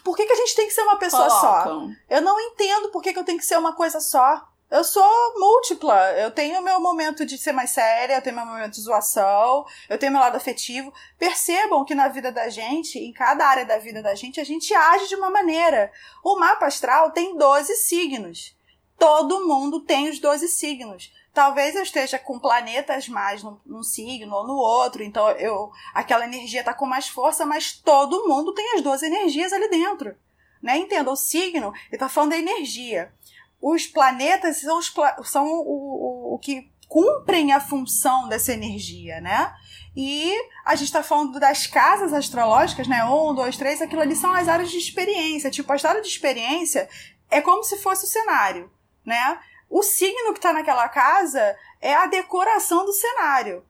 Por 0.02 0.16
que, 0.16 0.26
que 0.26 0.33
a 0.33 0.37
gente 0.37 0.57
tem 0.57 0.66
que 0.66 0.74
ser 0.74 0.83
uma 0.83 0.98
pessoa 0.98 1.30
só? 1.30 1.62
Colocam. 1.62 1.96
Eu 2.11 2.20
não 2.20 2.38
entendo 2.40 2.90
por 2.90 3.02
que, 3.02 3.12
que 3.12 3.18
eu 3.18 3.24
tenho 3.24 3.38
que 3.38 3.46
ser 3.46 3.59
uma 3.59 3.74
coisa 3.74 4.00
só. 4.00 4.42
Eu 4.70 4.83
sou 4.83 5.38
múltipla. 5.38 6.12
Eu 6.12 6.30
tenho 6.30 6.62
meu 6.62 6.80
momento 6.80 7.24
de 7.24 7.38
ser 7.38 7.52
mais 7.52 7.70
séria, 7.70 8.16
eu 8.16 8.22
tenho 8.22 8.35
meu 8.35 8.44
momento 8.44 8.72
de 8.72 8.80
zoação, 8.80 9.64
eu 9.88 9.96
tenho 9.96 10.11
meu 10.11 10.20
lado 10.20 10.37
afetivo. 10.37 10.92
Percebam 11.18 11.85
que 11.85 11.94
na 11.94 12.09
vida 12.09 12.33
da 12.33 12.48
gente, 12.48 12.98
em 12.98 13.12
cada 13.12 13.46
área 13.46 13.64
da 13.64 13.78
vida 13.78 14.02
da 14.02 14.14
gente, 14.14 14.40
a 14.40 14.44
gente 14.44 14.74
age 14.74 15.09
de 15.09 15.14
uma 15.14 15.30
maneira. 15.30 15.92
O 16.24 16.38
mapa 16.38 16.66
astral 16.66 17.12
tem 17.12 17.37
12 17.37 17.74
signos. 17.76 18.57
Todo 18.98 19.46
mundo 19.46 19.80
tem 19.80 20.09
os 20.09 20.18
12 20.18 20.48
signos. 20.48 21.12
Talvez 21.33 21.74
eu 21.74 21.83
esteja 21.83 22.18
com 22.18 22.38
planetas 22.38 23.09
mais 23.09 23.42
num, 23.42 23.59
num 23.66 23.83
signo 23.83 24.35
ou 24.35 24.46
no 24.46 24.54
outro, 24.54 25.02
então 25.02 25.28
eu 25.33 25.70
aquela 25.92 26.24
energia 26.24 26.62
tá 26.62 26.72
com 26.72 26.87
mais 26.87 27.09
força, 27.09 27.44
mas 27.44 27.72
todo 27.72 28.28
mundo 28.28 28.54
tem 28.54 28.76
as 28.76 28.83
12 28.83 29.04
energias 29.07 29.52
ali 29.52 29.68
dentro. 29.68 30.14
Né? 30.62 30.78
Entenda, 30.78 31.11
o 31.11 31.16
signo, 31.16 31.72
ele 31.90 31.98
tá 31.98 32.09
falando 32.09 32.30
da 32.30 32.38
energia. 32.38 33.12
Os 33.61 33.87
planetas 33.87 34.59
são, 34.59 34.78
os, 34.78 34.94
são 35.24 35.46
o, 35.46 36.33
o, 36.33 36.35
o 36.35 36.38
que 36.38 36.70
cumprem 36.88 37.52
a 37.52 37.61
função 37.61 38.28
dessa 38.28 38.52
energia, 38.52 39.20
né? 39.20 39.52
E 39.96 40.33
a 40.64 40.74
gente 40.74 40.87
está 40.87 41.02
falando 41.02 41.38
das 41.40 41.66
casas 41.66 42.12
astrológicas, 42.12 42.87
né? 42.87 43.04
Um, 43.04 43.35
dois, 43.35 43.57
três, 43.57 43.83
aquilo 43.83 44.02
ali 44.02 44.14
são 44.14 44.33
as 44.33 44.48
áreas 44.48 44.70
de 44.70 44.78
experiência. 44.78 45.50
Tipo, 45.50 45.72
a 45.72 45.88
área 45.88 46.00
de 46.00 46.09
experiência 46.09 46.88
é 47.30 47.40
como 47.40 47.64
se 47.64 47.78
fosse 47.78 48.04
o 48.04 48.09
cenário, 48.09 48.70
né? 49.04 49.40
O 49.68 49.82
signo 49.82 50.32
que 50.32 50.38
está 50.38 50.52
naquela 50.52 50.88
casa 50.88 51.56
é 51.80 51.94
a 51.94 52.06
decoração 52.06 52.84
do 52.84 52.92
cenário. 52.92 53.64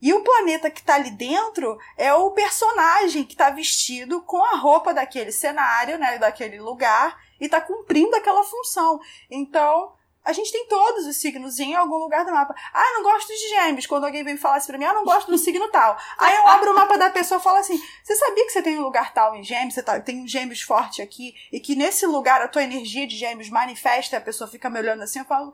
E 0.00 0.12
o 0.12 0.22
planeta 0.22 0.70
que 0.70 0.80
está 0.80 0.94
ali 0.94 1.10
dentro 1.10 1.76
é 1.96 2.14
o 2.14 2.30
personagem 2.30 3.24
que 3.24 3.32
está 3.34 3.50
vestido 3.50 4.22
com 4.22 4.42
a 4.44 4.54
roupa 4.56 4.94
daquele 4.94 5.32
cenário, 5.32 5.98
né? 5.98 6.18
Daquele 6.18 6.60
lugar 6.60 7.18
e 7.40 7.46
está 7.46 7.60
cumprindo 7.60 8.14
aquela 8.14 8.44
função. 8.44 9.00
Então, 9.30 9.92
a 10.28 10.32
gente 10.34 10.52
tem 10.52 10.66
todos 10.66 11.06
os 11.06 11.16
signos 11.16 11.58
em 11.58 11.74
algum 11.74 11.96
lugar 11.96 12.22
do 12.24 12.30
mapa. 12.32 12.54
Ah, 12.74 12.92
não 12.94 13.02
gosto 13.02 13.28
de 13.28 13.48
gêmeos. 13.48 13.86
Quando 13.86 14.04
alguém 14.04 14.22
vem 14.22 14.36
falar 14.36 14.56
assim 14.56 14.66
pra 14.66 14.76
mim, 14.78 14.84
ah, 14.84 14.92
não 14.92 15.04
gosto 15.04 15.30
do 15.30 15.38
signo 15.38 15.68
tal. 15.68 15.96
Aí 16.18 16.36
eu 16.36 16.48
abro 16.48 16.72
o 16.72 16.74
mapa 16.74 16.98
da 16.98 17.08
pessoa 17.08 17.40
e 17.40 17.42
falo 17.42 17.56
assim: 17.56 17.80
você 18.04 18.14
sabia 18.14 18.44
que 18.44 18.50
você 18.52 18.60
tem 18.60 18.78
um 18.78 18.82
lugar 18.82 19.14
tal 19.14 19.34
em 19.34 19.42
gêmeos? 19.42 19.72
Você 19.74 19.82
tá- 19.82 19.98
tem 20.00 20.22
um 20.22 20.28
gêmeos 20.28 20.60
forte 20.60 21.00
aqui? 21.00 21.34
E 21.50 21.58
que 21.58 21.74
nesse 21.74 22.04
lugar 22.06 22.42
a 22.42 22.48
tua 22.48 22.62
energia 22.62 23.06
de 23.06 23.16
gêmeos 23.16 23.48
manifesta 23.48 24.16
e 24.16 24.18
a 24.18 24.20
pessoa 24.20 24.48
fica 24.50 24.68
me 24.68 24.78
olhando 24.78 25.02
assim? 25.02 25.20
Eu 25.20 25.24
falo: 25.24 25.52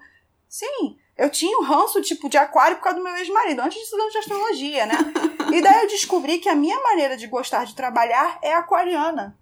sim. 0.48 0.98
Eu 1.16 1.30
tinha 1.30 1.56
um 1.58 1.62
ranço 1.62 2.02
tipo 2.02 2.28
de 2.28 2.36
aquário 2.36 2.76
por 2.76 2.82
causa 2.82 2.98
do 2.98 3.04
meu 3.04 3.14
ex-marido, 3.14 3.60
antes 3.60 3.78
de 3.78 3.84
estudar 3.84 4.08
de 4.08 4.18
astrologia, 4.18 4.84
né? 4.84 4.94
E 5.52 5.62
daí 5.62 5.82
eu 5.82 5.88
descobri 5.88 6.38
que 6.38 6.48
a 6.48 6.56
minha 6.56 6.80
maneira 6.82 7.16
de 7.16 7.28
gostar 7.28 7.64
de 7.64 7.76
trabalhar 7.76 8.40
é 8.42 8.52
aquariana. 8.52 9.38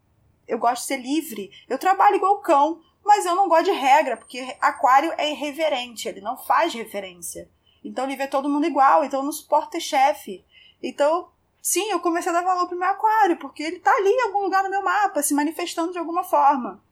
Eu 0.46 0.58
gosto 0.58 0.82
de 0.82 0.88
ser 0.88 0.98
livre. 0.98 1.50
Eu 1.66 1.78
trabalho 1.78 2.16
igual 2.16 2.40
cão. 2.42 2.78
Mas 3.04 3.26
eu 3.26 3.34
não 3.34 3.48
gosto 3.48 3.64
de 3.64 3.72
regra, 3.72 4.16
porque 4.16 4.56
aquário 4.60 5.12
é 5.18 5.30
irreverente, 5.30 6.08
ele 6.08 6.20
não 6.20 6.36
faz 6.36 6.72
referência. 6.72 7.50
Então 7.84 8.04
ele 8.04 8.16
vê 8.16 8.28
todo 8.28 8.48
mundo 8.48 8.66
igual, 8.66 9.04
então 9.04 9.20
eu 9.20 9.24
não 9.24 9.32
suporto 9.32 9.70
ter 9.70 9.80
chefe. 9.80 10.44
Então, 10.82 11.30
sim, 11.60 11.90
eu 11.90 12.00
comecei 12.00 12.30
a 12.30 12.34
dar 12.34 12.44
valor 12.44 12.68
pro 12.68 12.78
meu 12.78 12.88
aquário, 12.88 13.36
porque 13.38 13.62
ele 13.62 13.80
tá 13.80 13.92
ali 13.92 14.10
em 14.10 14.22
algum 14.22 14.40
lugar 14.40 14.62
no 14.62 14.70
meu 14.70 14.82
mapa, 14.82 15.22
se 15.22 15.34
manifestando 15.34 15.92
de 15.92 15.98
alguma 15.98 16.22
forma. 16.22 16.82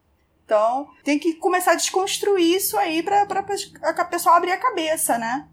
Então, 0.44 0.88
tem 1.04 1.16
que 1.16 1.34
começar 1.34 1.72
a 1.72 1.76
desconstruir 1.76 2.56
isso 2.56 2.76
aí 2.76 3.04
pra, 3.04 3.24
pra, 3.24 3.42
pra 3.42 3.54
a 3.84 4.04
pessoa 4.04 4.36
abrir 4.36 4.50
a 4.50 4.58
cabeça, 4.58 5.16
né? 5.16 5.48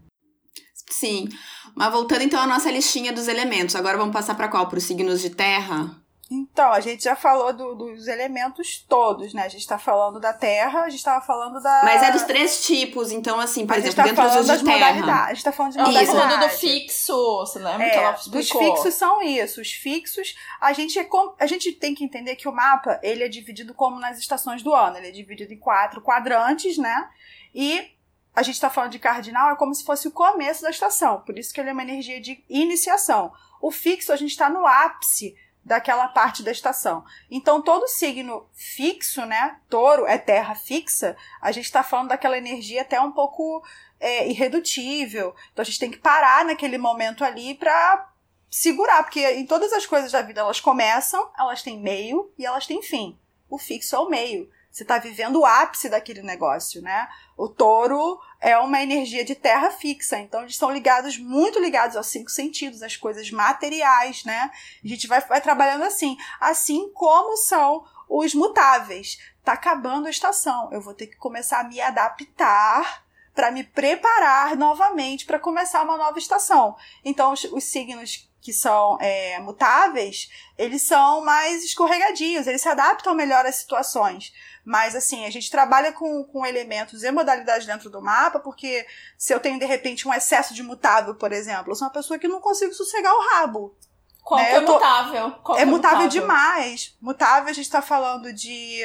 Sim. 0.90 1.28
Mas 1.76 1.92
voltando 1.92 2.22
então 2.22 2.40
à 2.40 2.46
nossa 2.46 2.70
listinha 2.70 3.12
dos 3.12 3.28
elementos, 3.28 3.76
agora 3.76 3.96
vamos 3.96 4.12
passar 4.12 4.34
para 4.34 4.48
qual? 4.48 4.68
Para 4.68 4.78
os 4.78 4.84
signos 4.84 5.20
de 5.20 5.30
terra? 5.30 6.02
Então, 6.30 6.70
a 6.72 6.80
gente 6.80 7.04
já 7.04 7.16
falou 7.16 7.54
do- 7.54 7.74
dos 7.74 8.06
elementos 8.06 8.84
todos, 8.86 9.32
né? 9.32 9.44
A 9.44 9.48
gente 9.48 9.66
tá 9.66 9.78
falando 9.78 10.20
da 10.20 10.30
terra, 10.32 10.82
a 10.82 10.90
gente 10.90 11.02
tava 11.02 11.24
falando 11.24 11.58
da. 11.62 11.80
Mas 11.82 12.02
é 12.02 12.10
dos 12.12 12.22
três 12.24 12.66
tipos, 12.66 13.10
então 13.10 13.40
assim, 13.40 13.66
por 13.66 13.72
a 13.72 13.76
gente 13.80 13.86
exemplo, 13.88 13.96
tá 13.96 14.02
dentro 14.02 14.22
falando 14.22 14.38
dos 14.38 14.46
das 14.46 14.58
de 14.58 14.64
terra. 14.66 14.78
modalidades. 14.78 15.24
A 15.30 15.34
gente 15.34 15.44
tá 15.44 15.52
falando 15.52 15.72
de 15.72 15.78
Ela 15.78 15.92
tá 15.92 16.02
Isso. 16.02 16.12
falando 16.12 16.28
do 16.28 16.34
modalidade. 16.34 16.60
fixo, 16.60 17.36
você 17.38 17.58
lembra 17.58 17.86
É, 17.86 17.90
que 17.90 17.96
ela 17.96 18.14
explicou? 18.14 18.76
fixos 18.76 18.94
são 18.94 19.22
isso. 19.22 19.60
Os 19.62 19.72
fixos, 19.72 20.34
a 20.60 20.72
gente, 20.74 20.98
é 20.98 21.04
com- 21.04 21.34
a 21.40 21.46
gente 21.46 21.72
tem 21.72 21.94
que 21.94 22.04
entender 22.04 22.36
que 22.36 22.46
o 22.46 22.52
mapa 22.52 23.00
ele 23.02 23.24
é 23.24 23.28
dividido 23.28 23.72
como 23.72 23.98
nas 23.98 24.18
estações 24.18 24.62
do 24.62 24.74
ano. 24.74 24.98
Ele 24.98 25.08
é 25.08 25.12
dividido 25.12 25.54
em 25.54 25.58
quatro 25.58 26.02
quadrantes, 26.02 26.76
né? 26.76 27.08
E 27.54 27.90
a 28.36 28.42
gente 28.42 28.56
está 28.56 28.68
falando 28.68 28.92
de 28.92 28.98
cardinal, 28.98 29.50
é 29.50 29.56
como 29.56 29.74
se 29.74 29.82
fosse 29.82 30.06
o 30.08 30.10
começo 30.12 30.60
da 30.60 30.68
estação. 30.68 31.22
Por 31.22 31.38
isso 31.38 31.54
que 31.54 31.60
ele 31.60 31.70
é 31.70 31.72
uma 31.72 31.82
energia 31.82 32.20
de 32.20 32.44
iniciação. 32.50 33.32
O 33.62 33.70
fixo, 33.70 34.12
a 34.12 34.16
gente 34.16 34.30
está 34.32 34.50
no 34.50 34.66
ápice 34.66 35.34
daquela 35.68 36.08
parte 36.08 36.42
da 36.42 36.50
estação. 36.50 37.04
Então, 37.30 37.62
todo 37.62 37.86
signo 37.86 38.48
fixo, 38.54 39.24
né? 39.26 39.58
Touro 39.68 40.06
é 40.06 40.16
terra 40.16 40.54
fixa, 40.54 41.16
a 41.40 41.52
gente 41.52 41.66
está 41.66 41.82
falando 41.82 42.08
daquela 42.08 42.38
energia 42.38 42.82
até 42.82 42.98
um 43.00 43.12
pouco 43.12 43.62
é, 44.00 44.26
irredutível. 44.28 45.34
Então, 45.52 45.62
a 45.62 45.64
gente 45.64 45.78
tem 45.78 45.90
que 45.90 45.98
parar 45.98 46.44
naquele 46.44 46.78
momento 46.78 47.22
ali 47.22 47.54
para 47.54 48.10
segurar, 48.50 49.02
porque 49.02 49.24
em 49.32 49.46
todas 49.46 49.70
as 49.74 49.84
coisas 49.84 50.10
da 50.10 50.22
vida 50.22 50.40
elas 50.40 50.58
começam, 50.58 51.30
elas 51.38 51.62
têm 51.62 51.78
meio 51.78 52.32
e 52.38 52.46
elas 52.46 52.66
têm 52.66 52.82
fim. 52.82 53.18
O 53.48 53.58
fixo 53.58 53.94
é 53.94 53.98
o 53.98 54.08
meio. 54.08 54.50
Você 54.70 54.82
está 54.84 54.98
vivendo 54.98 55.40
o 55.40 55.46
ápice 55.46 55.88
daquele 55.88 56.22
negócio, 56.22 56.80
né? 56.82 57.08
O 57.36 57.48
touro 57.48 58.20
é 58.40 58.56
uma 58.58 58.82
energia 58.82 59.24
de 59.24 59.34
terra 59.34 59.70
fixa, 59.70 60.18
então 60.18 60.40
eles 60.40 60.52
estão 60.52 60.70
ligados, 60.70 61.18
muito 61.18 61.58
ligados 61.58 61.96
aos 61.96 62.06
cinco 62.06 62.30
sentidos, 62.30 62.82
às 62.82 62.96
coisas 62.96 63.30
materiais, 63.30 64.24
né? 64.24 64.50
A 64.84 64.88
gente 64.88 65.06
vai, 65.06 65.20
vai 65.22 65.40
trabalhando 65.40 65.84
assim. 65.84 66.16
Assim 66.40 66.90
como 66.92 67.36
são 67.36 67.84
os 68.08 68.34
mutáveis. 68.34 69.18
Tá 69.44 69.52
acabando 69.52 70.06
a 70.06 70.10
estação. 70.10 70.68
Eu 70.72 70.80
vou 70.80 70.94
ter 70.94 71.06
que 71.06 71.16
começar 71.16 71.60
a 71.60 71.64
me 71.64 71.80
adaptar 71.80 73.04
para 73.34 73.50
me 73.52 73.62
preparar 73.62 74.56
novamente 74.56 75.24
para 75.24 75.38
começar 75.38 75.84
uma 75.84 75.96
nova 75.96 76.18
estação. 76.18 76.76
Então, 77.04 77.32
os, 77.32 77.44
os 77.44 77.62
signos 77.62 78.28
que 78.40 78.52
são 78.52 78.98
é, 79.00 79.38
mutáveis, 79.40 80.28
eles 80.56 80.82
são 80.82 81.24
mais 81.24 81.64
escorregadios, 81.64 82.46
eles 82.46 82.62
se 82.62 82.68
adaptam 82.68 83.14
melhor 83.14 83.44
às 83.46 83.56
situações. 83.56 84.32
Mas, 84.68 84.94
assim, 84.94 85.24
a 85.24 85.30
gente 85.30 85.50
trabalha 85.50 85.94
com, 85.94 86.22
com 86.24 86.44
elementos 86.44 87.02
e 87.02 87.10
modalidades 87.10 87.66
dentro 87.66 87.88
do 87.88 88.02
mapa, 88.02 88.38
porque 88.38 88.86
se 89.16 89.32
eu 89.32 89.40
tenho, 89.40 89.58
de 89.58 89.64
repente, 89.64 90.06
um 90.06 90.12
excesso 90.12 90.52
de 90.52 90.62
mutável, 90.62 91.14
por 91.14 91.32
exemplo, 91.32 91.72
eu 91.72 91.74
sou 91.74 91.86
uma 91.86 91.92
pessoa 91.92 92.18
que 92.18 92.28
não 92.28 92.38
consigo 92.38 92.74
sossegar 92.74 93.14
o 93.14 93.30
rabo. 93.30 93.74
Qual 94.22 94.38
né? 94.38 94.50
que 94.50 94.56
é 94.56 94.60
tô- 94.60 94.74
mutável? 94.74 95.30
Qual 95.42 95.56
que 95.56 95.62
é 95.62 95.64
mutável, 95.64 96.06
demais. 96.06 96.94
Mutável, 97.00 97.48
a 97.48 97.52
gente 97.54 97.70
tá 97.70 97.80
falando 97.80 98.30
de 98.30 98.82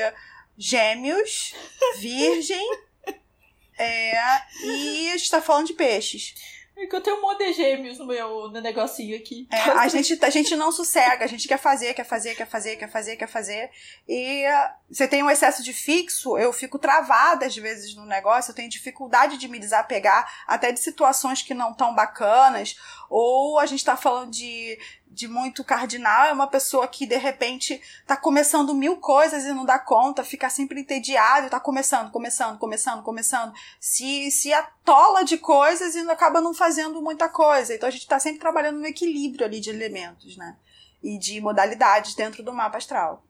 gêmeos, 0.58 1.54
virgem, 1.98 2.66
é, 3.78 4.16
e 4.64 5.12
a 5.12 5.18
gente 5.18 5.30
tá 5.30 5.42
falando 5.42 5.68
de 5.68 5.74
peixes. 5.74 6.34
É 6.76 6.88
que 6.88 6.96
eu 6.96 7.02
tenho 7.02 7.18
um 7.18 7.22
monte 7.22 7.46
de 7.46 7.54
gêmeos 7.54 8.00
no 8.00 8.08
meu 8.08 8.50
no 8.50 8.60
negocinho 8.60 9.16
aqui. 9.16 9.48
É, 9.52 9.58
a, 9.58 9.88
gente, 9.88 10.18
a 10.26 10.30
gente 10.30 10.56
não 10.56 10.72
sossega, 10.72 11.24
a 11.24 11.28
gente 11.28 11.48
quer 11.48 11.60
fazer, 11.60 11.94
quer 11.94 12.04
fazer, 12.04 12.36
quer 12.36 12.48
fazer, 12.48 12.76
quer 12.76 12.90
fazer, 12.90 13.16
quer 13.16 13.28
fazer. 13.28 13.70
E 14.08 14.44
ah, 14.46 14.76
você 14.90 15.08
tem 15.08 15.22
um 15.22 15.30
excesso 15.30 15.64
de 15.64 15.72
fixo, 15.72 16.36
eu 16.38 16.52
fico 16.52 16.80
travada 16.80 17.46
às 17.46 17.56
vezes 17.56 17.96
no 17.96 18.06
negócio, 18.06 18.52
eu 18.52 18.56
tenho 18.56 18.70
dificuldade 18.70 19.38
de 19.38 19.48
me 19.48 19.60
desapegar 19.60 20.28
até 20.48 20.72
de 20.72 20.80
situações 20.80 21.44
que 21.44 21.54
não 21.54 21.74
tão 21.74 21.94
bacanas. 21.94 22.76
Ou 23.08 23.60
a 23.60 23.68
gente 23.68 23.86
tá 23.86 23.96
falando 23.96 24.32
de, 24.32 24.80
de 25.14 25.28
muito 25.28 25.64
cardinal, 25.64 26.26
é 26.26 26.34
uma 26.34 26.48
pessoa 26.48 26.88
que 26.88 27.06
de 27.06 27.18
repente 27.18 27.80
tá 28.06 28.18
começando 28.18 28.74
mil 28.74 28.98
coisas 28.98 29.46
e 29.46 29.54
não 29.54 29.64
dá 29.64 29.78
conta, 29.78 30.24
fica 30.24 30.50
sempre 30.50 30.82
entediado, 30.82 31.50
tá 31.50 31.60
começando, 31.60 32.12
começando, 32.12 32.58
começando, 32.58 33.04
começando. 33.04 33.54
Se, 33.80 34.32
se 34.32 34.52
atola 34.52 35.24
de 35.24 35.38
coisas 35.38 35.96
e 35.96 36.00
acaba 36.10 36.42
não 36.42 36.54
fazendo 36.54 37.02
muita 37.02 37.30
coisa. 37.30 37.76
Então 37.76 37.88
a 37.88 37.92
gente 37.92 38.08
tá 38.08 38.20
sempre 38.20 38.40
trabalhando 38.40 38.80
no 38.80 38.88
equilíbrio 38.88 39.46
ali 39.46 39.60
de 39.60 39.70
elementos, 39.70 40.36
né? 40.36 40.58
E 41.02 41.18
de 41.20 41.40
modalidades 41.40 42.16
dentro 42.16 42.42
do 42.44 42.54
mapa 42.54 42.78
astral. 42.78 43.24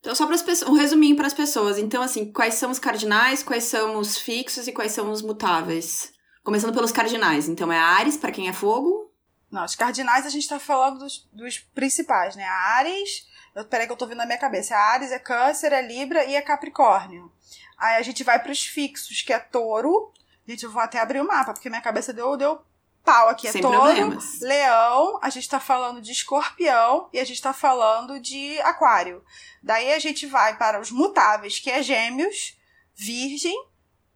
Então, 0.00 0.14
só 0.14 0.24
para 0.24 0.36
um 0.70 0.74
resuminho 0.74 1.16
para 1.16 1.26
as 1.26 1.34
pessoas. 1.34 1.78
Então, 1.78 2.00
assim, 2.00 2.30
quais 2.30 2.54
são 2.54 2.70
os 2.70 2.78
cardinais, 2.78 3.42
quais 3.42 3.64
são 3.64 3.98
os 3.98 4.16
fixos 4.16 4.68
e 4.68 4.72
quais 4.72 4.92
são 4.92 5.10
os 5.10 5.20
mutáveis? 5.20 6.12
Começando 6.44 6.72
pelos 6.72 6.92
cardinais. 6.92 7.48
Então, 7.48 7.72
é 7.72 7.78
Ares, 7.78 8.16
para 8.16 8.30
quem 8.30 8.48
é 8.48 8.52
fogo. 8.52 9.05
Não, 9.50 9.64
os 9.64 9.74
cardinais 9.74 10.26
a 10.26 10.30
gente 10.30 10.48
tá 10.48 10.58
falando 10.58 10.98
dos, 10.98 11.28
dos 11.32 11.58
principais, 11.58 12.34
né? 12.34 12.44
A 12.44 12.76
Ares, 12.76 13.26
eu, 13.54 13.64
peraí 13.64 13.86
que 13.86 13.92
eu 13.92 13.96
tô 13.96 14.06
vendo 14.06 14.18
na 14.18 14.26
minha 14.26 14.38
cabeça. 14.38 14.76
A 14.76 14.92
Ares 14.92 15.12
é 15.12 15.18
Câncer, 15.18 15.72
é 15.72 15.80
Libra 15.80 16.24
e 16.24 16.34
é 16.34 16.42
Capricórnio. 16.42 17.32
Aí 17.78 17.96
a 17.96 18.02
gente 18.02 18.24
vai 18.24 18.42
pros 18.42 18.64
fixos, 18.64 19.22
que 19.22 19.32
é 19.32 19.38
Touro. 19.38 20.12
Gente, 20.46 20.64
eu 20.64 20.70
vou 20.70 20.82
até 20.82 20.98
abrir 20.98 21.20
o 21.20 21.26
mapa, 21.26 21.52
porque 21.52 21.68
minha 21.68 21.80
cabeça 21.80 22.12
deu, 22.12 22.36
deu 22.36 22.64
pau 23.04 23.28
aqui. 23.28 23.46
É 23.46 23.52
Sem 23.52 23.62
Touro, 23.62 23.78
problemas. 23.78 24.40
Leão, 24.40 25.18
a 25.22 25.30
gente 25.30 25.48
tá 25.48 25.60
falando 25.60 26.00
de 26.00 26.10
Escorpião 26.10 27.08
e 27.12 27.20
a 27.20 27.24
gente 27.24 27.40
tá 27.40 27.52
falando 27.52 28.18
de 28.18 28.58
Aquário. 28.60 29.24
Daí 29.62 29.92
a 29.92 29.98
gente 29.98 30.26
vai 30.26 30.56
para 30.56 30.80
os 30.80 30.90
mutáveis, 30.90 31.58
que 31.60 31.70
é 31.70 31.82
Gêmeos, 31.82 32.58
Virgem, 32.94 33.56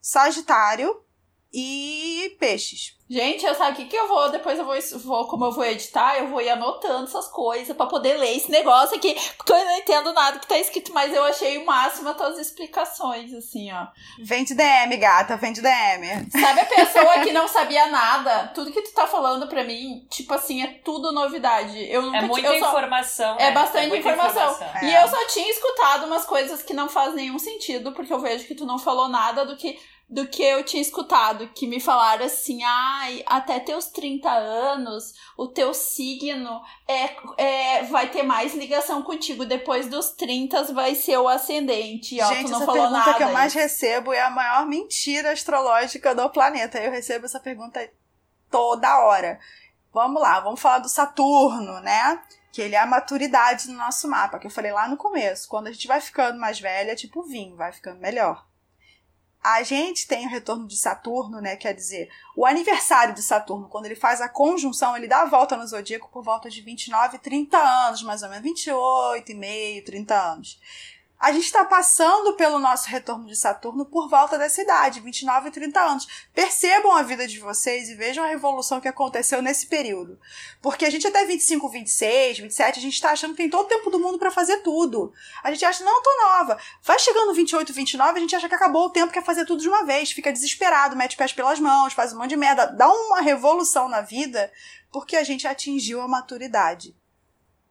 Sagitário 0.00 1.04
e 1.52 2.36
Peixes. 2.38 2.98
Gente, 3.08 3.44
eu 3.44 3.54
sabe 3.56 3.72
o 3.72 3.74
que, 3.74 3.86
que 3.86 3.96
eu 3.96 4.06
vou? 4.06 4.30
Depois 4.30 4.56
eu 4.56 4.64
vou, 4.64 4.76
vou, 5.00 5.26
como 5.26 5.46
eu 5.46 5.50
vou 5.50 5.64
editar, 5.64 6.16
eu 6.16 6.28
vou 6.28 6.40
ir 6.40 6.48
anotando 6.48 7.04
essas 7.08 7.26
coisas 7.26 7.76
pra 7.76 7.86
poder 7.86 8.16
ler 8.18 8.36
esse 8.36 8.48
negócio 8.48 8.96
aqui. 8.96 9.16
Porque 9.36 9.52
eu 9.52 9.64
não 9.64 9.76
entendo 9.78 10.12
nada 10.12 10.38
que 10.38 10.46
tá 10.46 10.56
escrito, 10.56 10.94
mas 10.94 11.12
eu 11.12 11.24
achei 11.24 11.58
o 11.58 11.66
máximo 11.66 12.08
as 12.08 12.16
tuas 12.16 12.38
explicações, 12.38 13.34
assim, 13.34 13.68
ó. 13.72 13.88
Vem 14.22 14.44
de 14.44 14.54
DM, 14.54 14.96
gata, 14.96 15.36
vem 15.36 15.52
de 15.52 15.60
DM. 15.60 16.30
Sabe 16.30 16.60
a 16.60 16.66
pessoa 16.70 17.18
que 17.20 17.32
não 17.32 17.48
sabia 17.48 17.86
nada? 17.88 18.52
Tudo 18.54 18.70
que 18.70 18.82
tu 18.82 18.92
tá 18.94 19.08
falando 19.08 19.48
pra 19.48 19.64
mim, 19.64 20.06
tipo 20.08 20.32
assim, 20.32 20.62
é 20.62 20.68
tudo 20.84 21.10
novidade. 21.10 21.82
Eu 21.90 22.02
nunca 22.02 22.18
É 22.18 22.20
ti- 22.20 22.26
muita 22.28 22.46
eu 22.48 22.60
só- 22.60 22.68
informação. 22.68 23.34
É 23.40 23.46
né? 23.46 23.50
bastante 23.50 23.88
muita 23.88 24.08
informação. 24.08 24.56
É. 24.82 24.84
E 24.84 24.94
eu 24.94 25.08
só 25.08 25.26
tinha 25.26 25.50
escutado 25.50 26.06
umas 26.06 26.24
coisas 26.24 26.62
que 26.62 26.72
não 26.72 26.88
fazem 26.88 27.16
nenhum 27.16 27.40
sentido, 27.40 27.90
porque 27.90 28.12
eu 28.12 28.20
vejo 28.20 28.46
que 28.46 28.54
tu 28.54 28.64
não 28.64 28.78
falou 28.78 29.08
nada 29.08 29.44
do 29.44 29.56
que 29.56 29.76
do 30.10 30.26
que 30.26 30.42
eu 30.42 30.64
tinha 30.64 30.82
escutado, 30.82 31.48
que 31.54 31.68
me 31.68 31.78
falaram 31.78 32.26
assim, 32.26 32.64
ai, 32.64 33.22
até 33.26 33.60
teus 33.60 33.86
30 33.86 34.28
anos, 34.28 35.14
o 35.36 35.46
teu 35.46 35.72
signo 35.72 36.60
é, 36.88 37.10
é 37.38 37.82
vai 37.84 38.10
ter 38.10 38.24
mais 38.24 38.52
ligação 38.52 39.02
contigo, 39.02 39.46
depois 39.46 39.86
dos 39.86 40.10
30 40.10 40.64
vai 40.74 40.96
ser 40.96 41.16
o 41.18 41.28
ascendente, 41.28 42.16
e, 42.16 42.20
ó, 42.20 42.26
Gente, 42.26 42.46
tu 42.46 42.50
não 42.50 42.56
essa 42.56 42.66
falou 42.66 42.82
pergunta 42.82 43.06
nada. 43.06 43.14
que 43.14 43.22
eu 43.22 43.32
mais 43.32 43.54
recebo 43.54 44.12
é 44.12 44.20
a 44.20 44.30
maior 44.30 44.66
mentira 44.66 45.30
astrológica 45.30 46.12
do 46.12 46.28
planeta. 46.28 46.78
Eu 46.78 46.90
recebo 46.90 47.26
essa 47.26 47.38
pergunta 47.38 47.88
toda 48.50 49.04
hora. 49.04 49.38
Vamos 49.92 50.20
lá, 50.20 50.40
vamos 50.40 50.60
falar 50.60 50.78
do 50.80 50.88
Saturno, 50.88 51.80
né? 51.80 52.20
Que 52.52 52.62
ele 52.62 52.74
é 52.74 52.80
a 52.80 52.86
maturidade 52.86 53.68
no 53.68 53.78
nosso 53.78 54.08
mapa, 54.08 54.40
que 54.40 54.46
eu 54.48 54.50
falei 54.50 54.72
lá 54.72 54.88
no 54.88 54.96
começo. 54.96 55.48
Quando 55.48 55.68
a 55.68 55.72
gente 55.72 55.86
vai 55.86 56.00
ficando 56.00 56.40
mais 56.40 56.58
velha, 56.58 56.96
tipo 56.96 57.22
vinho, 57.22 57.56
vai 57.56 57.72
ficando 57.72 58.00
melhor. 58.00 58.49
A 59.42 59.62
gente 59.62 60.06
tem 60.06 60.26
o 60.26 60.30
retorno 60.30 60.66
de 60.66 60.76
Saturno, 60.76 61.40
né? 61.40 61.56
Quer 61.56 61.74
dizer, 61.74 62.10
o 62.36 62.44
aniversário 62.44 63.14
de 63.14 63.22
Saturno, 63.22 63.68
quando 63.68 63.86
ele 63.86 63.96
faz 63.96 64.20
a 64.20 64.28
conjunção, 64.28 64.96
ele 64.96 65.08
dá 65.08 65.22
a 65.22 65.26
volta 65.26 65.56
no 65.56 65.66
zodíaco 65.66 66.10
por 66.12 66.22
volta 66.22 66.50
de 66.50 66.60
29, 66.60 67.18
30 67.18 67.56
anos, 67.56 68.02
mais 68.02 68.22
ou 68.22 68.28
menos. 68.28 68.44
28 68.44 69.32
e 69.32 69.34
meio, 69.34 69.84
30 69.84 70.14
anos. 70.14 70.60
A 71.20 71.32
gente 71.32 71.44
está 71.44 71.66
passando 71.66 72.32
pelo 72.32 72.58
nosso 72.58 72.88
retorno 72.88 73.26
de 73.26 73.36
Saturno 73.36 73.84
por 73.84 74.08
volta 74.08 74.38
dessa 74.38 74.62
idade, 74.62 75.00
29 75.00 75.48
e 75.48 75.52
30 75.52 75.78
anos. 75.78 76.08
Percebam 76.32 76.96
a 76.96 77.02
vida 77.02 77.28
de 77.28 77.38
vocês 77.38 77.90
e 77.90 77.94
vejam 77.94 78.24
a 78.24 78.28
revolução 78.28 78.80
que 78.80 78.88
aconteceu 78.88 79.42
nesse 79.42 79.66
período. 79.66 80.18
Porque 80.62 80.86
a 80.86 80.90
gente 80.90 81.06
até 81.06 81.26
25, 81.26 81.68
26, 81.68 82.38
27, 82.38 82.78
a 82.78 82.82
gente 82.82 82.94
está 82.94 83.10
achando 83.10 83.32
que 83.32 83.36
tem 83.36 83.50
todo 83.50 83.66
o 83.66 83.68
tempo 83.68 83.90
do 83.90 84.00
mundo 84.00 84.18
para 84.18 84.30
fazer 84.30 84.62
tudo. 84.62 85.12
A 85.44 85.52
gente 85.52 85.62
acha, 85.62 85.84
não, 85.84 86.02
tô 86.02 86.10
nova. 86.22 86.58
Vai 86.82 86.98
chegando 86.98 87.34
28, 87.34 87.70
29, 87.70 88.16
a 88.16 88.20
gente 88.22 88.34
acha 88.34 88.48
que 88.48 88.54
acabou 88.54 88.86
o 88.86 88.90
tempo, 88.90 89.12
quer 89.12 89.22
fazer 89.22 89.44
tudo 89.44 89.60
de 89.60 89.68
uma 89.68 89.84
vez. 89.84 90.10
Fica 90.10 90.32
desesperado, 90.32 90.96
mete 90.96 91.18
pés 91.18 91.34
pelas 91.34 91.60
mãos, 91.60 91.92
faz 91.92 92.14
um 92.14 92.18
monte 92.18 92.30
de 92.30 92.36
merda. 92.38 92.64
Dá 92.64 92.90
uma 92.90 93.20
revolução 93.20 93.90
na 93.90 94.00
vida 94.00 94.50
porque 94.90 95.16
a 95.16 95.22
gente 95.22 95.46
atingiu 95.46 96.00
a 96.00 96.08
maturidade. 96.08 96.96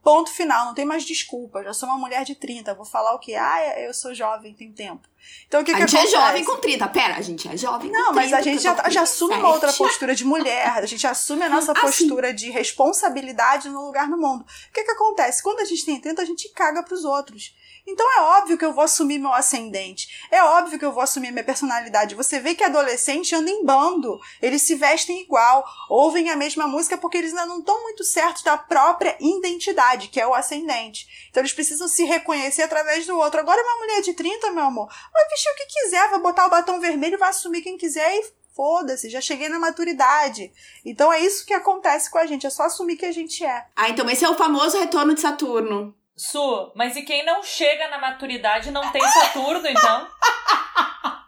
Ponto 0.10 0.32
final, 0.32 0.66
não 0.66 0.74
tem 0.74 0.86
mais 0.86 1.04
desculpa. 1.04 1.64
Já 1.64 1.72
sou 1.72 1.88
uma 1.88 1.98
mulher 1.98 2.26
de 2.26 2.34
30, 2.34 2.74
vou 2.74 2.84
falar 2.86 3.14
o 3.14 3.20
quê? 3.20 3.36
Ah, 3.36 3.80
eu 3.80 3.94
sou 3.94 4.12
jovem, 4.16 4.56
tem 4.56 4.72
tempo. 4.72 5.08
Então 5.48 5.62
o 5.62 5.64
que, 5.64 5.72
a 5.72 5.76
que 5.76 5.82
gente 5.82 5.96
acontece? 5.98 6.16
é 6.16 6.20
jovem 6.20 6.44
com 6.46 6.58
30. 6.58 6.88
Pera, 6.88 7.16
a 7.18 7.22
gente 7.22 7.48
é 7.48 7.56
jovem 7.56 7.92
Não, 7.92 8.08
com 8.08 8.14
30. 8.14 8.16
mas 8.16 8.34
a 8.34 8.42
gente 8.42 8.64
já, 8.64 8.74
já 8.90 9.02
assume 9.04 9.34
27. 9.36 9.40
uma 9.46 9.54
outra 9.54 9.72
postura 9.74 10.16
de 10.16 10.26
mulher, 10.26 10.68
a 10.70 10.86
gente 10.88 11.06
assume 11.06 11.44
a 11.44 11.50
nossa 11.50 11.74
Ah, 11.74 11.82
postura 11.82 12.34
de 12.34 12.50
responsabilidade 12.50 13.70
no 13.70 13.86
lugar 13.86 14.08
no 14.08 14.18
mundo. 14.18 14.42
O 14.44 14.74
que 14.74 14.84
que 14.84 14.92
acontece? 14.92 15.44
Quando 15.44 15.60
a 15.60 15.66
gente 15.66 15.86
tem 15.86 16.00
30, 16.02 16.22
a 16.22 16.26
gente 16.26 16.50
caga 16.50 16.82
pros 16.82 17.06
outros. 17.06 17.54
Então 17.88 18.06
é 18.18 18.22
óbvio 18.40 18.58
que 18.58 18.66
eu 18.66 18.74
vou 18.74 18.84
assumir 18.84 19.20
meu 19.20 19.34
ascendente. 19.34 20.28
É 20.32 20.44
óbvio 20.44 20.78
que 20.78 20.86
eu 20.86 20.92
vou 20.92 21.04
assumir 21.04 21.32
minha 21.32 21.44
personalidade. 21.44 22.16
Você 22.16 22.40
vê 22.40 22.56
que 22.56 22.64
adolescente 22.64 23.36
anda 23.36 23.50
em 23.50 23.66
bando. 23.66 24.20
Eles 24.42 24.62
se 24.62 24.76
vestem 24.76 25.22
igual, 25.22 25.66
ouvem 25.90 26.30
a 26.30 26.36
mesma 26.36 26.68
música 26.68 26.98
porque 26.98 27.18
eles 27.18 27.32
ainda 27.32 27.46
não 27.46 27.60
estão 27.60 27.82
muito 27.84 28.04
certos 28.04 28.44
da 28.44 28.58
própria 28.58 29.16
identidade, 29.20 30.08
que 30.10 30.20
é 30.20 30.28
o 30.28 30.34
ascendente. 30.34 31.08
Então 31.30 31.42
eles 31.42 31.54
precisam 31.54 31.88
se 31.88 32.04
reconhecer 32.04 32.64
através 32.64 33.06
do 33.06 33.18
outro. 33.18 33.40
Agora 33.40 33.62
uma 33.62 33.80
mulher 33.80 34.02
de 34.02 34.14
30, 34.14 34.52
meu 34.52 34.66
amor, 34.66 34.88
vai 35.14 35.30
vestir 35.30 35.52
o 35.52 35.56
que 35.56 35.66
quiser, 35.66 36.10
vai 36.10 36.20
botar 36.20 36.46
o 36.46 36.50
batom 36.50 36.80
vermelho, 36.80 37.18
vai 37.18 37.30
assumir 37.30 37.62
quem 37.62 37.78
quiser 37.78 38.16
e 38.16 38.40
foda-se, 38.56 39.10
já 39.10 39.22
cheguei 39.22 39.48
na 39.48 39.58
maturidade. 39.58 40.52
Então 40.84 41.14
é 41.14 41.22
isso 41.22 41.46
que 41.46 41.54
acontece 41.54 42.12
com 42.12 42.18
a 42.18 42.26
gente, 42.26 42.46
é 42.46 42.50
só 42.50 42.64
assumir 42.64 42.98
que 42.98 43.06
a 43.06 43.12
gente 43.12 43.46
é. 43.46 43.66
Ah, 43.74 43.90
então 43.90 44.10
esse 44.10 44.26
é 44.26 44.30
o 44.30 44.36
famoso 44.36 44.78
retorno 44.78 45.14
de 45.14 45.22
Saturno. 45.22 45.96
Su, 46.20 46.74
mas 46.76 46.98
e 46.98 47.04
quem 47.04 47.24
não 47.24 47.42
chega 47.42 47.88
na 47.88 47.98
maturidade 47.98 48.72
não 48.72 48.92
tem 48.92 49.02
Saturno, 49.02 49.66
então? 49.66 50.08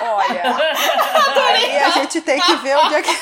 Olha, 0.00 0.42
aí 1.46 1.78
a 1.78 1.90
gente 1.90 2.20
tem 2.20 2.40
que 2.40 2.54
ver 2.56 2.76
onde 2.76 2.94
é 2.94 3.02
que. 3.02 3.14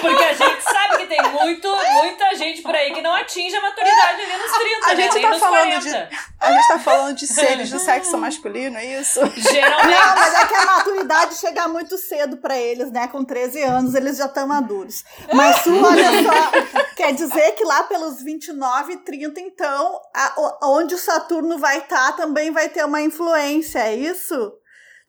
Porque 0.00 0.24
a 0.24 0.32
gente 0.32 0.62
sabe 0.62 0.96
que 0.98 1.06
tem 1.06 1.22
muito, 1.30 1.68
muita 1.94 2.34
gente 2.36 2.62
por 2.62 2.74
aí 2.74 2.92
que 2.92 3.02
não 3.02 3.14
atinge 3.14 3.54
a 3.54 3.60
maturidade 3.60 4.22
ali 4.22 4.36
nos 4.36 4.52
30, 4.52 4.86
A 4.86 4.88
né? 4.94 5.02
gente 5.02 5.14
Nem 5.14 5.22
tá 5.30 5.38
falando 5.38 5.68
40. 5.70 5.80
de. 5.80 6.18
A 6.40 6.52
gente 6.52 6.68
tá 6.68 6.78
falando 6.78 7.16
de 7.16 7.26
seres 7.26 7.70
do 7.70 7.78
sexo 7.78 8.16
masculino, 8.18 8.78
é 8.78 8.84
isso? 9.00 9.20
Geralmente. 9.36 9.90
Não, 9.98 10.14
mas 10.16 10.34
é 10.34 10.46
que 10.46 10.54
a 10.54 10.64
maturidade 10.66 11.34
chega 11.36 11.68
muito 11.68 11.96
cedo 11.98 12.36
pra 12.38 12.56
eles, 12.56 12.90
né? 12.90 13.08
Com 13.08 13.24
13 13.24 13.62
anos 13.62 13.94
eles 13.94 14.16
já 14.16 14.26
estão 14.26 14.46
maduros. 14.46 15.04
Mas 15.32 15.56
Su, 15.62 15.70
olha 15.84 16.04
só, 16.24 16.86
quer 16.96 17.12
dizer 17.14 17.52
que 17.52 17.64
lá 17.64 17.82
pelos 17.84 18.22
29, 18.22 18.96
30, 18.98 19.40
então, 19.40 20.00
a- 20.14 20.34
onde 20.64 20.94
o 20.94 20.98
Saturno 20.98 21.58
vai 21.58 21.78
estar 21.78 22.12
também 22.12 22.50
vai 22.50 22.68
ter 22.68 22.84
uma 22.84 23.00
influência, 23.00 23.78
é 23.80 23.94
isso? 23.94 24.52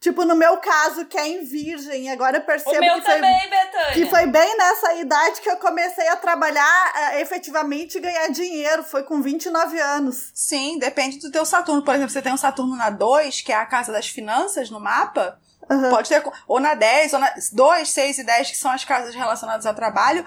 Tipo, 0.04 0.22
no 0.26 0.34
meu 0.36 0.58
caso, 0.58 1.06
que 1.06 1.16
é 1.16 1.26
em 1.26 1.46
Virgem, 1.46 2.10
agora 2.10 2.36
eu 2.36 2.42
O 2.42 2.44
percebo 2.44 2.78
meu 2.78 2.96
que 2.96 3.00
foi, 3.06 3.14
também, 3.14 3.48
Betânia. 3.48 3.92
que 3.94 4.04
foi 4.10 4.26
bem 4.26 4.54
nessa 4.58 4.92
idade 4.96 5.40
que 5.40 5.48
eu 5.48 5.56
comecei 5.56 6.06
a 6.08 6.16
trabalhar 6.16 6.92
eh, 6.94 7.22
efetivamente 7.22 7.96
e 7.96 8.02
ganhar 8.02 8.28
dinheiro. 8.28 8.84
Foi 8.84 9.02
com 9.02 9.22
29 9.22 9.80
anos. 9.80 10.30
Sim, 10.34 10.78
depende 10.78 11.18
do 11.20 11.30
teu 11.32 11.46
Saturno. 11.46 11.82
Por 11.82 11.94
exemplo, 11.94 12.10
você 12.10 12.20
tem 12.20 12.34
um 12.34 12.36
Saturno 12.36 12.76
na 12.76 12.90
2, 12.90 13.40
que 13.40 13.50
é 13.50 13.56
a 13.56 13.64
casa 13.64 13.92
das 13.92 14.06
finanças 14.06 14.68
no 14.68 14.78
mapa. 14.78 15.38
Aham. 15.70 15.88
Pode 15.88 16.10
ter. 16.10 16.22
Ou 16.46 16.60
na 16.60 16.74
10, 16.74 17.14
ou 17.14 17.20
na 17.20 17.32
2, 17.54 17.88
6 17.88 18.18
e 18.18 18.24
10, 18.24 18.50
que 18.50 18.58
são 18.58 18.70
as 18.70 18.84
casas 18.84 19.14
relacionadas 19.14 19.64
ao 19.64 19.72
trabalho. 19.72 20.22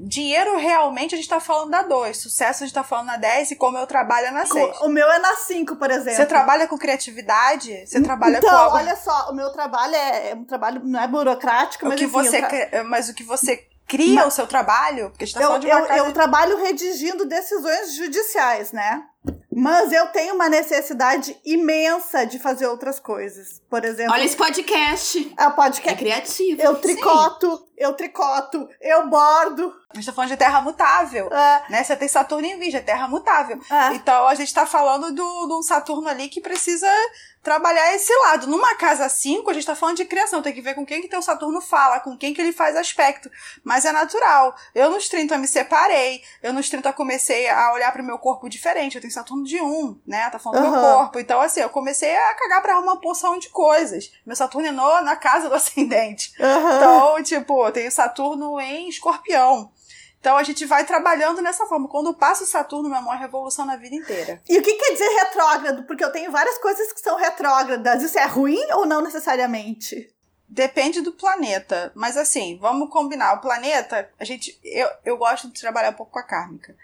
Dinheiro, 0.00 0.56
realmente, 0.56 1.14
a 1.14 1.18
gente 1.18 1.28
tá 1.28 1.40
falando 1.40 1.70
na 1.70 1.82
2. 1.82 2.16
Sucesso, 2.16 2.62
a 2.62 2.66
gente 2.66 2.74
tá 2.74 2.84
falando 2.84 3.06
na 3.06 3.16
10. 3.16 3.50
E 3.50 3.56
como 3.56 3.76
eu 3.76 3.86
trabalho 3.86 4.28
é 4.28 4.30
na 4.30 4.46
6. 4.46 4.80
O 4.82 4.88
meu 4.88 5.10
é 5.10 5.18
na 5.18 5.34
5, 5.34 5.74
por 5.74 5.90
exemplo. 5.90 6.14
Você 6.16 6.26
trabalha 6.26 6.68
com 6.68 6.78
criatividade? 6.78 7.84
Você 7.84 8.00
trabalha 8.00 8.38
então, 8.38 8.48
com 8.48 8.56
algo. 8.56 8.76
olha 8.76 8.94
só, 8.94 9.30
o 9.30 9.34
meu 9.34 9.50
trabalho 9.50 9.94
é, 9.96 10.30
é 10.30 10.34
um 10.36 10.44
trabalho, 10.44 10.80
não 10.84 11.00
é 11.02 11.08
burocrático, 11.08 11.84
o 11.84 11.88
mas 11.88 11.98
que 11.98 12.04
enfim, 12.06 12.12
você 12.12 12.40
tra- 12.40 12.84
Mas 12.84 13.08
o 13.08 13.14
que 13.14 13.24
você 13.24 13.66
cria 13.88 14.24
o 14.26 14.30
seu 14.30 14.46
trabalho? 14.46 15.10
Porque 15.10 15.24
a 15.24 15.26
gente 15.26 15.34
tá 15.34 15.40
eu, 15.42 15.46
falando 15.48 15.62
de 15.62 15.66
uma 15.66 15.80
eu, 15.80 15.86
casa. 15.86 15.98
eu 15.98 16.12
trabalho 16.12 16.62
redigindo 16.62 17.24
decisões 17.24 17.94
judiciais, 17.96 18.70
né? 18.70 19.02
Mas 19.52 19.92
eu 19.92 20.06
tenho 20.08 20.34
uma 20.34 20.48
necessidade 20.48 21.36
imensa 21.44 22.24
de 22.24 22.38
fazer 22.38 22.66
outras 22.66 23.00
coisas. 23.00 23.60
Por 23.68 23.84
exemplo, 23.84 24.12
Olha 24.12 24.24
esse 24.24 24.36
podcast. 24.36 25.34
É 25.36 25.50
podcast. 25.50 25.98
criativo. 25.98 26.62
Eu 26.62 26.76
tricoto, 26.76 27.68
eu 27.76 27.92
tricoto, 27.94 28.68
eu 28.80 29.08
bordo. 29.08 29.72
A 29.90 29.96
gente 29.96 30.06
tá 30.06 30.12
falando 30.12 30.30
de 30.30 30.36
terra 30.36 30.60
mutável. 30.60 31.28
É, 31.32 31.62
Né? 31.70 31.82
Você 31.82 31.96
tem 31.96 32.06
Saturno 32.06 32.46
em 32.46 32.58
Virgem, 32.58 32.78
é 32.78 32.82
terra 32.82 33.08
mutável. 33.08 33.58
é. 33.70 33.94
Então 33.94 34.28
a 34.28 34.34
gente 34.34 34.52
tá 34.54 34.64
falando 34.64 35.12
do, 35.12 35.46
de 35.46 35.54
um 35.54 35.62
Saturno 35.62 36.08
ali 36.08 36.28
que 36.28 36.40
precisa 36.40 36.88
trabalhar 37.42 37.94
esse 37.94 38.14
lado. 38.14 38.46
Numa 38.46 38.74
casa 38.74 39.08
5, 39.08 39.50
a 39.50 39.54
gente 39.54 39.64
tá 39.64 39.74
falando 39.74 39.96
de 39.96 40.04
criação. 40.04 40.42
Tem 40.42 40.52
que 40.52 40.60
ver 40.60 40.74
com 40.74 40.84
quem 40.84 41.00
que 41.00 41.08
teu 41.08 41.22
Saturno 41.22 41.60
fala, 41.60 42.00
com 42.00 42.16
quem 42.16 42.34
que 42.34 42.40
ele 42.40 42.52
faz 42.52 42.76
aspecto. 42.76 43.30
Mas 43.64 43.84
é 43.84 43.92
natural. 43.92 44.54
Eu 44.74 44.90
nos 44.90 45.08
30 45.08 45.38
me 45.38 45.48
separei. 45.48 46.22
Eu 46.42 46.52
nos 46.52 46.68
30 46.68 46.92
comecei 46.92 47.48
a 47.48 47.72
olhar 47.72 47.90
pro 47.92 48.04
meu 48.04 48.18
corpo 48.18 48.48
diferente. 48.48 48.96
Eu 48.96 49.00
tenho 49.00 49.12
Saturno 49.18 49.44
de 49.44 49.60
1, 49.60 50.00
né? 50.06 50.30
Tá 50.30 50.38
falando 50.38 50.64
do 50.64 50.70
meu 50.70 50.80
corpo. 50.80 51.18
Então, 51.18 51.40
assim, 51.40 51.60
eu 51.60 51.68
comecei 51.68 52.14
a 52.16 52.34
cagar 52.34 52.62
pra 52.62 52.78
uma 52.78 53.00
porção 53.00 53.38
de 53.38 53.48
coisas. 53.48 54.12
Meu 54.24 54.36
Saturno 54.36 54.68
é 54.68 54.72
no, 54.72 55.00
na 55.02 55.16
casa 55.16 55.48
do 55.48 55.54
ascendente. 55.56 56.32
Aham. 56.40 56.76
Então, 56.76 57.22
tipo, 57.22 57.66
eu 57.66 57.72
tenho 57.72 57.90
Saturno 57.90 58.60
em 58.60 58.88
escorpião. 58.88 59.70
Então 60.20 60.36
a 60.36 60.42
gente 60.42 60.64
vai 60.66 60.84
trabalhando 60.84 61.40
nessa 61.40 61.66
forma. 61.66 61.88
Quando 61.88 62.12
passa 62.12 62.44
o 62.44 62.46
Saturno, 62.46 62.88
meu 62.88 62.98
amor, 62.98 63.14
é 63.14 63.18
revolução 63.18 63.64
na 63.64 63.76
vida 63.76 63.94
inteira. 63.94 64.40
E 64.48 64.58
o 64.58 64.62
que 64.62 64.74
quer 64.74 64.92
dizer 64.92 65.08
retrógrado? 65.08 65.84
Porque 65.84 66.04
eu 66.04 66.12
tenho 66.12 66.30
várias 66.30 66.58
coisas 66.58 66.92
que 66.92 67.00
são 67.00 67.16
retrógradas. 67.16 68.02
Isso 68.02 68.18
é 68.18 68.26
ruim 68.26 68.60
ou 68.72 68.84
não 68.84 69.00
necessariamente? 69.00 70.12
Depende 70.48 71.00
do 71.02 71.12
planeta. 71.12 71.92
Mas 71.94 72.16
assim, 72.16 72.58
vamos 72.60 72.90
combinar. 72.90 73.34
O 73.34 73.40
planeta, 73.40 74.10
a 74.18 74.24
gente. 74.24 74.58
Eu, 74.64 74.88
eu 75.04 75.16
gosto 75.16 75.48
de 75.48 75.60
trabalhar 75.60 75.90
um 75.90 75.94
pouco 75.94 76.12
com 76.12 76.18
a 76.18 76.24
kármica. 76.24 76.74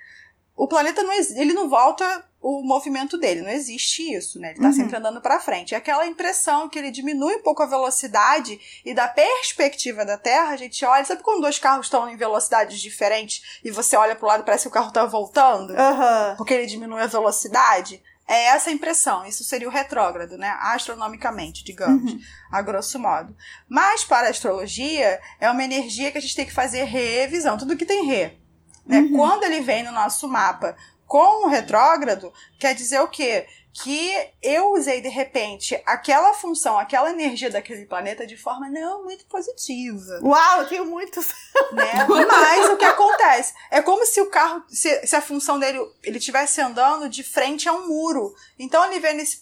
O 0.56 0.68
planeta 0.68 1.02
não 1.02 1.12
ele 1.12 1.52
não 1.52 1.68
volta 1.68 2.24
o 2.40 2.62
movimento 2.62 3.16
dele, 3.16 3.40
não 3.42 3.48
existe 3.50 4.02
isso, 4.14 4.38
né? 4.38 4.50
Ele 4.50 4.60
tá 4.60 4.66
Uhum. 4.66 4.72
sempre 4.72 4.96
andando 4.96 5.20
para 5.20 5.40
frente. 5.40 5.74
É 5.74 5.78
aquela 5.78 6.06
impressão 6.06 6.68
que 6.68 6.78
ele 6.78 6.90
diminui 6.90 7.36
um 7.36 7.42
pouco 7.42 7.62
a 7.62 7.66
velocidade 7.66 8.60
e 8.84 8.92
da 8.94 9.08
perspectiva 9.08 10.04
da 10.04 10.18
Terra, 10.18 10.50
a 10.50 10.56
gente 10.56 10.84
olha, 10.84 11.04
sabe 11.04 11.22
quando 11.22 11.40
dois 11.40 11.58
carros 11.58 11.86
estão 11.86 12.08
em 12.08 12.16
velocidades 12.16 12.80
diferentes 12.80 13.60
e 13.64 13.70
você 13.70 13.96
olha 13.96 14.14
pro 14.14 14.26
lado 14.28 14.42
e 14.42 14.44
parece 14.44 14.64
que 14.64 14.68
o 14.68 14.72
carro 14.72 14.92
tá 14.92 15.04
voltando? 15.06 15.74
Aham. 15.76 16.34
porque 16.36 16.52
ele 16.54 16.66
diminui 16.66 17.00
a 17.00 17.06
velocidade, 17.06 18.02
é 18.28 18.44
essa 18.46 18.70
a 18.70 18.72
impressão. 18.72 19.24
Isso 19.26 19.42
seria 19.44 19.68
o 19.68 19.70
retrógrado, 19.70 20.36
né? 20.38 20.54
Astronomicamente, 20.60 21.64
digamos, 21.64 22.14
a 22.52 22.62
grosso 22.62 22.98
modo. 22.98 23.34
Mas 23.68 24.04
para 24.04 24.26
a 24.28 24.30
astrologia, 24.30 25.20
é 25.40 25.50
uma 25.50 25.64
energia 25.64 26.10
que 26.12 26.18
a 26.18 26.20
gente 26.20 26.36
tem 26.36 26.46
que 26.46 26.52
fazer 26.52 26.84
revisão. 26.84 27.56
Tudo 27.58 27.76
que 27.76 27.84
tem 27.86 28.04
re. 28.06 28.38
Né? 28.86 28.98
Uhum. 29.00 29.12
Quando 29.16 29.44
ele 29.44 29.60
vem 29.60 29.82
no 29.82 29.92
nosso 29.92 30.28
mapa 30.28 30.76
com 31.06 31.46
o 31.46 31.48
retrógrado, 31.48 32.32
quer 32.58 32.74
dizer 32.74 33.00
o 33.00 33.08
quê? 33.08 33.46
Que 33.72 34.12
eu 34.40 34.72
usei 34.72 35.00
de 35.00 35.08
repente 35.08 35.80
aquela 35.84 36.32
função, 36.32 36.78
aquela 36.78 37.10
energia 37.10 37.50
daquele 37.50 37.86
planeta 37.86 38.24
de 38.24 38.36
forma 38.36 38.70
não 38.70 39.02
muito 39.02 39.26
positiva 39.26 40.20
Uau, 40.22 40.60
eu 40.60 40.68
tenho 40.68 40.86
muitos. 40.86 41.26
né? 41.72 42.06
Mas 42.08 42.70
o 42.70 42.76
que 42.76 42.84
acontece? 42.84 43.52
É 43.72 43.82
como 43.82 44.06
se 44.06 44.20
o 44.20 44.30
carro, 44.30 44.62
se, 44.68 45.04
se 45.04 45.16
a 45.16 45.20
função 45.20 45.58
dele, 45.58 45.80
ele 46.04 46.18
estivesse 46.18 46.60
andando 46.60 47.08
de 47.08 47.24
frente 47.24 47.68
a 47.68 47.72
um 47.72 47.88
muro. 47.88 48.32
Então 48.56 48.84
ele 48.84 49.00
vem 49.00 49.16
nesse, 49.16 49.40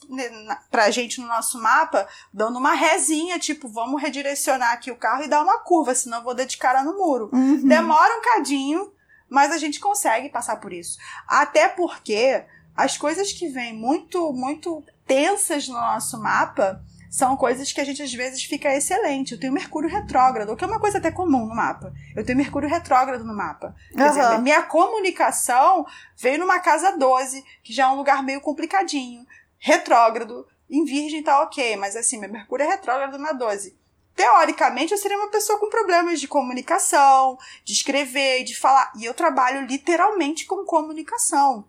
pra 0.71 0.91
gente 0.91 1.21
no 1.21 1.27
nosso 1.27 1.61
mapa, 1.61 2.09
dando 2.33 2.59
uma 2.59 2.73
rezinha, 2.73 3.39
tipo, 3.39 3.69
vamos 3.69 4.01
redirecionar 4.01 4.73
aqui 4.73 4.91
o 4.91 4.97
carro 4.97 5.25
e 5.25 5.29
dar 5.29 5.43
uma 5.43 5.59
curva, 5.59 5.95
senão 5.95 6.19
eu 6.19 6.25
vou 6.25 6.35
dar 6.35 6.45
de 6.45 6.57
cara 6.57 6.83
no 6.83 6.97
muro. 6.97 7.29
Uhum. 7.33 7.69
Demora 7.69 8.17
um 8.17 8.23
cadinho, 8.23 8.91
mas 9.33 9.51
a 9.51 9.57
gente 9.57 9.81
consegue 9.81 10.29
passar 10.29 10.57
por 10.57 10.75
isso. 10.75 10.99
Até 11.27 11.67
porque 11.67 12.45
as 12.77 12.99
coisas 12.99 13.33
que 13.33 13.49
vêm 13.49 13.73
muito, 13.73 14.31
muito 14.31 14.85
tensas 15.07 15.67
no 15.67 15.75
nosso 15.75 16.21
mapa 16.21 16.85
são 17.11 17.35
coisas 17.35 17.73
que 17.73 17.81
a 17.81 17.85
gente 17.85 18.03
às 18.03 18.13
vezes 18.13 18.45
fica 18.45 18.75
excelente. 18.75 19.33
Eu 19.33 19.41
tenho 19.41 19.53
Mercúrio 19.53 19.89
retrógrado, 19.89 20.55
que 20.55 20.63
é 20.63 20.67
uma 20.67 20.79
coisa 20.79 20.99
até 20.99 21.11
comum 21.11 21.47
no 21.47 21.55
mapa. 21.55 21.95
Eu 22.15 22.25
tenho 22.25 22.37
Mercúrio 22.37 22.69
retrógrado 22.69 23.25
no 23.25 23.35
mapa. 23.35 23.75
Quer 23.91 24.09
dizer, 24.11 24.21
Aham. 24.21 24.39
minha 24.39 24.63
comunicação 24.65 25.87
veio 26.17 26.39
numa 26.39 26.61
casa 26.61 26.97
12, 26.99 27.43
que 27.63 27.73
já 27.73 27.85
é 27.85 27.89
um 27.89 27.97
lugar 27.97 28.23
meio 28.23 28.41
complicadinho. 28.41 29.27
Retrógrado. 29.59 30.47
Em 30.71 30.85
Virgem 30.85 31.23
tá 31.23 31.43
ok, 31.43 31.77
mas 31.77 31.97
assim, 31.97 32.19
meu 32.19 32.31
Mercúrio 32.31 32.65
é 32.65 32.69
retrógrado 32.69 33.19
na 33.19 33.33
12 33.33 33.81
teoricamente 34.15 34.93
eu 34.93 34.99
seria 34.99 35.19
uma 35.19 35.31
pessoa 35.31 35.59
com 35.59 35.69
problemas 35.71 36.21
de 36.21 36.29
comunicação, 36.29 37.39
de 37.65 37.73
escrever, 37.73 38.45
de 38.45 38.55
falar. 38.59 38.93
E 38.97 39.05
eu 39.05 39.15
trabalho 39.15 39.67
literalmente 39.67 40.45
com 40.47 40.65
comunicação. 40.65 41.65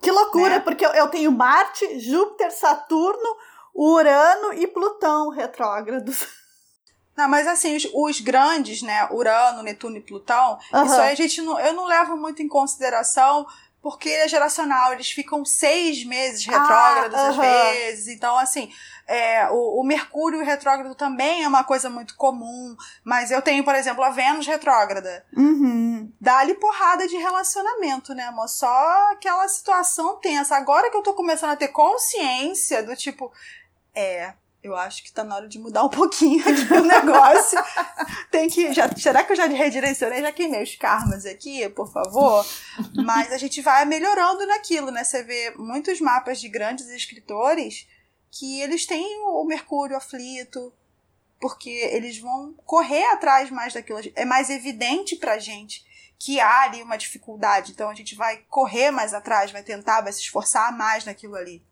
Que 0.00 0.10
loucura, 0.10 0.56
Né? 0.56 0.60
porque 0.60 0.84
eu, 0.84 0.90
eu 0.90 1.08
tenho 1.08 1.32
Marte, 1.32 1.98
Júpiter, 1.98 2.50
Saturno, 2.52 3.36
Urano 3.74 4.52
e 4.54 4.66
Plutão 4.66 5.30
retrógrados. 5.30 6.26
Não, 7.16 7.28
mas 7.28 7.46
assim, 7.46 7.76
os, 7.76 7.88
os 7.94 8.20
grandes, 8.20 8.82
né? 8.82 9.06
Urano, 9.12 9.62
Netuno 9.62 9.96
e 9.96 10.00
Plutão, 10.00 10.58
Aham. 10.72 10.84
isso 10.86 11.00
aí 11.00 11.12
a 11.12 11.14
gente 11.14 11.40
não, 11.42 11.58
eu 11.60 11.72
não 11.72 11.84
levo 11.84 12.16
muito 12.16 12.42
em 12.42 12.48
consideração. 12.48 13.46
Porque 13.80 14.08
ele 14.08 14.22
é 14.22 14.28
geracional, 14.28 14.94
eles 14.94 15.10
ficam 15.10 15.44
seis 15.44 16.06
meses 16.06 16.46
retrógrados 16.46 17.18
Ah, 17.22 17.28
às 17.28 17.36
aham. 17.36 17.42
vezes. 17.42 18.08
Então, 18.08 18.38
assim, 18.38 18.72
é, 19.06 19.48
o, 19.50 19.80
o 19.80 19.84
Mercúrio 19.84 20.44
retrógrado 20.44 20.94
também 20.94 21.42
é 21.42 21.48
uma 21.48 21.64
coisa 21.64 21.90
muito 21.90 22.16
comum. 22.16 22.76
Mas 23.02 23.30
eu 23.30 23.42
tenho, 23.42 23.64
por 23.64 23.74
exemplo, 23.74 24.02
a 24.02 24.10
Vênus 24.10 24.46
retrógrada. 24.46 25.24
Uhum. 25.36 26.12
dá-lhe 26.20 26.54
porrada 26.54 27.06
de 27.06 27.16
relacionamento, 27.16 28.14
né, 28.14 28.24
amor? 28.24 28.48
Só 28.48 29.12
aquela 29.12 29.46
situação 29.48 30.16
tensa. 30.20 30.56
Agora 30.56 30.90
que 30.90 30.96
eu 30.96 31.02
tô 31.02 31.14
começando 31.14 31.50
a 31.50 31.56
ter 31.56 31.68
consciência 31.68 32.82
do 32.82 32.96
tipo, 32.96 33.32
é, 33.94 34.34
eu 34.62 34.74
acho 34.74 35.04
que 35.04 35.12
tá 35.12 35.22
na 35.22 35.36
hora 35.36 35.46
de 35.46 35.58
mudar 35.58 35.84
um 35.84 35.90
pouquinho 35.90 36.40
aqui 36.40 36.72
o 36.72 36.84
negócio. 36.84 37.58
Tem 38.30 38.48
que. 38.48 38.72
Já, 38.72 38.88
será 38.96 39.22
que 39.22 39.32
eu 39.32 39.36
já 39.36 39.44
redirecionei? 39.44 40.22
Já 40.22 40.32
queimei 40.32 40.62
os 40.62 40.74
karmas 40.76 41.26
aqui, 41.26 41.68
por 41.68 41.92
favor? 41.92 42.44
Mas 43.04 43.30
a 43.30 43.36
gente 43.36 43.60
vai 43.60 43.84
melhorando 43.84 44.46
naquilo, 44.46 44.90
né? 44.90 45.04
Você 45.04 45.22
vê 45.22 45.52
muitos 45.56 46.00
mapas 46.00 46.40
de 46.40 46.48
grandes 46.48 46.88
escritores 46.88 47.86
que 48.36 48.60
eles 48.60 48.84
têm 48.84 49.20
o 49.28 49.44
Mercúrio 49.44 49.96
aflito, 49.96 50.72
porque 51.40 51.70
eles 51.70 52.18
vão 52.18 52.52
correr 52.66 53.04
atrás 53.12 53.48
mais 53.48 53.72
daquilo. 53.72 54.00
É 54.16 54.24
mais 54.24 54.50
evidente 54.50 55.14
pra 55.14 55.38
gente 55.38 55.84
que 56.18 56.40
há 56.40 56.62
ali 56.62 56.82
uma 56.82 56.96
dificuldade. 56.96 57.70
Então 57.70 57.88
a 57.88 57.94
gente 57.94 58.16
vai 58.16 58.38
correr 58.48 58.90
mais 58.90 59.14
atrás, 59.14 59.52
vai 59.52 59.62
tentar, 59.62 60.00
vai 60.00 60.12
se 60.12 60.20
esforçar 60.20 60.76
mais 60.76 61.04
naquilo 61.04 61.36
ali. 61.36 61.64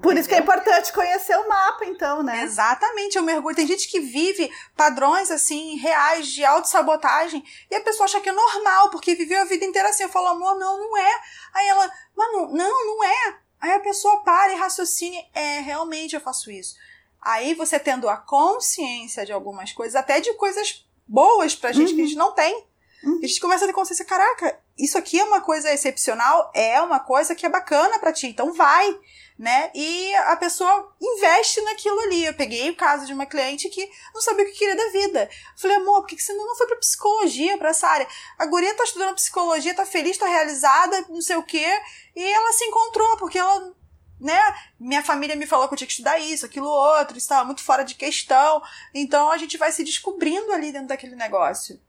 Por 0.00 0.16
isso 0.16 0.26
que 0.26 0.34
é 0.34 0.38
Entendeu? 0.38 0.54
importante 0.54 0.92
conhecer 0.94 1.36
o 1.36 1.46
mapa, 1.46 1.84
então, 1.84 2.22
né? 2.22 2.42
Exatamente, 2.42 3.18
eu 3.18 3.22
mergulho. 3.22 3.54
Tem 3.54 3.66
gente 3.66 3.86
que 3.88 4.00
vive 4.00 4.50
padrões 4.74 5.30
assim, 5.30 5.76
reais 5.76 6.28
de 6.28 6.42
autossabotagem, 6.42 7.44
e 7.70 7.74
a 7.74 7.80
pessoa 7.82 8.06
acha 8.06 8.20
que 8.22 8.30
é 8.30 8.32
normal, 8.32 8.88
porque 8.88 9.14
viveu 9.14 9.42
a 9.42 9.44
vida 9.44 9.66
inteira 9.66 9.90
assim. 9.90 10.04
Eu 10.04 10.08
falo, 10.08 10.28
amor, 10.28 10.58
não, 10.58 10.78
não 10.78 10.96
é. 10.96 11.20
Aí 11.52 11.68
ela, 11.68 11.92
mano, 12.16 12.54
não, 12.54 12.86
não 12.86 13.04
é. 13.04 13.41
Aí 13.62 13.70
a 13.74 13.78
pessoa 13.78 14.24
para 14.24 14.52
e 14.52 14.56
raciocina, 14.56 15.16
é, 15.32 15.60
realmente 15.60 16.16
eu 16.16 16.20
faço 16.20 16.50
isso. 16.50 16.74
Aí 17.20 17.54
você 17.54 17.78
tendo 17.78 18.08
a 18.08 18.16
consciência 18.16 19.24
de 19.24 19.30
algumas 19.32 19.72
coisas, 19.72 19.94
até 19.94 20.20
de 20.20 20.34
coisas 20.34 20.84
boas 21.06 21.54
pra 21.54 21.70
gente 21.70 21.94
que 21.94 22.00
a 22.02 22.04
gente 22.04 22.16
não 22.16 22.32
tem. 22.32 22.66
Uhum. 23.04 23.20
A 23.22 23.26
gente 23.26 23.40
começa 23.40 23.64
a 23.64 23.68
ter 23.68 23.72
consciência, 23.72 24.04
caraca, 24.04 24.58
isso 24.76 24.98
aqui 24.98 25.20
é 25.20 25.24
uma 25.24 25.40
coisa 25.40 25.72
excepcional, 25.72 26.50
é 26.52 26.82
uma 26.82 26.98
coisa 26.98 27.36
que 27.36 27.46
é 27.46 27.48
bacana 27.48 28.00
para 28.00 28.12
ti, 28.12 28.26
então 28.26 28.52
vai, 28.52 28.98
né? 29.42 29.72
E 29.74 30.14
a 30.14 30.36
pessoa 30.36 30.94
investe 31.02 31.60
naquilo 31.62 31.98
ali. 32.02 32.24
Eu 32.24 32.32
peguei 32.32 32.70
o 32.70 32.76
caso 32.76 33.04
de 33.06 33.12
uma 33.12 33.26
cliente 33.26 33.68
que 33.68 33.90
não 34.14 34.22
sabia 34.22 34.44
o 34.44 34.48
que 34.48 34.56
queria 34.56 34.76
da 34.76 34.92
vida. 34.92 35.28
Falei, 35.56 35.78
amor, 35.78 36.02
por 36.02 36.06
que 36.06 36.22
você 36.22 36.32
não 36.32 36.54
foi 36.54 36.68
pra 36.68 36.76
psicologia, 36.76 37.58
pra 37.58 37.70
essa 37.70 37.88
área? 37.88 38.06
A 38.38 38.46
guria 38.46 38.72
tá 38.76 38.84
estudando 38.84 39.16
psicologia, 39.16 39.74
tá 39.74 39.84
feliz, 39.84 40.16
tá 40.16 40.28
realizada, 40.28 41.06
não 41.08 41.20
sei 41.20 41.34
o 41.34 41.42
quê, 41.42 41.66
e 42.14 42.22
ela 42.22 42.52
se 42.52 42.64
encontrou, 42.66 43.16
porque 43.16 43.36
ela 43.36 43.74
né? 44.20 44.40
Minha 44.78 45.02
família 45.02 45.34
me 45.34 45.44
falou 45.44 45.66
que 45.66 45.74
eu 45.74 45.78
tinha 45.78 45.88
que 45.88 45.94
estudar 45.94 46.20
isso, 46.20 46.46
aquilo 46.46 46.68
outro, 46.68 47.18
estava 47.18 47.44
muito 47.44 47.64
fora 47.64 47.82
de 47.82 47.96
questão. 47.96 48.62
Então 48.94 49.32
a 49.32 49.36
gente 49.38 49.58
vai 49.58 49.72
se 49.72 49.82
descobrindo 49.82 50.52
ali 50.52 50.70
dentro 50.70 50.86
daquele 50.86 51.16
negócio. 51.16 51.80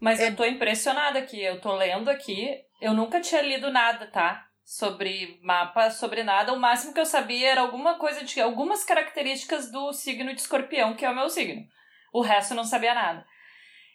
Mas 0.00 0.18
é... 0.18 0.28
eu 0.28 0.34
tô 0.34 0.46
impressionada 0.46 1.18
aqui, 1.18 1.44
eu 1.44 1.60
tô 1.60 1.74
lendo 1.74 2.08
aqui, 2.08 2.64
eu 2.80 2.94
nunca 2.94 3.20
tinha 3.20 3.42
lido 3.42 3.70
nada, 3.70 4.06
tá? 4.06 4.46
Sobre 4.64 5.38
mapa, 5.42 5.90
sobre 5.90 6.22
nada. 6.22 6.52
O 6.52 6.60
máximo 6.60 6.94
que 6.94 7.00
eu 7.00 7.06
sabia 7.06 7.50
era 7.50 7.60
alguma 7.60 7.98
coisa 7.98 8.24
de 8.24 8.40
algumas 8.40 8.84
características 8.84 9.70
do 9.70 9.92
signo 9.92 10.34
de 10.34 10.40
escorpião, 10.40 10.94
que 10.94 11.04
é 11.04 11.10
o 11.10 11.14
meu 11.14 11.28
signo. 11.28 11.66
O 12.12 12.20
resto 12.20 12.52
eu 12.52 12.56
não 12.56 12.64
sabia 12.64 12.94
nada. 12.94 13.26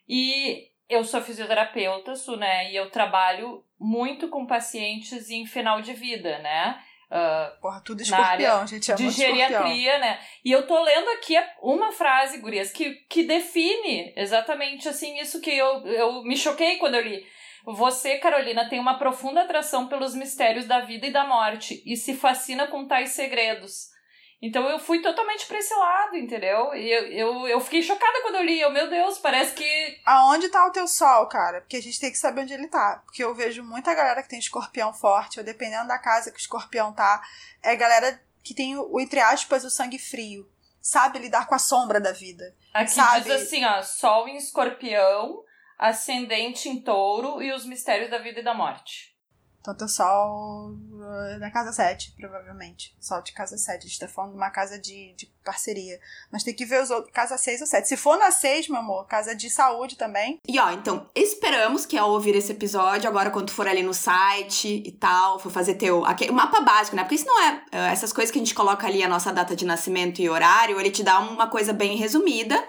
E 0.07 0.69
eu 0.89 1.03
sou 1.03 1.21
fisioterapeuta, 1.21 2.13
né? 2.37 2.71
E 2.71 2.75
eu 2.75 2.89
trabalho 2.89 3.63
muito 3.79 4.29
com 4.29 4.45
pacientes 4.45 5.29
em 5.29 5.45
final 5.45 5.81
de 5.81 5.93
vida, 5.93 6.39
né? 6.39 6.81
Uh, 7.09 7.61
Porra, 7.61 7.81
tudo 7.85 8.01
escorpião, 8.01 8.67
gente. 8.67 8.93
De 8.93 9.09
geriatria, 9.09 9.97
né? 9.99 10.19
E 10.43 10.51
eu 10.51 10.67
tô 10.67 10.81
lendo 10.81 11.09
aqui 11.11 11.35
uma 11.61 11.91
frase, 11.91 12.39
Gurias, 12.39 12.71
que, 12.71 12.95
que 13.09 13.23
define 13.23 14.13
exatamente 14.15 14.89
assim 14.89 15.17
isso 15.19 15.39
que 15.39 15.51
eu, 15.51 15.85
eu 15.87 16.23
me 16.23 16.35
choquei 16.35 16.77
quando 16.77 16.95
eu 16.95 17.01
li. 17.01 17.25
Você, 17.65 18.17
Carolina, 18.17 18.69
tem 18.69 18.79
uma 18.79 18.97
profunda 18.97 19.41
atração 19.41 19.87
pelos 19.87 20.15
mistérios 20.15 20.65
da 20.65 20.81
vida 20.81 21.07
e 21.07 21.11
da 21.11 21.25
morte 21.25 21.81
e 21.85 21.95
se 21.97 22.13
fascina 22.13 22.67
com 22.67 22.87
tais 22.87 23.09
segredos. 23.09 23.89
Então 24.41 24.69
eu 24.69 24.77
fui 24.77 25.01
totalmente 25.01 25.47
pra 25.47 25.57
esse 25.57 25.73
lado, 25.73 26.15
entendeu? 26.15 26.73
E 26.75 26.91
eu, 26.91 27.07
eu, 27.07 27.47
eu 27.47 27.59
fiquei 27.59 27.81
chocada 27.81 28.21
quando 28.21 28.35
eu 28.35 28.43
li. 28.43 28.59
Eu, 28.59 28.71
meu 28.71 28.87
Deus, 28.87 29.17
parece 29.17 29.53
que. 29.53 29.99
Aonde 30.05 30.49
tá 30.49 30.65
o 30.67 30.71
teu 30.71 30.87
sol, 30.87 31.27
cara? 31.27 31.61
Porque 31.61 31.77
a 31.77 31.81
gente 31.81 31.99
tem 31.99 32.11
que 32.11 32.17
saber 32.17 32.41
onde 32.41 32.53
ele 32.53 32.67
tá. 32.67 33.01
Porque 33.03 33.23
eu 33.23 33.33
vejo 33.33 33.63
muita 33.63 33.95
galera 33.95 34.21
que 34.21 34.29
tem 34.29 34.37
escorpião 34.37 34.93
forte, 34.93 35.39
ou 35.39 35.45
dependendo 35.45 35.87
da 35.87 35.97
casa 35.97 36.31
que 36.31 36.37
o 36.37 36.39
escorpião 36.39 36.93
tá, 36.93 37.21
é 37.63 37.75
galera 37.75 38.21
que 38.43 38.53
tem 38.53 38.77
o, 38.77 38.99
entre 38.99 39.19
aspas, 39.19 39.63
o 39.63 39.71
sangue 39.71 39.97
frio. 39.97 40.47
Sabe 40.79 41.19
lidar 41.19 41.47
com 41.47 41.55
a 41.55 41.59
sombra 41.59 41.99
da 41.99 42.11
vida. 42.11 42.55
Aqui 42.73 42.91
sabe? 42.91 43.23
diz 43.23 43.41
assim, 43.41 43.65
ó, 43.65 43.81
sol 43.81 44.27
em 44.27 44.37
escorpião, 44.37 45.43
ascendente 45.79 46.69
em 46.69 46.79
touro 46.79 47.41
e 47.41 47.51
os 47.51 47.65
mistérios 47.65 48.09
da 48.11 48.19
vida 48.19 48.39
e 48.39 48.43
da 48.43 48.53
morte. 48.53 49.16
Então 49.67 49.75
teu 49.75 49.87
sol 49.89 50.71
uh, 50.71 51.39
na 51.41 51.51
casa 51.51 51.73
7, 51.73 52.13
provavelmente. 52.17 52.95
Sol 53.01 53.21
de 53.21 53.33
casa 53.33 53.57
7. 53.57 53.79
A 53.79 53.81
gente 53.81 53.99
tá 53.99 54.07
falando 54.07 54.31
de 54.31 54.37
uma 54.37 54.49
casa 54.49 54.79
de, 54.79 55.13
de 55.17 55.29
parceria. 55.43 55.99
Mas 56.31 56.41
tem 56.41 56.53
que 56.53 56.63
ver 56.63 56.81
os 56.81 56.89
outros. 56.89 57.11
Casa 57.13 57.37
6 57.37 57.59
ou 57.59 57.67
7. 57.67 57.85
Se 57.85 57.97
for 57.97 58.17
na 58.17 58.31
6, 58.31 58.69
meu 58.69 58.79
amor, 58.79 59.05
casa 59.07 59.35
de 59.35 59.49
saúde 59.49 59.97
também. 59.97 60.39
E 60.47 60.57
ó, 60.57 60.71
então, 60.71 61.09
esperamos 61.13 61.85
que 61.85 61.97
ao 61.97 62.11
ouvir 62.11 62.33
esse 62.33 62.53
episódio, 62.53 63.09
agora 63.09 63.29
quando 63.29 63.51
for 63.51 63.67
ali 63.67 63.83
no 63.83 63.93
site 63.93 64.81
e 64.85 64.91
tal, 64.93 65.37
for 65.37 65.51
fazer 65.51 65.75
teu. 65.75 66.03
O 66.03 66.33
mapa 66.33 66.61
básico, 66.61 66.95
né? 66.95 67.03
Porque 67.03 67.15
isso 67.15 67.25
não 67.25 67.43
é. 67.43 67.55
Uh, 67.73 67.91
essas 67.91 68.13
coisas 68.13 68.31
que 68.31 68.39
a 68.39 68.41
gente 68.41 68.55
coloca 68.55 68.87
ali, 68.87 69.03
a 69.03 69.09
nossa 69.09 69.33
data 69.33 69.53
de 69.53 69.65
nascimento 69.65 70.21
e 70.21 70.29
horário, 70.29 70.79
ele 70.79 70.91
te 70.91 71.03
dá 71.03 71.19
uma 71.19 71.49
coisa 71.49 71.73
bem 71.73 71.97
resumida. 71.97 72.63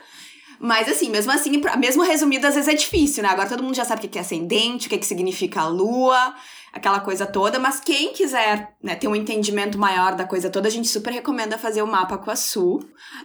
Mas 0.59 0.89
assim, 0.89 1.09
mesmo 1.09 1.31
assim, 1.31 1.63
mesmo 1.79 2.03
resumido, 2.03 2.45
às 2.45 2.57
vezes 2.57 2.69
é 2.69 2.75
difícil, 2.75 3.23
né? 3.23 3.29
Agora 3.29 3.49
todo 3.49 3.63
mundo 3.63 3.77
já 3.77 3.85
sabe 3.85 4.05
o 4.05 4.09
que 4.09 4.19
é 4.19 4.21
ascendente, 4.21 4.89
o 4.89 4.91
que, 4.91 4.97
é 4.97 4.99
que 4.99 5.07
significa 5.07 5.61
a 5.61 5.69
lua 5.69 6.35
aquela 6.73 7.01
coisa 7.01 7.27
toda. 7.27 7.59
Mas 7.59 7.81
quem 7.81 8.13
quiser 8.13 8.77
né, 8.83 8.95
ter 8.95 9.09
um 9.09 9.17
entendimento 9.17 9.79
maior 9.79 10.15
da 10.15 10.25
coisa 10.25 10.51
toda, 10.51 10.69
a 10.69 10.71
gente 10.71 10.89
super 10.89 11.13
recomenda 11.13 11.59
fazer 11.59 11.83
o 11.83 11.87
mapa 11.87 12.19
com 12.19 12.31
a 12.31 12.37
Su. 12.37 12.81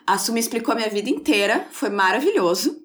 A 0.05 0.17
Su 0.17 0.33
me 0.33 0.39
explicou 0.39 0.73
a 0.73 0.75
minha 0.75 0.89
vida 0.89 1.09
inteira, 1.09 1.67
foi 1.71 1.89
maravilhoso. 1.89 2.81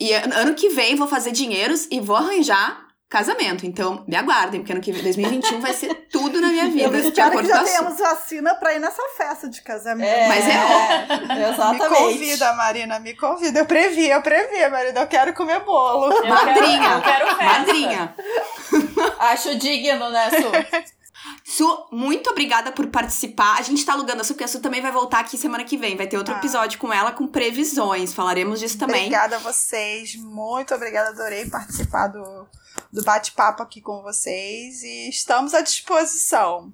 E 0.00 0.12
ano 0.12 0.54
que 0.54 0.68
vem 0.70 0.94
vou 0.94 1.08
fazer 1.08 1.32
dinheiros 1.32 1.88
e 1.90 2.00
vou 2.00 2.16
arranjar 2.16 2.87
casamento. 3.08 3.64
Então, 3.64 4.04
me 4.06 4.14
aguardem, 4.14 4.60
porque 4.60 4.72
ano 4.72 4.80
que 4.80 4.92
vem, 4.92 5.02
2021 5.02 5.60
vai 5.60 5.72
ser 5.72 5.94
tudo 6.10 6.40
na 6.40 6.48
minha 6.48 6.68
vida. 6.68 6.96
Eu 6.96 7.08
espero 7.08 7.38
que 7.38 7.46
já 7.46 7.64
tenhamos 7.64 7.98
vacina 7.98 8.54
pra 8.54 8.74
ir 8.74 8.78
nessa 8.78 9.02
festa 9.16 9.48
de 9.48 9.62
casamento. 9.62 10.08
É, 10.08 10.28
Mas 10.28 10.44
é, 10.46 11.50
exatamente. 11.50 11.90
Me 11.90 11.96
convida, 11.96 12.52
Marina, 12.52 13.00
me 13.00 13.14
convida. 13.14 13.60
Eu 13.60 13.66
previ, 13.66 14.08
eu 14.08 14.20
previ, 14.20 14.68
Marina. 14.68 15.00
Eu 15.00 15.06
quero 15.06 15.32
comer 15.32 15.60
bolo. 15.60 16.12
Eu 16.12 16.28
Madrinha. 16.28 17.00
Quero, 17.00 17.26
eu 17.26 17.36
quero 17.36 17.36
festa. 17.36 17.58
Madrinha. 17.58 18.14
Acho 19.18 19.56
digno, 19.56 20.10
né, 20.10 20.30
Su? 20.30 20.88
Su, 21.44 21.88
muito 21.90 22.30
obrigada 22.30 22.70
por 22.70 22.86
participar. 22.88 23.58
A 23.58 23.62
gente 23.62 23.84
tá 23.84 23.94
alugando 23.94 24.20
a 24.20 24.24
Su, 24.24 24.34
porque 24.34 24.44
a 24.44 24.48
Su 24.48 24.60
também 24.60 24.80
vai 24.80 24.92
voltar 24.92 25.20
aqui 25.20 25.36
semana 25.36 25.64
que 25.64 25.76
vem. 25.76 25.96
Vai 25.96 26.06
ter 26.06 26.18
outro 26.18 26.34
ah. 26.34 26.38
episódio 26.38 26.78
com 26.78 26.92
ela 26.92 27.10
com 27.10 27.26
previsões. 27.26 28.12
Falaremos 28.12 28.60
disso 28.60 28.78
também. 28.78 29.06
Obrigada 29.06 29.36
a 29.36 29.38
vocês. 29.38 30.14
Muito 30.16 30.74
obrigada. 30.74 31.08
Adorei 31.08 31.48
participar 31.48 32.08
do, 32.08 32.46
do 32.92 33.02
bate-papo 33.02 33.62
aqui 33.62 33.80
com 33.80 34.02
vocês. 34.02 34.82
E 34.82 35.08
estamos 35.08 35.54
à 35.54 35.60
disposição. 35.60 36.72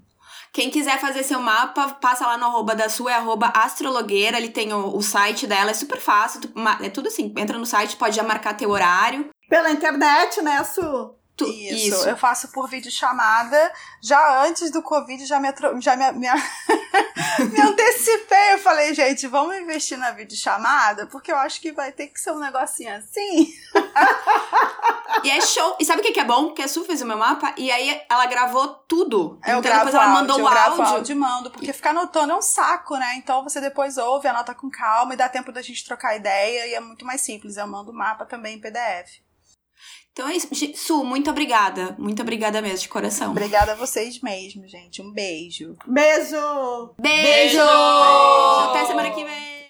Quem 0.53 0.71
quiser 0.71 1.01
fazer 1.01 1.25
seu 1.25 1.41
mapa, 1.41 1.95
passa 2.01 2.25
lá 2.27 2.39
no 2.39 2.47
arroba 2.47 2.77
da 2.77 2.89
sua, 2.89 3.11
é 3.11 3.15
arroba 3.17 3.49
astrologueira, 3.49 4.37
ali 4.37 4.51
tem 4.51 4.73
o, 4.73 4.97
o 4.97 5.03
site 5.03 5.49
dela, 5.49 5.73
é 5.73 5.75
super 5.75 6.01
fácil, 6.01 6.41
é 6.81 6.89
tudo 6.89 7.09
assim, 7.09 7.35
entra 7.37 7.59
no 7.59 7.67
site, 7.67 7.97
pode 7.97 8.15
já 8.15 8.23
marcar 8.23 8.57
teu 8.57 8.71
horário. 8.71 9.29
Pela 9.49 9.73
internet, 9.73 10.41
né, 10.43 10.63
Su? 10.63 11.17
Tu, 11.37 11.45
isso, 11.47 11.97
isso, 11.97 12.09
eu 12.09 12.17
faço 12.17 12.49
por 12.53 12.69
vídeo 12.69 12.93
chamada. 12.93 13.73
Já 14.01 14.45
antes 14.45 14.71
do 14.71 14.81
Covid, 14.83 15.27
já 15.27 15.41
me, 15.41 15.53
já 15.81 15.97
me, 15.97 16.13
me, 16.13 16.29
me 17.51 17.61
antecipei. 17.61 18.53
Eu 18.53 18.59
falei, 18.59 18.95
gente, 18.95 19.27
vamos 19.27 19.57
investir 19.57 19.99
na 19.99 20.13
videochamada, 20.13 21.09
porque 21.09 21.33
eu 21.33 21.37
acho 21.37 21.61
que 21.61 21.73
vai 21.73 21.91
ter 21.91 22.07
que 22.07 22.21
ser 22.21 22.31
um 22.31 22.39
negocinho 22.39 22.95
assim. 22.95 23.53
e 25.25 25.31
é 25.31 25.41
show. 25.41 25.77
E 25.81 25.85
sabe 25.85 26.03
o 26.03 26.05
que 26.05 26.21
é 26.21 26.25
bom? 26.25 26.47
Porque 26.47 26.63
a 26.63 26.69
Su 26.69 26.85
fez 26.85 27.03
o 27.03 27.07
meu 27.07 27.17
mapa 27.17 27.53
e 27.57 27.69
aí 27.69 28.01
ela 28.09 28.27
gravou 28.27 28.69
tudo. 28.87 29.41
Eu 29.45 29.59
então 29.59 29.73
depois 29.73 29.95
ela 29.95 30.09
mandou 30.09 30.41
o 30.41 30.47
áudio. 30.47 30.83
Eu 30.83 30.87
áudio 30.87 31.17
mando, 31.17 31.51
porque 31.51 31.73
ficar 31.73 31.91
anotando 31.91 32.33
é 32.33 32.37
um 32.37 32.43
saco, 32.43 32.97
né? 32.97 33.17
Então 33.17 33.43
você 33.43 33.61
depois 33.61 33.99
ouve, 33.99 34.29
anota 34.29 34.55
com 34.55 34.71
calma 34.71 35.15
e 35.15 35.17
dá 35.17 35.29
tempo 35.29 35.51
da 35.51 35.63
gente 35.63 35.85
trocar 35.85 36.15
ideia 36.15 36.69
e 36.69 36.75
é 36.75 36.81
muito 36.81 37.05
mais 37.05 37.23
simples. 37.23 37.57
Eu 37.57 37.67
mando 37.67 37.91
o 37.91 37.95
mapa 37.95 38.25
também 38.25 38.55
em 38.55 38.61
PDF. 38.61 39.24
Então 40.15 40.29
é 40.29 40.37
isso. 40.37 40.49
Su, 40.77 41.05
muito 41.05 41.29
obrigada. 41.29 41.97
Muito 41.99 42.23
obrigada 42.23 42.63
mesmo, 42.63 42.79
de 42.79 42.89
coração. 42.89 43.33
Obrigada 43.33 43.73
a 43.73 43.75
vocês 43.75 44.21
mesmo, 44.21 44.67
gente. 44.69 45.03
Um 45.03 45.11
beijo. 45.11 45.77
Beijo! 45.85 46.95
Beijo! 46.97 47.25
beijo. 47.25 47.59
beijo. 47.59 47.61
Até 47.61 48.87
semana 48.87 49.11
que 49.11 49.25
vem! 49.25 49.54